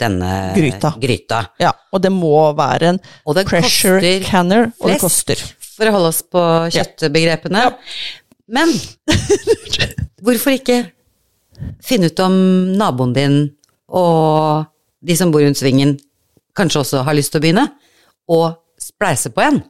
denne 0.00 0.30
Gryta. 0.56 0.94
gryta. 0.96 1.42
Ja, 1.60 1.74
og 1.92 2.00
det 2.00 2.12
må 2.14 2.32
være 2.56 2.94
en 2.94 3.00
pressure 3.44 4.00
koster 4.00 4.24
canner, 4.24 4.70
og 4.80 4.94
det 4.94 4.96
koster. 5.02 5.42
For 5.76 5.90
å 5.90 5.98
holde 5.98 6.14
oss 6.14 6.22
på 6.24 6.44
kjøttbegrepene. 6.72 7.66
Men 8.48 8.72
hvorfor 10.24 10.56
ikke 10.56 10.80
finne 11.84 12.08
ut 12.08 12.24
om 12.24 12.40
naboen 12.80 13.12
din 13.12 13.38
og 13.92 14.64
de 15.04 15.16
som 15.20 15.28
bor 15.34 15.44
rundt 15.44 15.60
svingen, 15.60 15.98
kanskje 16.56 16.80
også 16.80 17.04
har 17.04 17.16
lyst 17.16 17.36
til 17.36 17.42
å 17.42 17.44
begynne, 17.44 17.68
og 18.32 18.56
spleise 18.80 19.36
på 19.36 19.44
en? 19.44 19.60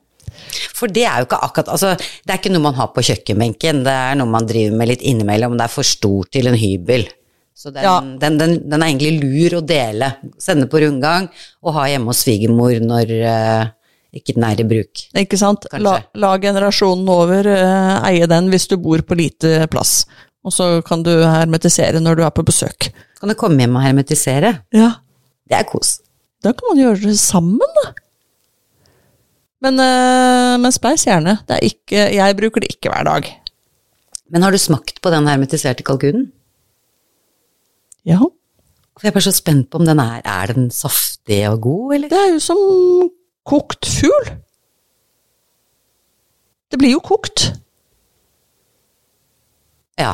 For 0.78 0.90
det 0.90 1.04
er 1.08 1.20
jo 1.22 1.28
ikke 1.28 1.40
akkurat 1.44 1.68
Altså, 1.74 1.94
det 1.98 2.32
er 2.34 2.38
ikke 2.40 2.52
noe 2.54 2.64
man 2.68 2.76
har 2.78 2.90
på 2.94 3.04
kjøkkenbenken, 3.08 3.82
det 3.86 3.94
er 3.94 4.18
noe 4.20 4.30
man 4.30 4.46
driver 4.48 4.76
med 4.80 4.88
litt 4.92 5.02
innimellom, 5.06 5.56
det 5.58 5.66
er 5.66 5.72
for 5.72 5.86
stort 5.86 6.30
til 6.36 6.46
en 6.50 6.58
hybel. 6.58 7.08
Så 7.58 7.72
den, 7.74 7.82
Ja. 7.82 7.96
den, 8.00 8.38
den, 8.38 8.52
den 8.70 8.82
er 8.82 8.86
egentlig 8.92 9.18
lur 9.18 9.58
å 9.58 9.64
dele. 9.66 10.12
Sende 10.38 10.68
på 10.70 10.78
rundgang 10.84 11.26
og 11.66 11.74
ha 11.74 11.88
hjemme 11.90 12.12
hos 12.12 12.20
svigermor 12.22 12.76
når 12.84 13.10
uh, 13.26 13.64
ikke 14.14 14.36
den 14.36 14.46
er 14.46 14.62
i 14.62 14.66
bruk. 14.70 15.02
Ikke 15.18 15.40
sant? 15.40 15.66
La, 15.82 15.96
la 16.14 16.30
generasjonen 16.38 17.08
over 17.10 17.48
uh, 17.50 17.98
eie 18.06 18.28
den 18.30 18.48
hvis 18.52 18.68
du 18.70 18.76
bor 18.78 19.02
på 19.02 19.18
lite 19.18 19.66
plass. 19.72 20.04
Og 20.46 20.54
så 20.54 20.68
kan 20.86 21.02
du 21.02 21.10
hermetisere 21.26 21.98
når 22.00 22.20
du 22.20 22.22
er 22.28 22.30
på 22.36 22.46
besøk. 22.46 22.92
Kan 23.18 23.32
du 23.32 23.34
komme 23.34 23.58
hjem 23.64 23.74
og 23.74 23.82
hermetisere? 23.82 24.54
Ja, 24.72 24.92
Det 25.50 25.58
er 25.58 25.66
kos. 25.66 25.96
Da 26.44 26.52
kan 26.54 26.70
man 26.70 26.78
gjøre 26.78 27.08
det 27.10 27.18
sammen, 27.18 27.74
da. 27.82 27.90
Men, 29.64 29.80
øh, 29.82 30.54
men 30.62 30.72
spleis 30.74 31.04
gjerne. 31.08 31.38
Det 31.48 31.56
er 31.56 31.66
ikke, 31.66 32.02
jeg 32.14 32.36
bruker 32.38 32.62
det 32.62 32.70
ikke 32.76 32.92
hver 32.92 33.06
dag. 33.08 33.30
Men 34.30 34.44
har 34.44 34.52
du 34.54 34.58
smakt 34.60 35.00
på 35.02 35.10
den 35.10 35.26
hermetiserte 35.26 35.82
kalkunen? 35.86 36.28
Ja. 38.06 38.18
For 38.18 39.06
jeg 39.06 39.10
er 39.12 39.16
bare 39.16 39.26
så 39.28 39.32
spent 39.34 39.68
på 39.70 39.78
om 39.80 39.86
den 39.86 39.98
er 40.02 40.22
Er 40.24 40.52
den 40.52 40.70
saftig 40.74 41.40
og 41.48 41.60
god, 41.62 41.94
eller? 41.94 42.08
Det 42.12 42.18
er 42.18 42.32
jo 42.34 42.38
som 42.42 42.60
kokt 43.46 43.86
fugl. 43.86 44.30
Det 46.70 46.78
blir 46.78 46.92
jo 46.92 47.00
kokt, 47.00 47.52
Ja. 49.98 50.12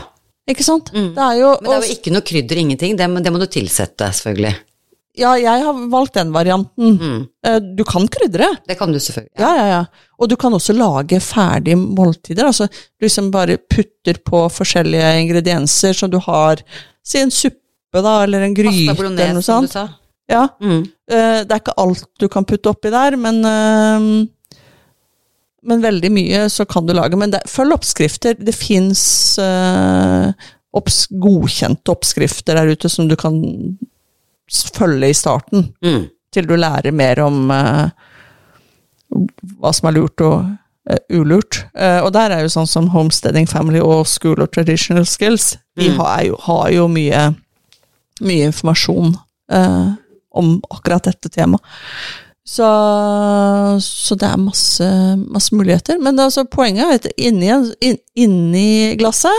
ikke 0.49 0.64
sant? 0.64 0.92
Mm. 0.95 1.11
Det 1.16 1.22
er 1.24 1.34
jo, 1.40 1.49
Men 1.61 1.70
det 1.70 1.74
er 1.76 1.82
jo 1.82 1.97
ikke 1.99 2.12
noe 2.14 2.24
krydder, 2.24 2.57
ingenting. 2.57 2.95
Det, 2.97 3.09
det 3.24 3.32
må 3.32 3.40
du 3.42 3.47
tilsette, 3.51 4.07
selvfølgelig. 4.16 4.55
Ja, 5.17 5.37
jeg 5.39 5.62
har 5.62 5.77
valgt 5.93 6.15
den 6.19 6.33
varianten. 6.35 6.97
Mm. 6.99 7.19
Eh, 7.47 7.59
Du 7.79 7.85
kan 7.87 8.09
krydre. 8.11 8.49
Det 8.67 8.75
kan 8.79 8.91
du 8.93 8.99
selvfølgelig. 8.99 9.39
Ja, 9.39 9.51
ja, 9.57 9.67
ja. 9.71 9.83
Og 10.19 10.29
du 10.29 10.35
kan 10.37 10.53
også 10.57 10.75
lage 10.75 11.21
ferdige 11.23 11.77
måltider. 11.79 12.49
Altså 12.49 12.67
du 12.67 13.07
liksom 13.07 13.31
bare 13.31 13.57
putter 13.59 14.19
på 14.27 14.41
forskjellige 14.51 15.12
ingredienser 15.23 15.95
som 15.95 16.11
du 16.11 16.19
har 16.19 16.62
Si 17.05 17.19
en 17.21 17.31
suppe, 17.31 17.61
da, 18.03 18.23
eller 18.25 18.41
en 18.47 18.55
gryte, 18.57 18.91
eller 18.97 19.35
noe 19.37 19.43
sånt. 19.45 19.45
som 19.45 19.67
du 19.67 19.69
sa. 19.69 19.89
Ja. 20.29 20.49
Mm. 20.61 20.83
Eh, 21.11 21.45
Det 21.45 21.53
er 21.53 21.61
ikke 21.61 21.77
alt 21.79 22.07
du 22.19 22.29
kan 22.29 22.45
putte 22.49 22.71
oppi 22.73 22.91
der, 22.91 23.17
men 23.17 23.45
eh, 23.45 24.27
Men 25.62 25.81
veldig 25.81 26.11
mye 26.12 26.49
så 26.51 26.67
kan 26.69 26.85
du 26.87 26.93
lage. 26.93 27.17
Men 27.17 27.31
det, 27.31 27.43
følg 27.49 27.73
oppskrifter. 27.73 28.35
Det 28.37 28.53
fins 28.55 29.39
opps, 30.75 31.07
godkjente 31.09 31.93
oppskrifter 31.95 32.59
der 32.59 32.73
ute 32.75 32.91
som 32.91 33.07
du 33.09 33.15
kan 33.17 33.39
følge 34.51 35.09
i 35.11 35.14
starten, 35.16 35.72
Mm. 35.84 36.09
til 36.32 36.47
du 36.47 36.57
lærer 36.57 36.92
mer 36.92 37.20
om 37.22 37.51
uh, 37.51 37.88
hva 39.61 39.72
som 39.74 39.88
er 39.88 39.95
lurt 39.99 40.20
og 40.24 40.40
uh, 40.90 40.99
ulurt. 41.14 41.62
Uh, 41.78 42.03
og 42.05 42.12
der 42.16 42.30
er 42.34 42.42
jo 42.42 42.49
sånn 42.53 42.66
som 42.68 42.88
Homesteading 42.90 43.47
Family 43.49 43.80
og 43.80 44.07
School 44.11 44.42
of 44.42 44.49
Traditional 44.55 45.07
Skills. 45.07 45.57
De 45.78 45.90
Mm. 45.90 45.97
har, 46.01 46.22
jo, 46.24 46.36
har 46.40 46.70
jo 46.70 46.88
mye 46.88 47.34
mye 48.22 48.45
informasjon 48.47 49.16
om 50.34 50.51
akkurat 50.70 51.03
dette 51.05 51.28
temaet. 51.34 51.61
Så, 52.47 52.66
så 53.82 54.14
det 54.14 54.28
er 54.28 54.36
masse, 54.38 54.86
masse 55.18 55.55
muligheter. 55.57 55.99
Men 56.01 56.18
altså, 56.22 56.45
poenget 56.45 56.84
er 56.84 56.95
at 57.01 57.09
inni, 57.18 57.49
inn, 57.82 57.99
inni 58.14 58.95
glasset 59.01 59.34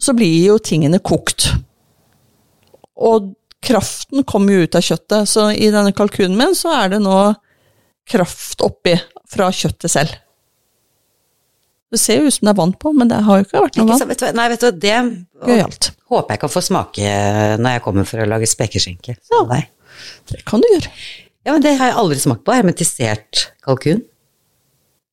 så 0.00 0.14
blir 0.14 0.46
jo 0.46 0.58
tingene 0.62 1.00
kokt. 1.02 1.48
Og 3.02 3.32
kraften 3.62 4.24
kommer 4.28 4.56
jo 4.56 4.66
ut 4.66 4.74
av 4.78 4.82
kjøttet, 4.84 5.28
så 5.30 5.48
i 5.54 5.70
denne 5.72 5.92
kalkunen 5.96 6.36
min 6.38 6.54
så 6.58 6.72
er 6.80 6.94
det 6.96 7.00
nå 7.04 7.16
kraft 8.10 8.62
oppi 8.66 8.96
fra 9.30 9.48
kjøttet 9.54 9.92
selv. 9.92 10.14
Det 11.92 12.00
ser 12.00 12.22
jo 12.22 12.30
ut 12.30 12.34
som 12.34 12.48
det 12.48 12.52
er 12.54 12.58
vann 12.58 12.72
på, 12.80 12.90
men 12.96 13.10
det 13.10 13.18
har 13.26 13.38
jo 13.40 13.44
ikke 13.46 13.60
vært 13.66 13.76
noe 13.78 13.90
vann. 13.90 14.06
Vet 14.08 14.22
du, 14.22 14.28
nei, 14.38 14.46
vet 14.48 14.62
du, 14.64 14.70
det 14.80 14.94
Gøyalt. 15.44 15.90
håper 16.08 16.34
jeg 16.34 16.40
kan 16.44 16.52
få 16.54 16.62
smake 16.64 17.10
når 17.60 17.74
jeg 17.76 17.82
kommer 17.84 18.08
for 18.08 18.22
å 18.24 18.28
lage 18.30 18.48
spekeskinke. 18.48 19.18
Ja. 19.32 19.42
Nei. 19.50 19.60
Det 20.30 20.40
kan 20.48 20.64
du 20.64 20.68
gjøre. 20.72 20.88
Ja, 21.44 21.52
men 21.52 21.62
det 21.64 21.74
har 21.76 21.90
jeg 21.90 21.98
aldri 22.00 22.18
smakt 22.22 22.46
på. 22.46 22.54
Hermetisert 22.56 23.44
kalkun. 23.66 24.00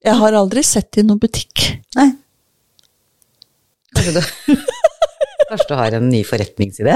Jeg 0.05 0.15
har 0.21 0.37
aldri 0.39 0.63
sett 0.63 0.87
det 0.95 1.03
i 1.03 1.07
noen 1.09 1.19
butikk. 1.19 1.65
Nei. 1.99 2.07
Kanskje 3.97 4.15
du, 4.15 4.55
kanskje 5.49 5.67
du 5.71 5.75
har 5.79 5.97
en 5.99 6.09
ny 6.11 6.21
forretningsidé? 6.27 6.95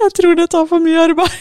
Jeg 0.00 0.12
tror 0.18 0.36
det 0.38 0.48
tar 0.52 0.66
for 0.68 0.82
mye 0.84 0.98
arbeid. 1.06 1.32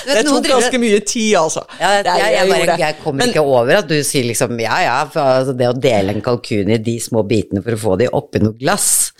Vet, 0.00 0.16
Det 0.16 0.22
tok 0.30 0.46
ganske 0.48 0.78
mye 0.80 1.00
tid, 1.04 1.34
altså. 1.36 1.60
Ja, 1.78 1.90
jeg, 1.98 2.06
jeg, 2.08 2.32
jeg, 2.34 2.48
bare, 2.50 2.76
jeg 2.80 2.96
kommer 3.02 3.20
Men- 3.20 3.32
ikke 3.34 3.42
over 3.44 3.74
at 3.82 3.88
du 3.90 3.98
sier 4.06 4.24
liksom 4.26 4.54
ja 4.62 4.78
ja, 4.86 4.94
for 5.12 5.20
altså 5.42 5.52
det 5.58 5.68
å 5.68 5.74
dele 5.76 6.14
en 6.16 6.22
kalkun 6.24 6.70
i 6.72 6.78
de 6.82 6.94
små 7.04 7.22
bitene 7.28 7.60
for 7.64 7.76
å 7.76 7.80
få 7.82 7.98
de 8.00 8.08
oppi 8.16 8.40
noe 8.42 8.56
glass, 8.60 9.12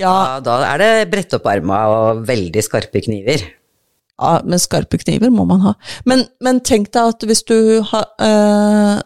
Ja, 0.00 0.40
da, 0.40 0.56
da 0.62 0.72
er 0.74 0.78
det 0.82 1.10
brett 1.12 1.34
opp 1.36 1.46
arma 1.50 1.80
og 1.92 2.20
veldig 2.28 2.62
skarpe 2.66 3.00
kniver. 3.06 3.42
ja, 4.20 4.32
men 4.44 4.58
skarpe 4.62 4.98
kniver 5.02 5.30
må 5.34 5.46
man 5.48 5.60
ha. 5.64 5.72
Men, 6.06 6.26
men 6.40 6.60
tenk 6.66 6.90
deg 6.94 7.14
at 7.14 7.24
hvis 7.30 7.42
du 7.48 7.56
har 7.90 8.06
øh, 8.20 9.00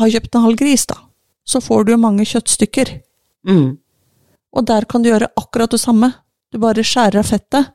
har 0.00 0.12
kjøpt 0.14 0.34
en 0.38 0.44
halv 0.46 0.58
gris, 0.60 0.86
da, 0.90 0.96
så 1.46 1.60
får 1.62 1.86
du 1.86 1.94
jo 1.94 2.00
mange 2.02 2.26
kjøttstykker. 2.28 2.92
Mm. 3.48 3.78
Og 4.50 4.66
der 4.66 4.86
kan 4.90 5.02
du 5.02 5.10
gjøre 5.10 5.30
akkurat 5.38 5.72
det 5.72 5.80
samme. 5.82 6.12
Du 6.50 6.58
bare 6.62 6.84
skjærer 6.86 7.20
av 7.22 7.28
fettet. 7.28 7.70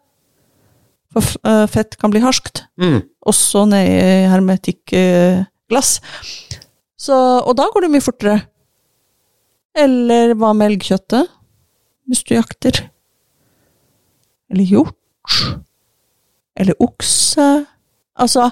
For 1.16 1.38
eh, 1.47 1.66
fett 1.72 1.95
kan 1.99 2.11
bli 2.11 2.22
harskt. 2.24 2.66
Mm. 2.82 2.99
Også 3.26 3.63
ned 3.70 3.88
i 3.88 4.26
hermetikkglass. 4.32 5.99
Så, 6.99 7.16
og 7.16 7.55
da 7.57 7.70
går 7.72 7.86
det 7.86 7.93
mye 7.93 8.03
fortere. 8.03 8.39
Eller 9.76 10.36
hva 10.39 10.53
med 10.55 10.74
elgkjøttet? 10.74 11.32
Hvis 12.07 12.24
du 12.28 12.36
jakter. 12.36 12.84
Eller 14.51 14.68
hjort. 14.70 15.39
Eller 16.55 16.78
okse. 16.84 17.66
Altså, 18.16 18.49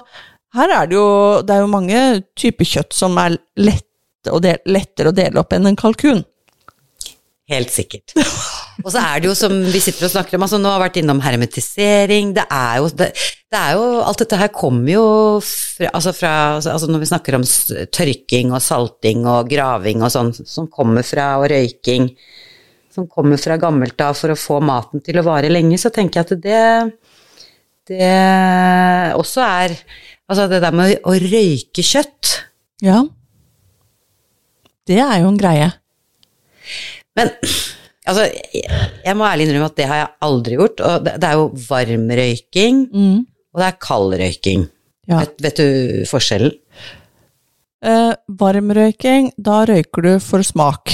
her 0.54 0.72
er 0.74 0.88
det 0.90 0.96
jo 0.98 1.06
Det 1.46 1.54
er 1.54 1.62
jo 1.62 1.70
mange 1.72 2.00
typer 2.36 2.68
kjøtt 2.68 2.96
som 2.96 3.16
er 3.20 3.38
lette 3.56 3.93
å 4.32 4.40
dele, 4.42 4.62
lettere 4.70 5.10
å 5.10 5.16
dele 5.16 5.42
opp 5.42 5.52
enn 5.56 5.68
en 5.68 5.76
kalkun. 5.78 6.22
Helt 7.50 7.68
sikkert. 7.68 8.14
Og 8.80 8.88
så 8.88 9.02
er 9.02 9.20
det 9.20 9.28
jo 9.28 9.34
som 9.36 9.52
vi 9.52 9.80
sitter 9.82 10.06
og 10.06 10.14
snakker 10.14 10.38
om, 10.38 10.46
altså 10.46 10.56
nå 10.58 10.70
har 10.72 10.78
vi 10.80 10.86
vært 10.86 10.96
innom 11.02 11.20
hermetisering, 11.20 12.32
det 12.38 12.46
er 12.48 12.78
jo, 12.80 12.88
det, 12.96 13.10
det 13.52 13.58
er 13.60 13.76
jo 13.76 13.84
Alt 14.00 14.22
dette 14.24 14.38
her 14.40 14.48
kommer 14.54 14.88
jo 14.90 15.04
fra, 15.44 15.90
altså 15.92 16.14
fra 16.16 16.32
altså 16.56 16.88
Når 16.88 17.02
vi 17.04 17.10
snakker 17.12 17.36
om 17.36 17.44
tørking 17.94 18.54
og 18.54 18.64
salting 18.64 19.28
og 19.28 19.50
graving 19.52 20.02
og 20.02 20.14
sånn, 20.14 20.32
som 20.34 20.70
kommer 20.72 21.04
fra, 21.06 21.34
og 21.42 21.50
røyking, 21.52 22.08
som 22.94 23.06
kommer 23.10 23.38
fra 23.42 23.58
gammelt 23.60 24.00
av 24.00 24.16
for 24.16 24.32
å 24.32 24.38
få 24.38 24.58
maten 24.64 25.04
til 25.04 25.20
å 25.20 25.26
vare 25.26 25.52
lenge, 25.52 25.78
så 25.78 25.92
tenker 25.92 26.22
jeg 26.22 26.26
at 26.30 26.44
det 26.48 26.64
det 27.84 28.14
også 29.12 29.44
er 29.44 29.74
Altså 30.24 30.46
det 30.48 30.62
der 30.64 30.72
med 30.72 31.02
å 31.04 31.12
røyke 31.20 31.82
kjøtt 31.84 32.30
Ja. 32.80 33.02
Det 34.88 35.00
er 35.00 35.22
jo 35.22 35.30
en 35.30 35.40
greie. 35.40 35.70
Men 37.16 37.30
altså, 38.06 38.26
jeg, 38.26 39.16
må 39.16 39.26
ærlig 39.28 39.48
innrømme 39.48 39.70
at 39.70 39.78
det 39.78 39.88
har 39.88 40.00
jeg 40.02 40.12
aldri 40.28 40.58
gjort. 40.58 40.82
Og 40.84 41.06
det, 41.06 41.16
det 41.22 41.30
er 41.30 41.40
jo 41.40 41.46
varmrøyking, 41.68 42.84
og 43.54 43.62
det 43.62 43.70
er 43.70 43.80
kaldrøyking. 43.86 44.68
Ja. 45.08 45.20
Vet, 45.20 45.34
vet 45.44 45.60
du 45.60 46.04
forskjellen? 46.08 46.54
Eh, 47.84 48.12
varmrøyking, 48.40 49.34
da 49.36 49.60
røyker 49.68 50.06
du 50.06 50.12
for 50.24 50.44
smak. 50.46 50.92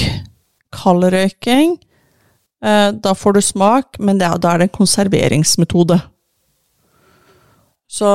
Kaldrøyking, 0.75 1.77
eh, 2.65 2.89
da 2.93 3.15
får 3.15 3.37
du 3.37 3.43
smak, 3.47 4.01
men 4.03 4.19
det, 4.19 4.31
da 4.43 4.55
er 4.55 4.63
det 4.63 4.71
en 4.71 4.79
konserveringsmetode. 4.81 6.01
Så 7.91 8.11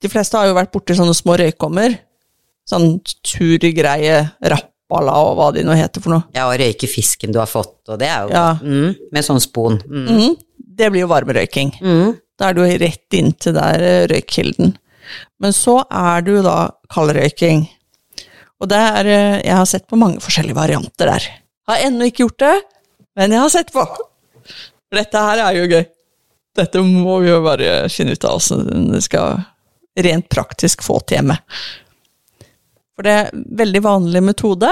de 0.00 0.10
fleste 0.12 0.36
har 0.36 0.48
jo 0.48 0.56
vært 0.56 0.72
borti 0.72 0.96
sånne 0.96 1.16
små 1.16 1.36
røykommer. 1.40 1.96
Sånn 2.66 2.96
turgreie, 3.26 4.16
rappala 4.42 5.14
og 5.22 5.36
hva 5.38 5.50
de 5.54 5.62
nå 5.66 5.76
heter 5.78 6.02
for 6.02 6.16
noe. 6.16 6.24
Ja, 6.34 6.48
og 6.50 6.56
røyke 6.60 6.88
fisken 6.90 7.32
du 7.34 7.38
har 7.38 7.50
fått, 7.50 7.76
og 7.88 8.00
det 8.00 8.08
er 8.10 8.26
jo 8.26 8.32
Ja. 8.34 8.46
mm, 8.60 8.96
Med 9.12 9.24
sånn 9.24 9.40
spon. 9.40 9.78
Mm. 9.86 10.08
Mm, 10.08 10.36
det 10.58 10.90
blir 10.90 11.04
jo 11.04 11.12
varmerøyking. 11.12 11.72
Mm. 11.80 12.16
Da 12.38 12.50
er 12.50 12.54
du 12.58 12.62
rett 12.66 13.14
inntil 13.16 13.54
der 13.56 13.80
eh, 13.80 14.06
røykkilden. 14.10 14.74
Men 15.40 15.52
så 15.54 15.78
er 15.90 16.20
du 16.26 16.42
da 16.42 16.72
kaldrøyking. 16.92 17.68
Og 18.60 18.68
det 18.68 18.76
er 18.80 19.06
eh, 19.06 19.40
Jeg 19.44 19.54
har 19.56 19.66
sett 19.66 19.86
på 19.86 19.96
mange 20.00 20.18
forskjellige 20.20 20.56
varianter 20.58 21.06
der. 21.12 21.26
Har 21.68 21.82
ennå 21.86 22.06
ikke 22.10 22.24
gjort 22.26 22.38
det, 22.42 22.54
men 23.16 23.30
jeg 23.32 23.40
har 23.40 23.48
sett 23.54 23.72
på. 23.72 23.84
For 23.86 24.98
dette 24.98 25.22
her 25.22 25.38
er 25.46 25.56
jo 25.60 25.66
gøy. 25.70 25.84
Dette 26.56 26.80
må 26.82 27.18
vi 27.20 27.28
jo 27.30 27.40
bare 27.44 27.88
finne 27.92 28.12
ut 28.16 28.24
av 28.24 28.38
åssen 28.38 28.92
det 28.92 29.02
skal 29.04 29.42
rent 29.98 30.28
praktisk 30.32 30.82
få 30.84 31.00
til 31.04 31.18
hjemme. 31.18 31.36
For 32.96 33.04
det 33.04 33.12
er 33.12 33.30
veldig 33.60 33.82
vanlig 33.84 34.22
metode. 34.24 34.70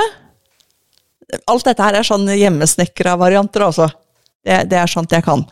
Alt 1.51 1.66
dette 1.68 1.85
her 1.85 1.99
er 1.99 2.07
sånn 2.07 2.25
hjemmesnekra 2.33 3.18
varianter, 3.20 3.66
altså. 3.68 3.91
Det, 4.45 4.62
det 4.70 4.79
er 4.81 4.91
sånt 4.91 5.12
jeg 5.12 5.25
kan. 5.25 5.45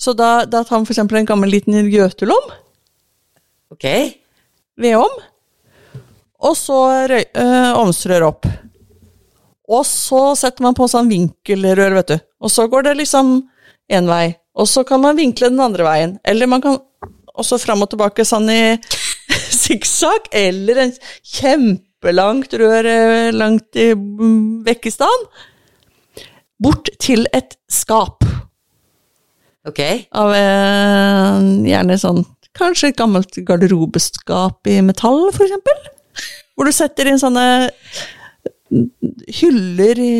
Så 0.00 0.14
da, 0.16 0.46
da 0.48 0.62
tar 0.64 0.80
for 0.80 0.94
eksempel 0.94 1.20
en 1.20 1.28
gammel 1.28 1.52
liten 1.52 1.76
gjøtelom, 1.90 2.54
Ok. 3.70 3.84
vedom, 4.80 5.12
og 6.40 6.56
så 6.56 6.78
røy, 7.10 7.22
øh, 7.36 7.72
ovnsrør 7.78 8.24
opp. 8.30 8.48
Og 9.70 9.84
så 9.86 10.32
setter 10.40 10.64
man 10.64 10.74
på 10.74 10.88
sånn 10.90 11.10
vinkelrør, 11.10 11.94
vet 12.00 12.14
du. 12.14 12.16
Og 12.42 12.50
så 12.50 12.64
går 12.66 12.88
det 12.88 12.96
liksom 13.02 13.36
én 13.92 14.08
vei. 14.10 14.32
Og 14.58 14.66
så 14.66 14.82
kan 14.88 15.02
man 15.04 15.18
vinkle 15.18 15.52
den 15.52 15.60
andre 15.62 15.84
veien. 15.86 16.16
Eller 16.26 16.48
man 16.50 16.64
kan 16.64 16.80
også 17.38 17.60
fram 17.62 17.84
og 17.84 17.92
tilbake 17.92 18.24
sånn 18.26 18.48
i 18.50 18.62
sikksakk. 19.70 20.28
Eller 20.36 20.84
en 20.84 20.92
kjempelangt 21.36 22.58
rør 22.60 22.90
øh, 22.90 23.30
langt 23.36 23.78
i, 23.78 23.92
mm, 23.94 24.66
vekk 24.66 24.90
i 24.90 24.94
stand. 24.98 25.30
Bort 26.60 26.92
til 27.00 27.24
et 27.36 27.56
skap. 27.72 28.26
Ok. 29.68 29.80
Av 30.16 30.34
eh, 30.34 31.48
gjerne 31.68 31.98
sånn 32.00 32.22
Kanskje 32.56 32.88
et 32.90 32.96
gammelt 32.98 33.36
garderobeskap 33.46 34.66
i 34.66 34.80
metall, 34.82 35.28
for 35.30 35.46
eksempel? 35.46 35.76
Hvor 36.58 36.66
du 36.66 36.74
setter 36.74 37.06
inn 37.06 37.20
sånne 37.22 37.44
hyller 39.38 40.00
i, 40.02 40.16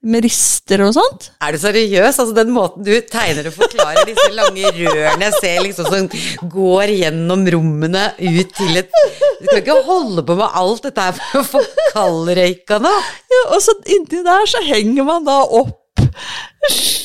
med 0.00 0.24
rister 0.24 0.80
og 0.80 0.94
sånt. 0.96 1.26
Er 1.44 1.52
du 1.52 1.60
seriøs? 1.60 2.18
Altså 2.22 2.32
den 2.36 2.52
måten 2.54 2.84
du 2.86 2.92
tegner 3.10 3.50
og 3.50 3.56
forklarer 3.56 4.08
disse 4.08 4.30
lange 4.32 4.70
rørene 4.72 5.26
jeg 5.26 5.36
ser 5.36 5.58
liksom 5.66 5.90
som 5.92 6.48
går 6.54 6.94
gjennom 6.94 7.44
rommene 7.52 8.06
ut 8.16 8.54
til 8.56 8.80
et 8.80 8.94
Du 9.40 9.48
kan 9.50 9.60
ikke 9.60 9.76
holde 9.84 10.24
på 10.24 10.36
med 10.38 10.56
alt 10.62 10.86
dette 10.88 11.04
her 11.04 11.18
for 11.18 11.42
å 11.42 11.48
få 11.50 11.64
kaldrøyka 11.92 12.80
nå? 12.80 12.94
Ja, 13.34 13.42
og 13.50 13.60
så 13.64 13.76
inni 13.92 14.22
der 14.24 14.48
så 14.48 14.62
henger 14.64 15.04
man 15.08 15.28
da 15.28 15.42
opp 15.44 15.76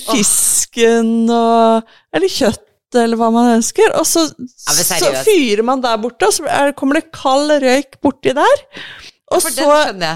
fisken 0.06 1.28
og 1.32 1.84
Eller 2.16 2.32
kjøtt 2.32 2.64
eller 2.96 3.20
hva 3.20 3.28
man 3.34 3.58
ønsker. 3.58 3.92
Og 4.00 4.06
så, 4.08 4.22
ja, 4.24 4.76
så 4.80 5.10
fyrer 5.26 5.66
man 5.68 5.82
der 5.84 5.98
borte, 6.00 6.30
og 6.30 6.32
så 6.32 6.46
er, 6.48 6.72
kommer 6.80 7.02
det 7.02 7.10
kald 7.12 7.52
røyk 7.60 7.98
borti 8.00 8.32
der. 8.38 8.62
Og 9.36 9.44
så 9.44 9.68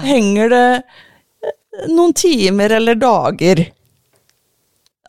henger 0.06 0.48
det 0.54 0.64
noen 1.90 2.14
timer 2.16 2.72
eller 2.80 2.98
dager. 2.98 3.64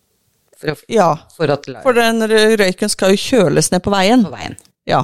For, 0.57 0.73
å, 0.73 0.77
Ja, 0.89 1.11
for 1.37 1.53
at 1.53 1.67
for 1.85 1.97
den 1.97 2.25
røyken 2.31 2.93
skal 2.93 3.13
jo 3.13 3.21
kjøles 3.21 3.69
ned 3.75 3.85
på 3.85 3.93
veien. 3.93 4.25
på 4.25 4.33
veien. 4.33 4.57
Ja. 4.89 5.03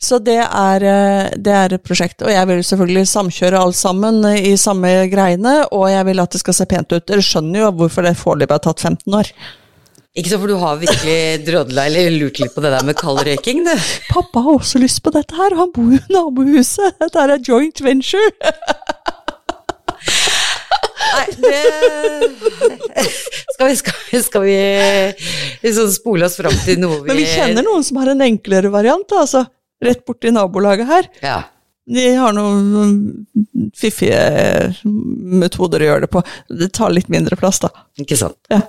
Så 0.00 0.18
det 0.24 0.38
er, 0.44 0.84
eh, 0.84 1.30
det 1.36 1.52
er 1.52 1.74
et 1.74 1.84
prosjekt. 1.84 2.22
Og 2.22 2.32
jeg 2.32 2.48
vil 2.48 2.62
selvfølgelig 2.64 3.06
samkjøre 3.08 3.60
alt 3.60 3.76
sammen 3.76 4.24
i 4.36 4.56
samme 4.60 4.92
greiene, 5.12 5.62
og 5.72 5.88
jeg 5.90 6.08
vil 6.08 6.20
at 6.20 6.32
det 6.36 6.40
skal 6.40 6.56
se 6.56 6.66
pent 6.68 6.92
ut. 6.92 7.06
Dere 7.08 7.24
skjønner 7.24 7.64
jo 7.64 7.70
hvorfor 7.80 8.04
det 8.04 8.16
foreløpig 8.20 8.56
har 8.58 8.64
tatt 8.64 8.84
15 8.84 9.16
år. 9.20 9.32
Ikke 10.16 10.32
så 10.32 10.38
for 10.40 10.48
du 10.48 10.56
har 10.56 10.78
virkelig 10.80 11.44
drodla 11.44 11.88
eller 11.90 12.14
lurt 12.14 12.38
litt 12.40 12.54
på 12.54 12.62
det 12.64 12.70
der 12.72 12.84
med 12.88 12.96
kald 12.96 13.20
røyking, 13.20 13.64
du. 13.66 13.72
Pappa 14.08 14.40
har 14.46 14.60
også 14.62 14.80
lyst 14.80 15.02
på 15.04 15.12
dette 15.12 15.36
her, 15.36 15.56
han 15.58 15.72
bor 15.76 15.90
jo 15.92 16.00
i 16.00 16.12
nabohuset. 16.14 16.96
Dette 17.02 17.24
er 17.24 17.36
joint 17.44 17.84
venture. 17.84 18.30
Nei, 21.16 21.26
det 21.42 23.06
Skal 23.56 23.68
vi, 23.70 23.76
skal, 23.80 23.94
vi- 24.10 24.22
skal 24.22 24.42
vi 24.44 24.56
liksom 25.62 25.90
spole 25.94 26.26
oss 26.28 26.36
fram 26.36 26.54
til 26.64 26.78
noe 26.82 26.98
vi 27.02 27.08
Men 27.10 27.16
vi 27.20 27.26
kjenner 27.30 27.64
noen 27.64 27.84
som 27.86 27.96
har 28.02 28.10
en 28.12 28.24
enklere 28.26 28.68
variant, 28.72 29.12
altså. 29.16 29.46
Rett 29.84 30.02
borti 30.08 30.30
nabolaget 30.32 30.88
her. 30.88 31.08
Ja. 31.24 31.36
De 31.86 32.04
har 32.18 32.32
noen 32.36 32.96
fiffige 33.78 34.18
metoder 34.84 35.84
å 35.84 35.88
gjøre 35.90 36.04
det 36.06 36.10
på. 36.12 36.22
Det 36.50 36.68
tar 36.76 36.92
litt 36.94 37.08
mindre 37.12 37.36
plass, 37.38 37.60
da. 37.64 37.70
Ikke 38.02 38.18
sant. 38.18 38.38
Ja. 38.52 38.60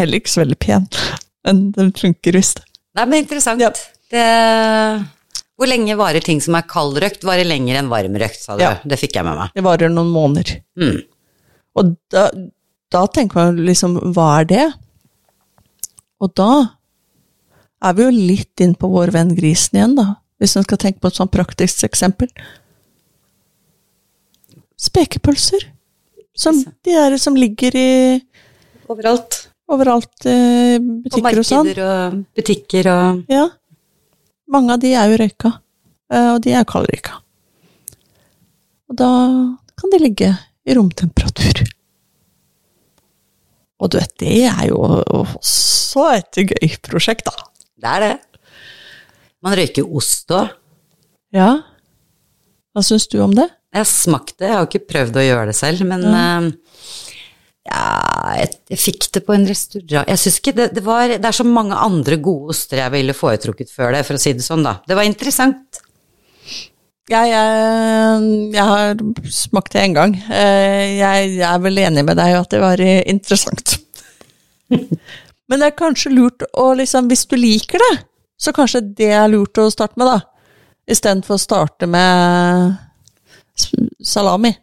Heller 0.00 0.20
ikke 0.20 0.32
så 0.32 0.42
veldig 0.44 0.58
pen, 0.62 0.86
men 1.46 1.62
den 1.76 1.92
funker 1.96 2.36
visst. 2.38 2.62
Nei, 2.98 3.06
men 3.06 3.22
interessant. 3.24 3.62
Ja. 3.62 3.70
Det, 4.10 4.24
hvor 5.60 5.68
lenge 5.70 5.94
varer 6.00 6.24
ting 6.24 6.40
som 6.42 6.56
er 6.58 6.64
kaldrøkt? 6.68 7.22
Varer 7.26 7.46
lenger 7.46 7.78
enn 7.80 7.90
varmrøkt, 7.92 8.40
sa 8.42 8.56
du. 8.58 8.64
Ja. 8.64 8.74
Det 8.84 8.98
fikk 9.00 9.16
jeg 9.20 9.26
med 9.28 9.38
meg. 9.38 9.52
Det 9.56 9.64
varer 9.66 9.92
noen 9.92 10.10
måneder. 10.14 10.56
Mm. 10.80 11.00
Og 11.78 11.92
da, 12.12 12.28
da 12.90 13.04
tenker 13.14 13.38
man 13.38 13.60
liksom, 13.66 13.98
hva 14.14 14.40
er 14.40 14.48
det? 14.50 14.66
Og 16.20 16.32
da 16.36 16.50
er 17.80 17.94
vi 17.96 18.04
jo 18.04 18.10
litt 18.12 18.60
inn 18.60 18.74
på 18.76 18.90
vår 18.92 19.12
venn 19.14 19.30
grisen 19.36 19.78
igjen, 19.78 19.94
da. 19.96 20.08
Hvis 20.40 20.56
man 20.56 20.64
skal 20.66 20.80
tenke 20.80 21.00
på 21.00 21.08
et 21.12 21.16
sånn 21.20 21.30
praktisk 21.32 21.84
eksempel. 21.86 22.28
Spekepølser. 24.80 25.66
Som 26.36 26.62
de 26.64 26.94
der 26.94 27.16
som 27.20 27.36
ligger 27.36 27.74
i 27.76 27.90
Overalt. 28.90 29.46
overalt 29.70 30.24
i 30.26 30.78
På 30.80 31.02
butikker 31.04 31.40
og 31.42 31.46
sånn. 31.46 31.66
markeder 31.68 31.82
og 31.86 32.20
butikker 32.38 32.88
og 32.90 33.24
Ja. 33.30 33.48
Mange 34.50 34.72
av 34.74 34.80
de 34.82 34.94
er 34.98 35.10
jo 35.12 35.18
røyka, 35.20 35.52
eh, 36.10 36.32
og 36.34 36.40
de 36.42 36.50
er 36.52 36.64
kaldrøyka. 36.64 37.20
Og 38.90 38.96
da 38.98 39.10
kan 39.78 39.90
de 39.92 39.98
ligge 40.02 40.30
romtemperatur. 40.78 41.62
Og 43.80 43.92
du 43.92 43.96
vet, 43.96 44.12
det 44.20 44.38
er 44.50 44.66
jo 44.68 44.80
også 45.20 46.06
et 46.18 46.40
gøy 46.52 46.74
prosjekt, 46.84 47.28
da. 47.28 47.48
Det 47.80 47.92
er 47.96 48.04
det. 48.04 48.16
Man 49.40 49.56
røyker 49.56 49.88
ost 49.96 50.32
òg. 50.36 50.52
Ja. 51.34 51.52
Hva 52.74 52.84
syns 52.84 53.08
du 53.10 53.18
om 53.24 53.32
det? 53.34 53.48
Jeg 53.70 53.84
har 53.84 53.88
smakt 53.88 54.36
det, 54.38 54.48
jeg 54.50 54.58
har 54.58 54.66
ikke 54.66 54.88
prøvd 54.90 55.16
å 55.20 55.22
gjøre 55.24 55.50
det 55.52 55.56
selv, 55.56 55.84
men 55.86 56.02
eh, 56.10 56.46
ja, 57.70 57.84
jeg, 58.40 58.56
jeg 58.72 58.80
fikk 58.82 59.06
det 59.14 59.22
på 59.26 59.34
en 59.36 59.46
restaurant 59.46 60.08
Jeg 60.10 60.18
syns 60.18 60.38
ikke 60.40 60.54
det, 60.56 60.66
det 60.74 60.82
var 60.82 61.12
Det 61.12 61.28
er 61.28 61.36
så 61.36 61.44
mange 61.46 61.76
andre 61.78 62.16
gode 62.18 62.54
oster 62.54 62.80
jeg 62.80 62.94
ville 62.96 63.14
foretrukket 63.14 63.70
før 63.70 63.94
det, 63.94 64.02
for 64.08 64.18
å 64.18 64.22
si 64.22 64.32
det 64.34 64.42
sånn, 64.44 64.66
da. 64.66 64.78
Det 64.86 64.98
var 64.98 65.06
interessant. 65.06 65.80
Jeg, 67.10 67.26
jeg, 67.32 68.26
jeg 68.54 68.62
har 68.68 69.00
smakt 69.34 69.72
det 69.74 69.80
én 69.82 69.94
gang. 69.96 70.12
Jeg, 70.30 70.92
Jeg 71.00 71.40
er 71.42 71.58
vel 71.64 71.80
enig 71.82 72.04
med 72.06 72.14
deg 72.20 72.30
i 72.30 72.36
at 72.38 72.46
det 72.54 72.60
var 72.62 72.78
eh, 72.84 73.00
interessant. 73.10 73.72
Men 75.50 75.58
det 75.58 75.66
er 75.72 75.80
kanskje 75.80 76.12
lurt 76.14 76.44
å 76.54 76.68
liksom 76.78 77.08
Hvis 77.10 77.24
du 77.26 77.34
liker 77.40 77.82
det, 77.82 77.94
så 78.38 78.52
kanskje 78.54 78.84
det 79.00 79.08
er 79.18 79.26
lurt 79.32 79.58
å 79.58 79.66
starte 79.74 79.98
med, 79.98 80.06
da. 80.06 80.20
Istedenfor 80.90 81.34
å 81.34 81.42
starte 81.42 81.86
med 81.90 82.78
salami. 84.06 84.54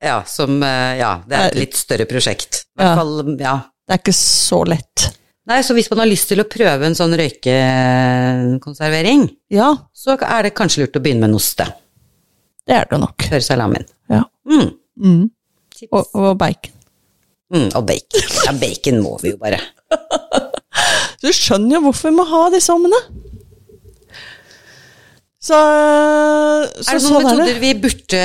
Ja, 0.00 0.22
som 0.26 0.62
eh, 0.64 0.96
Ja, 1.02 1.18
det 1.28 1.36
er 1.36 1.50
et 1.52 1.60
litt 1.60 1.76
større 1.78 2.06
prosjekt. 2.08 2.64
I 2.64 2.66
hvert 2.80 2.94
Ja. 2.94 2.96
fall, 2.96 3.36
ja. 3.44 3.56
Det 3.84 3.92
er 3.98 4.02
ikke 4.04 4.16
så 4.16 4.62
lett. 4.68 5.10
Nei, 5.50 5.60
så 5.66 5.74
hvis 5.74 5.90
man 5.90 5.98
har 6.04 6.08
lyst 6.08 6.28
til 6.30 6.38
å 6.40 6.46
prøve 6.48 6.86
en 6.86 6.94
sånn 6.96 7.14
røykekonservering, 7.18 9.22
Ja, 9.50 9.72
så 9.92 10.14
er 10.16 10.42
det 10.46 10.54
kanskje 10.56 10.80
lurt 10.84 10.96
å 10.96 11.00
begynne 11.02 11.20
med 11.26 11.30
en 11.32 11.36
ost, 11.40 11.56
da. 11.58 11.66
Det 12.70 12.76
er 12.78 12.86
det 12.90 13.00
nok. 13.02 13.26
Før 13.32 13.42
salamien. 13.44 13.86
Ja. 14.12 14.22
Mm. 14.50 14.68
Mm. 15.00 15.24
Og, 15.90 16.06
og 16.14 16.36
bacon. 16.38 16.76
Mm, 17.50 17.68
og 17.74 17.82
bacon. 17.88 18.28
Ja, 18.46 18.52
bacon 18.60 19.00
må 19.02 19.16
vi 19.24 19.34
jo 19.34 19.40
bare. 19.42 19.58
Du 21.20 21.26
skjønner 21.36 21.74
jo 21.76 21.80
hvorfor 21.84 22.08
vi 22.08 22.16
må 22.16 22.24
ha 22.30 22.38
disse 22.54 22.72
ommene. 22.72 22.96
Så, 25.40 25.56
så 25.56 26.92
Er 26.92 26.96
det 26.96 27.02
noen 27.02 27.04
sånn 27.04 27.24
metoder 27.26 27.48
det. 27.48 27.56
vi 27.60 27.72
burde 27.80 28.20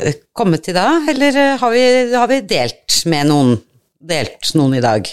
eh, 0.00 0.08
komme 0.36 0.58
til 0.64 0.76
da, 0.76 0.86
eller 1.12 1.38
eh, 1.40 1.54
har 1.60 1.72
vi, 1.72 1.82
har 2.12 2.28
vi 2.30 2.38
delt 2.50 2.98
med 3.12 3.28
noen? 3.30 3.54
Delt 4.12 4.52
noen 4.58 4.76
i 4.76 4.82
dag? 4.84 5.08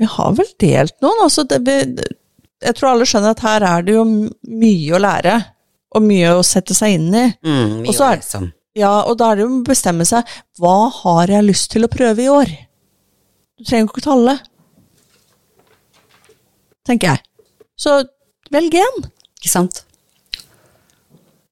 Vi 0.00 0.08
har 0.14 0.34
vel 0.38 0.50
delt 0.64 0.96
noen. 1.04 1.22
Altså 1.26 1.44
det, 1.48 1.76
jeg 2.64 2.76
tror 2.78 2.92
alle 2.94 3.08
skjønner 3.08 3.34
at 3.36 3.44
her 3.44 3.66
er 3.74 3.84
det 3.88 3.96
jo 3.98 4.04
mye 4.08 4.96
å 4.96 5.00
lære, 5.04 5.36
og 5.94 6.02
mye 6.02 6.32
å 6.38 6.42
sette 6.46 6.74
seg 6.76 6.94
inn 6.98 7.14
i. 7.14 7.24
Mm, 7.44 7.88
Og 7.88 7.94
så 7.94 8.12
er- 8.12 8.20
sånn. 8.22 8.52
Ja, 8.78 9.02
og 9.02 9.16
da 9.18 9.32
er 9.32 9.36
det 9.36 9.42
jo 9.46 9.60
å 9.60 9.64
bestemme 9.66 10.06
seg 10.06 10.24
hva 10.60 10.90
har 11.02 11.26
jeg 11.26 11.44
lyst 11.44 11.70
til 11.72 11.82
å 11.84 11.88
prøve 11.90 12.22
i 12.22 12.28
år? 12.30 12.46
Du 13.58 13.64
trenger 13.64 13.86
jo 13.86 13.92
ikke 13.92 14.06
talle. 14.06 14.38
tenker 16.86 17.08
jeg. 17.12 17.20
Så 17.78 17.92
velg 18.50 18.72
én. 18.74 19.02
Ikke 19.40 19.50
sant? 19.52 19.82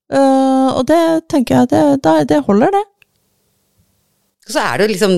Uh, 0.09 0.72
og 0.78 0.86
det 0.89 1.01
tenker 1.28 1.61
jeg, 1.61 1.68
det, 1.70 1.82
det, 2.03 2.14
det 2.30 2.39
holder, 2.47 2.72
det. 2.72 2.84
Og 4.49 4.55
så 4.55 4.62
er 4.64 4.78
det 4.80 4.86
jo 4.86 4.93
liksom, 4.95 5.16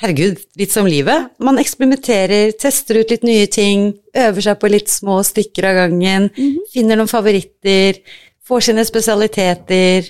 herregud, 0.00 0.38
litt 0.56 0.72
som 0.72 0.86
livet. 0.88 1.28
Man 1.44 1.60
eksperimenterer, 1.60 2.54
tester 2.56 3.02
ut 3.02 3.10
litt 3.12 3.26
nye 3.28 3.44
ting, 3.52 3.90
øver 4.16 4.46
seg 4.46 4.56
på 4.62 4.70
litt 4.72 4.88
små 4.88 5.18
stykker 5.28 5.68
av 5.68 5.76
gangen, 5.82 6.30
Mhm. 6.32 6.56
finner 6.72 6.96
noen 6.96 7.10
favoritter, 7.12 8.00
får 8.48 8.64
sine 8.68 8.84
spesialiteter, 8.88 10.08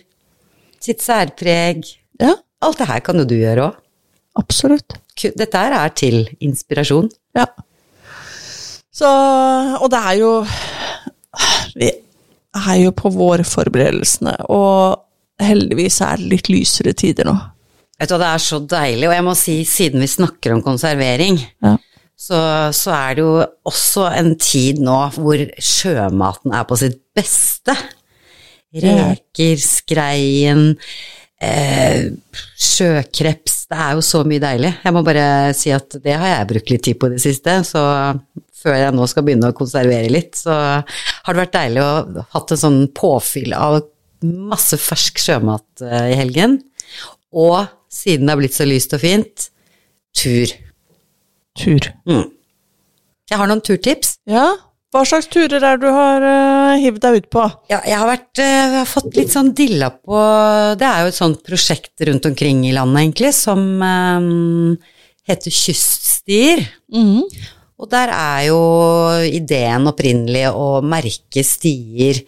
sitt 0.81 1.03
særpreg. 1.03 1.85
Ja, 2.23 2.35
Alt 2.63 2.79
det 2.81 2.89
her 2.91 3.01
kan 3.07 3.19
jo 3.21 3.25
du 3.29 3.37
gjøre 3.39 3.69
òg. 3.69 3.77
absolutt. 4.39 4.97
Dette 5.19 5.59
her 5.59 5.75
er 5.75 5.89
til 5.99 6.29
inspirasjon. 6.41 7.09
Ja. 7.35 7.45
Så, 8.95 9.09
og 9.79 9.89
det 9.91 9.99
er 9.99 10.17
jo 10.19 10.31
Vi 11.79 11.91
er 12.59 12.79
jo 12.83 12.91
på 12.97 13.11
vårforberedelsene, 13.15 14.33
og 14.51 15.05
heldigvis 15.43 16.01
er 16.03 16.19
det 16.19 16.31
litt 16.33 16.49
lysere 16.51 16.95
tider 16.99 17.29
nå. 17.29 17.35
Vet 17.99 18.11
du 18.11 18.15
hva, 18.15 18.21
det 18.23 18.31
er 18.33 18.43
så 18.43 18.59
deilig, 18.71 19.07
og 19.11 19.15
jeg 19.15 19.27
må 19.27 19.35
si, 19.39 19.55
siden 19.69 20.03
vi 20.03 20.09
snakker 20.11 20.55
om 20.57 20.63
konservering, 20.67 21.39
Ja. 21.63 21.77
så, 22.19 22.39
så 22.75 22.95
er 22.95 23.15
det 23.19 23.23
jo 23.27 23.35
også 23.71 24.09
en 24.19 24.33
tid 24.43 24.79
nå 24.83 24.97
hvor 25.19 25.45
sjømaten 25.63 26.55
er 26.55 26.67
på 26.67 26.79
sitt 26.81 26.99
beste. 27.15 27.75
Reker, 28.75 29.61
skreien, 29.63 30.75
eh, 31.41 32.11
sjøkreps, 32.59 33.63
det 33.71 33.79
er 33.85 33.97
jo 33.97 34.05
så 34.05 34.23
mye 34.29 34.43
deilig. 34.43 34.73
Jeg 34.85 34.95
må 34.97 35.03
bare 35.07 35.55
si 35.57 35.73
at 35.75 35.97
det 36.05 36.17
har 36.21 36.35
jeg 36.35 36.51
brukt 36.53 36.73
litt 36.73 36.85
tid 36.85 36.99
på 37.01 37.09
i 37.09 37.15
det 37.17 37.23
siste, 37.25 37.59
så 37.69 37.83
før 38.59 38.77
jeg 38.77 38.95
nå 38.97 39.07
skal 39.09 39.25
begynne 39.27 39.53
å 39.53 39.57
konservere 39.57 40.11
litt, 40.13 40.37
så 40.41 40.55
har 40.83 41.37
det 41.37 41.45
vært 41.45 41.57
deilig 41.57 41.85
å 41.85 41.91
ha 42.19 42.27
hatt 42.35 42.55
en 42.55 42.63
sånn 42.65 42.81
påfyll 42.97 43.55
av 43.57 43.81
masse 44.25 44.79
fersk 44.83 45.21
sjømat 45.23 45.85
eh, 45.85 46.13
i 46.13 46.19
helgen. 46.19 46.59
Og 47.33 47.69
siden 47.93 48.27
det 48.27 48.35
har 48.35 48.41
blitt 48.41 48.57
så 48.57 48.67
lyst 48.69 48.97
og 48.97 49.03
fint, 49.05 49.49
tur. 50.17 50.53
Tur. 51.59 51.93
Mm. 52.09 52.27
Jeg 53.29 53.41
har 53.41 53.51
noen 53.51 53.63
turtips. 53.65 54.17
Ja, 54.29 54.51
hva 54.95 55.03
slags 55.05 55.29
turer 55.29 55.61
er 55.61 55.77
det 55.77 55.85
du 55.85 55.93
har 55.93 56.25
uh, 56.25 56.79
hivd 56.81 57.03
deg 57.05 57.19
ut 57.21 57.29
på? 57.35 57.45
Ja, 57.69 57.83
jeg 57.85 57.99
har, 58.01 58.09
vært, 58.09 58.41
eh, 58.41 58.55
jeg 58.57 58.77
har 58.79 58.89
fått 58.89 59.19
litt 59.19 59.35
sånn 59.35 59.51
dilla 59.57 59.91
på 59.93 60.23
Det 60.81 60.87
er 60.89 61.03
jo 61.05 61.11
et 61.11 61.19
sånt 61.19 61.43
prosjekt 61.45 62.07
rundt 62.09 62.29
omkring 62.31 62.63
i 62.65 62.73
landet, 62.73 63.03
egentlig, 63.03 63.35
som 63.37 63.61
um, 63.85 64.79
heter 65.29 65.53
Kyststier. 65.53 66.65
Mm. 66.89 67.21
Og 67.79 67.93
der 67.93 68.15
er 68.17 68.47
jo 68.49 68.61
ideen 69.29 69.93
opprinnelig 69.93 70.49
å 70.57 70.81
merke 70.81 71.45
stier 71.45 72.25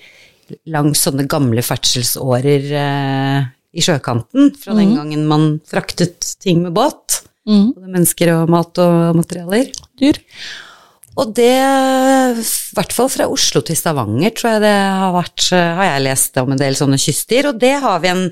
langs 0.68 1.06
sånne 1.06 1.24
gamle 1.30 1.64
ferdselsårer 1.64 2.70
uh, 2.76 3.50
i 3.72 3.82
sjøkanten, 3.86 4.52
fra 4.60 4.76
den 4.76 4.98
gangen 4.98 5.24
man 5.30 5.52
fraktet 5.70 6.34
ting 6.42 6.60
med 6.66 6.76
båt. 6.76 7.22
Mm. 7.48 7.70
Både 7.72 7.86
mennesker 7.88 8.34
og 8.36 8.50
mat 8.52 8.84
og 8.84 9.16
materialer. 9.16 9.72
Dyr. 9.96 10.20
Og 11.20 11.32
det, 11.36 11.52
i 11.52 12.74
hvert 12.76 12.94
fall 12.96 13.10
fra 13.12 13.28
Oslo 13.28 13.60
til 13.66 13.76
Stavanger, 13.76 14.32
tror 14.36 14.54
jeg 14.54 14.62
det 14.64 14.76
har 14.76 15.14
vært, 15.14 15.48
har 15.52 15.88
jeg 15.90 16.04
lest 16.06 16.38
om 16.40 16.54
en 16.54 16.60
del 16.60 16.78
sånne 16.78 17.00
kystdyr, 17.00 17.50
og 17.50 17.58
det 17.60 17.74
har 17.82 18.00
vi 18.00 18.12
en 18.12 18.28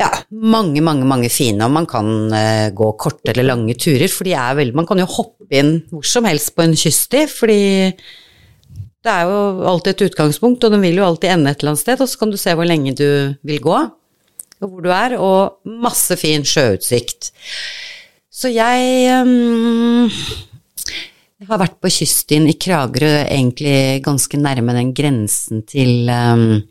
ja, 0.00 0.10
mange, 0.30 0.82
mange, 0.82 1.06
mange 1.06 1.30
fine, 1.30 1.62
og 1.64 1.74
man 1.76 1.86
kan 1.86 2.08
uh, 2.34 2.68
gå 2.74 2.90
korte 2.98 3.30
eller 3.30 3.46
lange 3.46 3.76
turer, 3.78 4.10
for 4.10 4.26
de 4.26 4.34
er 4.34 4.56
veldig 4.58 4.74
Man 4.74 4.88
kan 4.88 4.98
jo 4.98 5.06
hoppe 5.06 5.54
inn 5.54 5.76
hvor 5.92 6.06
som 6.08 6.26
helst 6.26 6.54
på 6.56 6.64
en 6.64 6.74
kyststi, 6.78 7.24
fordi 7.30 7.60
det 9.04 9.12
er 9.12 9.28
jo 9.28 9.66
alltid 9.70 9.92
et 9.94 10.06
utgangspunkt, 10.08 10.64
og 10.64 10.74
den 10.74 10.82
vil 10.82 10.98
jo 10.98 11.06
alltid 11.06 11.34
ende 11.34 11.52
et 11.52 11.62
eller 11.62 11.74
annet 11.74 11.84
sted, 11.84 12.02
og 12.02 12.10
så 12.10 12.20
kan 12.20 12.32
du 12.32 12.40
se 12.40 12.56
hvor 12.56 12.66
lenge 12.66 12.96
du 12.98 13.06
vil 13.46 13.62
gå, 13.62 13.76
og 14.64 14.66
hvor 14.66 14.82
du 14.82 14.90
er, 14.90 15.14
og 15.20 15.60
masse 15.84 16.16
fin 16.18 16.46
sjøutsikt. 16.48 17.30
Så 18.34 18.50
jeg 18.50 19.04
ehm, 19.12 20.08
jeg 21.44 21.50
har 21.50 21.60
vært 21.60 21.74
på 21.84 21.90
kyststien 21.92 22.46
i 22.48 22.54
Kragerø, 22.56 23.10
egentlig 23.26 24.00
ganske 24.04 24.38
nærme 24.40 24.72
den 24.72 24.94
grensen 24.96 25.60
til, 25.68 26.08
um, 26.08 26.62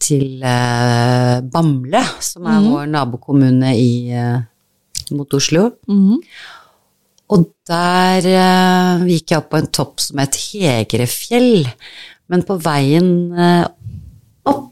til 0.00 0.40
uh, 0.40 1.42
Bamble, 1.44 2.00
som 2.24 2.48
er 2.48 2.64
vår 2.64 2.88
nabokommune 2.88 3.74
i, 3.76 3.92
uh, 4.16 4.40
mot 5.12 5.36
Oslo. 5.36 5.66
Mm. 5.92 6.22
Og 7.36 7.44
der 7.68 8.30
uh, 8.32 9.04
gikk 9.12 9.34
jeg 9.34 9.42
opp 9.42 9.52
på 9.52 9.60
en 9.60 9.68
topp 9.76 10.00
som 10.06 10.24
het 10.24 10.40
Hegerefjell, 10.40 11.68
men 12.32 12.48
på 12.48 12.56
veien 12.64 13.12
eh, 13.36 13.66
opp 14.48 14.70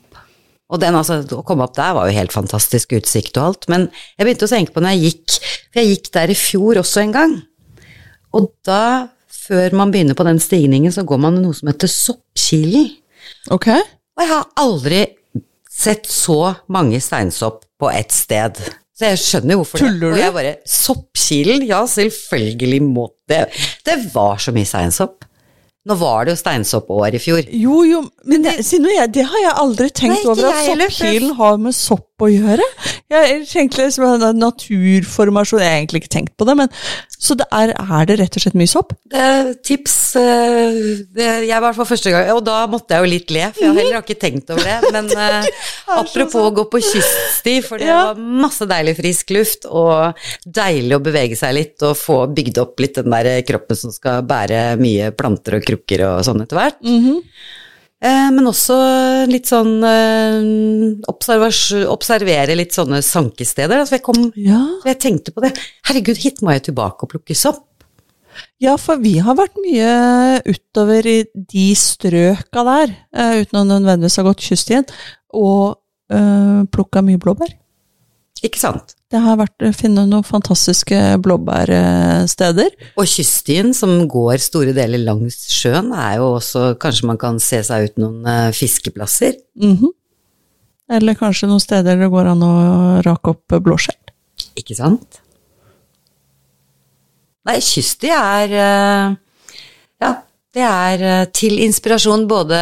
og 0.71 0.79
den, 0.81 0.95
altså, 0.97 1.19
Å 1.21 1.43
komme 1.45 1.67
opp 1.67 1.75
der 1.77 1.93
var 1.93 2.09
jo 2.09 2.15
helt 2.17 2.33
fantastisk 2.33 2.95
utsikt 2.97 3.37
og 3.37 3.51
alt, 3.51 3.67
men 3.69 3.89
jeg 4.15 4.25
begynte 4.25 4.47
å 4.47 4.53
tenke 4.55 4.73
på 4.73 4.81
når 4.81 4.95
jeg 4.95 5.11
gikk 5.11 5.35
For 5.43 5.81
jeg 5.83 5.91
gikk 5.91 6.11
der 6.15 6.33
i 6.33 6.37
fjor 6.39 6.81
også 6.81 7.03
en 7.03 7.17
gang. 7.19 7.35
Og 8.37 8.51
da, 8.67 9.11
før 9.31 9.77
man 9.79 9.93
begynner 9.95 10.19
på 10.19 10.27
den 10.27 10.41
stigningen, 10.43 10.93
så 10.95 11.05
går 11.07 11.23
man 11.23 11.41
noe 11.43 11.57
som 11.57 11.71
heter 11.71 11.91
Soppkilen. 11.91 12.91
Ok. 13.51 13.71
Og 13.75 14.23
jeg 14.25 14.31
har 14.31 14.53
aldri 14.61 15.01
sett 15.71 16.07
så 16.11 16.55
mange 16.73 17.01
steinsopp 17.03 17.65
på 17.81 17.91
ett 17.95 18.13
sted. 18.15 18.61
Så 18.97 19.09
jeg 19.09 19.21
skjønner 19.23 19.57
hvorfor 19.57 19.81
Tuller 19.81 19.95
det. 19.95 20.01
du? 20.01 20.13
Og 20.13 20.21
jeg 20.21 20.37
bare 20.37 20.55
Soppkilen? 20.69 21.65
Ja, 21.69 21.81
selvfølgelig 21.89 22.83
må 22.85 23.09
det 23.31 23.47
Det 23.87 23.97
var 24.13 24.37
så 24.43 24.53
mye 24.53 24.69
steinsopp. 24.69 25.25
Nå 25.89 25.97
var 25.97 26.27
det 26.27 26.35
jo 26.35 26.41
steinsoppår 26.43 27.17
i 27.17 27.21
fjor. 27.23 27.47
Jo, 27.57 27.79
jo, 27.89 28.03
men 28.29 28.45
det, 28.45 28.59
jeg, 28.61 29.13
det 29.15 29.25
har 29.25 29.41
jeg 29.47 29.55
aldri 29.63 29.89
tenkt 29.89 30.19
Nei, 30.19 30.27
over 30.29 30.51
at 30.51 30.67
soppkilen 30.67 31.33
har 31.39 31.57
med 31.63 31.77
sopp 31.77 32.10
å 32.29 32.33
gjøre. 32.33 32.67
Jeg 33.11 33.41
tenkte 33.51 33.83
liksom 33.83 34.05
at 34.07 34.37
naturformasjon, 34.39 35.61
jeg 35.63 35.71
har 35.73 35.79
egentlig 35.81 36.03
ikke 36.05 36.13
tenkt 36.15 36.35
på 36.39 36.47
det, 36.47 36.55
men 36.61 36.69
så 37.21 37.35
det 37.37 37.47
er, 37.53 37.73
er 37.77 38.07
det 38.09 38.17
rett 38.21 38.37
og 38.39 38.45
slett 38.45 38.57
mye 38.57 38.71
sopp? 38.71 38.95
Det, 39.11 39.25
tips 39.67 39.95
eh, 40.21 40.79
det, 41.13 41.27
Jeg 41.49 41.61
var 41.65 41.75
for 41.77 41.89
første 41.91 42.13
gang, 42.15 42.31
og 42.33 42.43
da 42.47 42.63
måtte 42.71 42.97
jeg 42.97 43.05
jo 43.05 43.11
litt 43.13 43.35
le, 43.35 43.43
for 43.53 43.65
jeg 43.65 43.73
har 43.75 43.81
heller 43.83 44.05
ikke 44.05 44.19
tenkt 44.23 44.53
over 44.55 44.65
det. 44.65 44.93
Men 44.95 45.11
eh, 45.27 45.49
apropos 45.99 46.49
å 46.49 46.55
gå 46.57 46.65
på 46.73 46.81
kyststi, 46.87 47.59
for 47.67 47.83
det 47.83 47.91
Ja. 47.91 48.01
var 48.13 48.23
masse 48.47 48.67
deilig 48.71 48.97
frisk 49.01 49.35
luft, 49.37 49.67
og 49.69 50.17
deilig 50.47 50.97
å 50.97 51.03
bevege 51.05 51.39
seg 51.39 51.57
litt 51.59 51.87
og 51.87 51.97
få 51.99 52.23
bygd 52.31 52.63
opp 52.63 52.81
litt 52.81 53.01
den 53.01 53.11
der 53.13 53.43
kroppen 53.49 53.79
som 53.79 53.93
skal 53.95 54.23
bære 54.29 54.77
mye 54.81 55.11
planter 55.17 55.59
og 55.59 55.67
krukker 55.67 56.07
og 56.09 56.23
sånn 56.27 56.45
etter 56.47 56.61
hvert. 56.61 56.81
Eh, 56.87 57.21
Men 58.01 58.47
også 58.49 58.77
litt 59.29 59.45
sånn 59.51 59.75
eh, 59.85 60.45
observere 61.11 62.55
litt 62.57 62.73
sånne 62.73 63.03
sankesteder. 63.05 63.83
Altså 63.83 63.99
jeg, 63.99 64.05
kom, 64.07 64.31
Ja. 64.41 64.63
jeg 64.89 64.99
tenkte 65.03 65.35
på 65.37 65.43
det. 65.45 65.51
Herregud, 65.89 66.17
hit 66.23 66.41
må 66.41 66.55
jeg 66.55 66.71
tilbake 66.71 67.05
og 67.05 67.11
plukke 67.13 67.37
sopp. 67.37 67.67
ja, 68.63 68.77
for 68.81 68.97
vi 69.03 69.19
har 69.19 69.35
vært 69.37 69.57
mye 69.61 70.41
utover 70.49 71.07
i 71.07 71.19
de 71.35 71.67
strøka 71.77 72.63
der, 72.65 72.95
eh, 73.13 73.43
uten 73.43 73.59
å 73.61 73.67
nødvendigvis 73.69 74.17
ha 74.17 74.25
gått 74.25 74.45
kyststien, 74.47 74.87
og 75.35 75.77
øh, 76.13 76.65
plukka 76.73 77.03
mye 77.05 77.19
blåbær. 77.21 77.53
Ikke 78.43 78.59
sant? 78.63 78.95
Det 79.11 79.19
har 79.19 79.39
vært 79.41 79.65
å 79.67 79.73
finne 79.75 80.05
noen 80.07 80.23
fantastiske 80.27 80.97
blåbærsteder. 81.25 82.69
Og 82.95 83.09
kyststien 83.11 83.73
som 83.75 84.07
går 84.11 84.39
store 84.39 84.75
deler 84.77 85.03
langs 85.03 85.49
sjøen, 85.51 85.91
er 85.91 86.21
jo 86.21 86.37
også 86.37 86.77
Kanskje 86.79 87.09
man 87.11 87.19
kan 87.19 87.41
se 87.43 87.59
seg 87.67 87.89
ut 87.91 87.99
noen 87.99 88.23
fiskeplasser? 88.55 89.35
fiskeplasser. 89.35 89.41
-hmm. 89.59 89.91
Eller 90.91 91.15
kanskje 91.15 91.47
noen 91.47 91.61
steder 91.61 91.97
det 91.97 92.11
går 92.11 92.27
an 92.27 92.43
å 92.43 92.55
rake 93.07 93.31
opp 93.31 93.47
blåskjell. 93.63 93.99
Ikke 94.59 94.75
sant? 94.75 95.21
Nei, 97.47 97.59
kyststien 97.65 98.19
er 98.19 98.53
eh, 98.53 99.17
Ja, 100.01 100.15
det 100.55 100.63
er 100.67 101.03
eh, 101.03 101.25
til 101.33 101.59
inspirasjon 101.59 102.27
både 102.29 102.59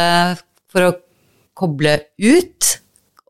for 0.71 0.81
å 0.81 0.91
koble 1.59 1.97
ut 2.21 2.69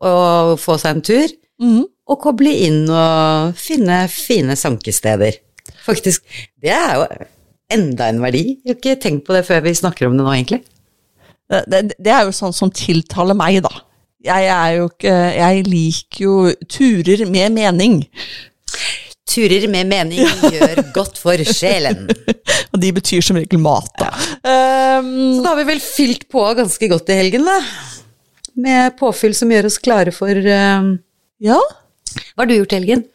og 0.00 0.58
få 0.60 0.78
seg 0.80 0.96
en 0.96 1.02
tur, 1.02 1.36
Mhm. 1.60 1.84
Og 2.10 2.18
koble 2.24 2.52
inn 2.66 2.82
og 2.90 3.54
finne 3.58 4.02
fine 4.10 4.56
sankesteder. 4.58 5.38
Faktisk, 5.84 6.24
det 6.62 6.72
er 6.74 6.96
jo 6.98 7.04
enda 7.70 8.08
en 8.10 8.20
verdi. 8.24 8.44
Jeg 8.64 8.72
har 8.74 8.78
ikke 8.80 8.96
tenkt 9.04 9.26
på 9.28 9.36
det 9.36 9.44
før 9.46 9.62
vi 9.68 9.76
snakker 9.78 10.08
om 10.08 10.18
det 10.18 10.26
nå, 10.26 10.32
egentlig. 10.34 10.62
Det, 11.50 11.62
det, 11.70 11.80
det 11.98 12.12
er 12.14 12.26
jo 12.26 12.34
sånn 12.34 12.54
som 12.54 12.72
tiltaler 12.74 13.38
meg, 13.38 13.60
da. 13.66 13.72
Jeg 14.20 14.50
er 14.52 14.72
jo 14.76 14.88
ikke 14.90 15.12
Jeg 15.32 15.60
liker 15.64 16.24
jo 16.26 16.34
turer 16.68 17.22
med 17.30 17.54
mening. 17.56 17.94
Turer 19.30 19.64
med 19.70 19.88
mening 19.88 20.26
gjør 20.50 20.82
godt 20.94 21.20
for 21.22 21.40
sjelen. 21.46 22.08
Og 22.74 22.78
de 22.82 22.90
betyr 22.94 23.24
som 23.24 23.38
regel 23.38 23.62
mat, 23.62 23.90
da. 23.98 24.10
Ehm, 24.46 25.38
Så 25.38 25.44
da 25.44 25.52
har 25.54 25.60
vi 25.62 25.68
vel 25.70 25.82
fylt 25.82 26.26
på 26.30 26.42
ganske 26.58 26.90
godt 26.90 27.10
i 27.14 27.18
helgen, 27.18 27.46
da. 27.48 27.58
Med 28.60 28.96
påfyll 28.98 29.34
som 29.38 29.50
gjør 29.50 29.70
oss 29.70 29.78
klare 29.82 30.12
for 30.14 30.34
eh, 30.34 30.90
ja. 31.46 31.60
Hva 32.16 32.42
har 32.42 32.50
du 32.50 32.56
gjort 32.56 32.74
i 32.74 32.80
helgen? 32.80 33.06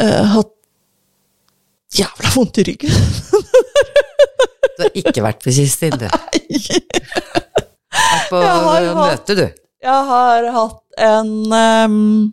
Uh, 0.00 0.22
hatt 0.36 0.52
jævla 1.92 2.30
vondt 2.34 2.58
i 2.62 2.66
ryggen. 2.70 2.94
Du 4.72 4.86
har 4.86 4.94
ikke 4.96 5.22
vært 5.24 5.42
på 5.44 5.52
kyststien, 5.52 5.98
du. 6.00 6.06
Vært 7.92 8.30
på 8.30 8.38
møte, 8.96 9.36
du. 9.36 9.44
Jeg 9.82 10.06
har 10.08 10.46
hatt 10.54 11.02
en 11.02 11.52
um, 11.52 12.30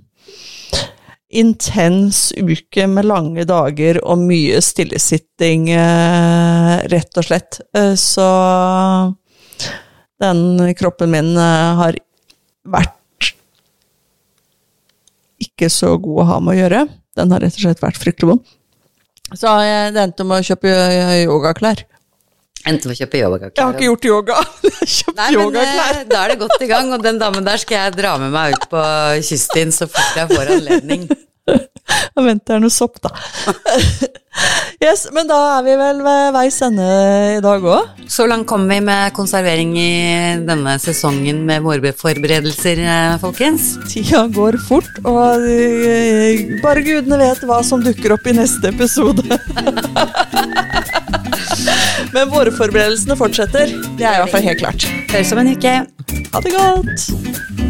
intens 1.30 2.30
uke 2.38 2.86
med 2.88 3.10
lange 3.10 3.44
dager 3.50 4.00
og 4.06 4.24
mye 4.24 4.62
stillesitting, 4.64 5.68
uh, 5.74 6.80
rett 6.94 7.20
og 7.20 7.28
slett. 7.28 7.60
Uh, 7.76 7.96
så 8.00 8.30
den 10.24 10.74
kroppen 10.80 11.12
min 11.12 11.36
har 11.36 12.00
vært 12.70 12.99
ikke 15.60 15.72
så 15.74 15.94
god 16.00 16.24
å 16.24 16.28
ha 16.32 16.40
med 16.42 16.56
å 16.56 16.60
gjøre. 16.64 16.82
Den 17.20 17.36
har 17.36 17.44
rett 17.44 17.60
og 17.60 17.66
slett 17.68 17.84
vært 17.84 18.00
fryktelig 18.00 18.32
vond. 18.32 18.58
Så 19.38 19.52
jeg 19.62 19.94
det 19.94 20.02
endte 20.08 20.26
med 20.26 20.42
å 20.42 20.46
kjøpe 20.48 20.72
eh, 20.74 21.16
yogaklær. 21.28 21.84
Endte 22.68 22.90
med 22.90 22.96
å 22.96 23.00
kjøpe 23.04 23.20
yogaklær. 23.22 23.54
Jeg 23.56 23.66
har 23.66 23.76
ikke 23.78 23.88
gjort 23.88 24.08
yoga. 24.10 24.40
Kjøpt 24.98 25.20
Nei, 25.20 25.30
yogaklær. 25.36 26.00
eh, 26.02 26.06
da 26.10 26.24
er 26.24 26.34
det 26.34 26.40
godt 26.42 26.66
i 26.66 26.70
gang, 26.72 26.92
og 26.96 27.06
den 27.06 27.22
damen 27.22 27.46
der 27.46 27.62
skal 27.62 27.84
jeg 27.86 27.98
dra 28.00 28.16
med 28.22 28.34
meg 28.34 28.58
ut 28.58 28.66
på 28.72 28.84
kysten 29.30 29.72
så 29.76 29.88
fort 29.92 30.18
jeg 30.18 30.32
får 30.34 30.56
anledning. 30.58 31.10
Jeg 32.16 32.26
venter 32.26 32.60
noe 32.62 32.74
sopp, 32.74 33.00
da. 33.02 33.10
yes, 34.86 35.08
men 35.16 35.30
da 35.30 35.38
er 35.58 35.66
vi 35.66 35.76
vel 35.80 36.02
ved 36.06 36.34
veis 36.36 36.60
ende 36.66 36.88
i 37.38 37.40
dag 37.44 37.66
òg. 37.66 38.04
Så 38.12 38.28
langt 38.30 38.48
kom 38.50 38.68
vi 38.70 38.80
med 38.84 39.14
konservering 39.18 39.74
i 39.80 39.92
denne 40.46 40.76
sesongen 40.82 41.42
med 41.48 41.64
vårbeforberedelser 41.66 42.84
eh, 42.84 43.16
folkens. 43.22 43.72
Tida 43.90 44.26
går 44.36 44.60
fort, 44.68 44.92
og 45.06 45.48
eh, 45.50 46.60
bare 46.64 46.86
gudene 46.86 47.22
vet 47.22 47.46
hva 47.50 47.62
som 47.66 47.84
dukker 47.86 48.18
opp 48.18 48.30
i 48.30 48.36
neste 48.38 48.74
episode. 48.74 49.26
men 52.16 52.30
vårforberedelsene 52.34 53.18
fortsetter. 53.20 53.74
Det 53.98 54.06
er 54.06 54.20
i 54.20 54.24
hvert 54.24 54.36
fall 54.36 54.48
helt 54.52 54.62
klart. 54.62 54.88
Høres 55.10 55.34
om 55.34 55.44
en 55.46 55.56
uke. 55.56 55.76
Ha 56.34 56.46
det 56.46 56.56
godt! 56.58 57.69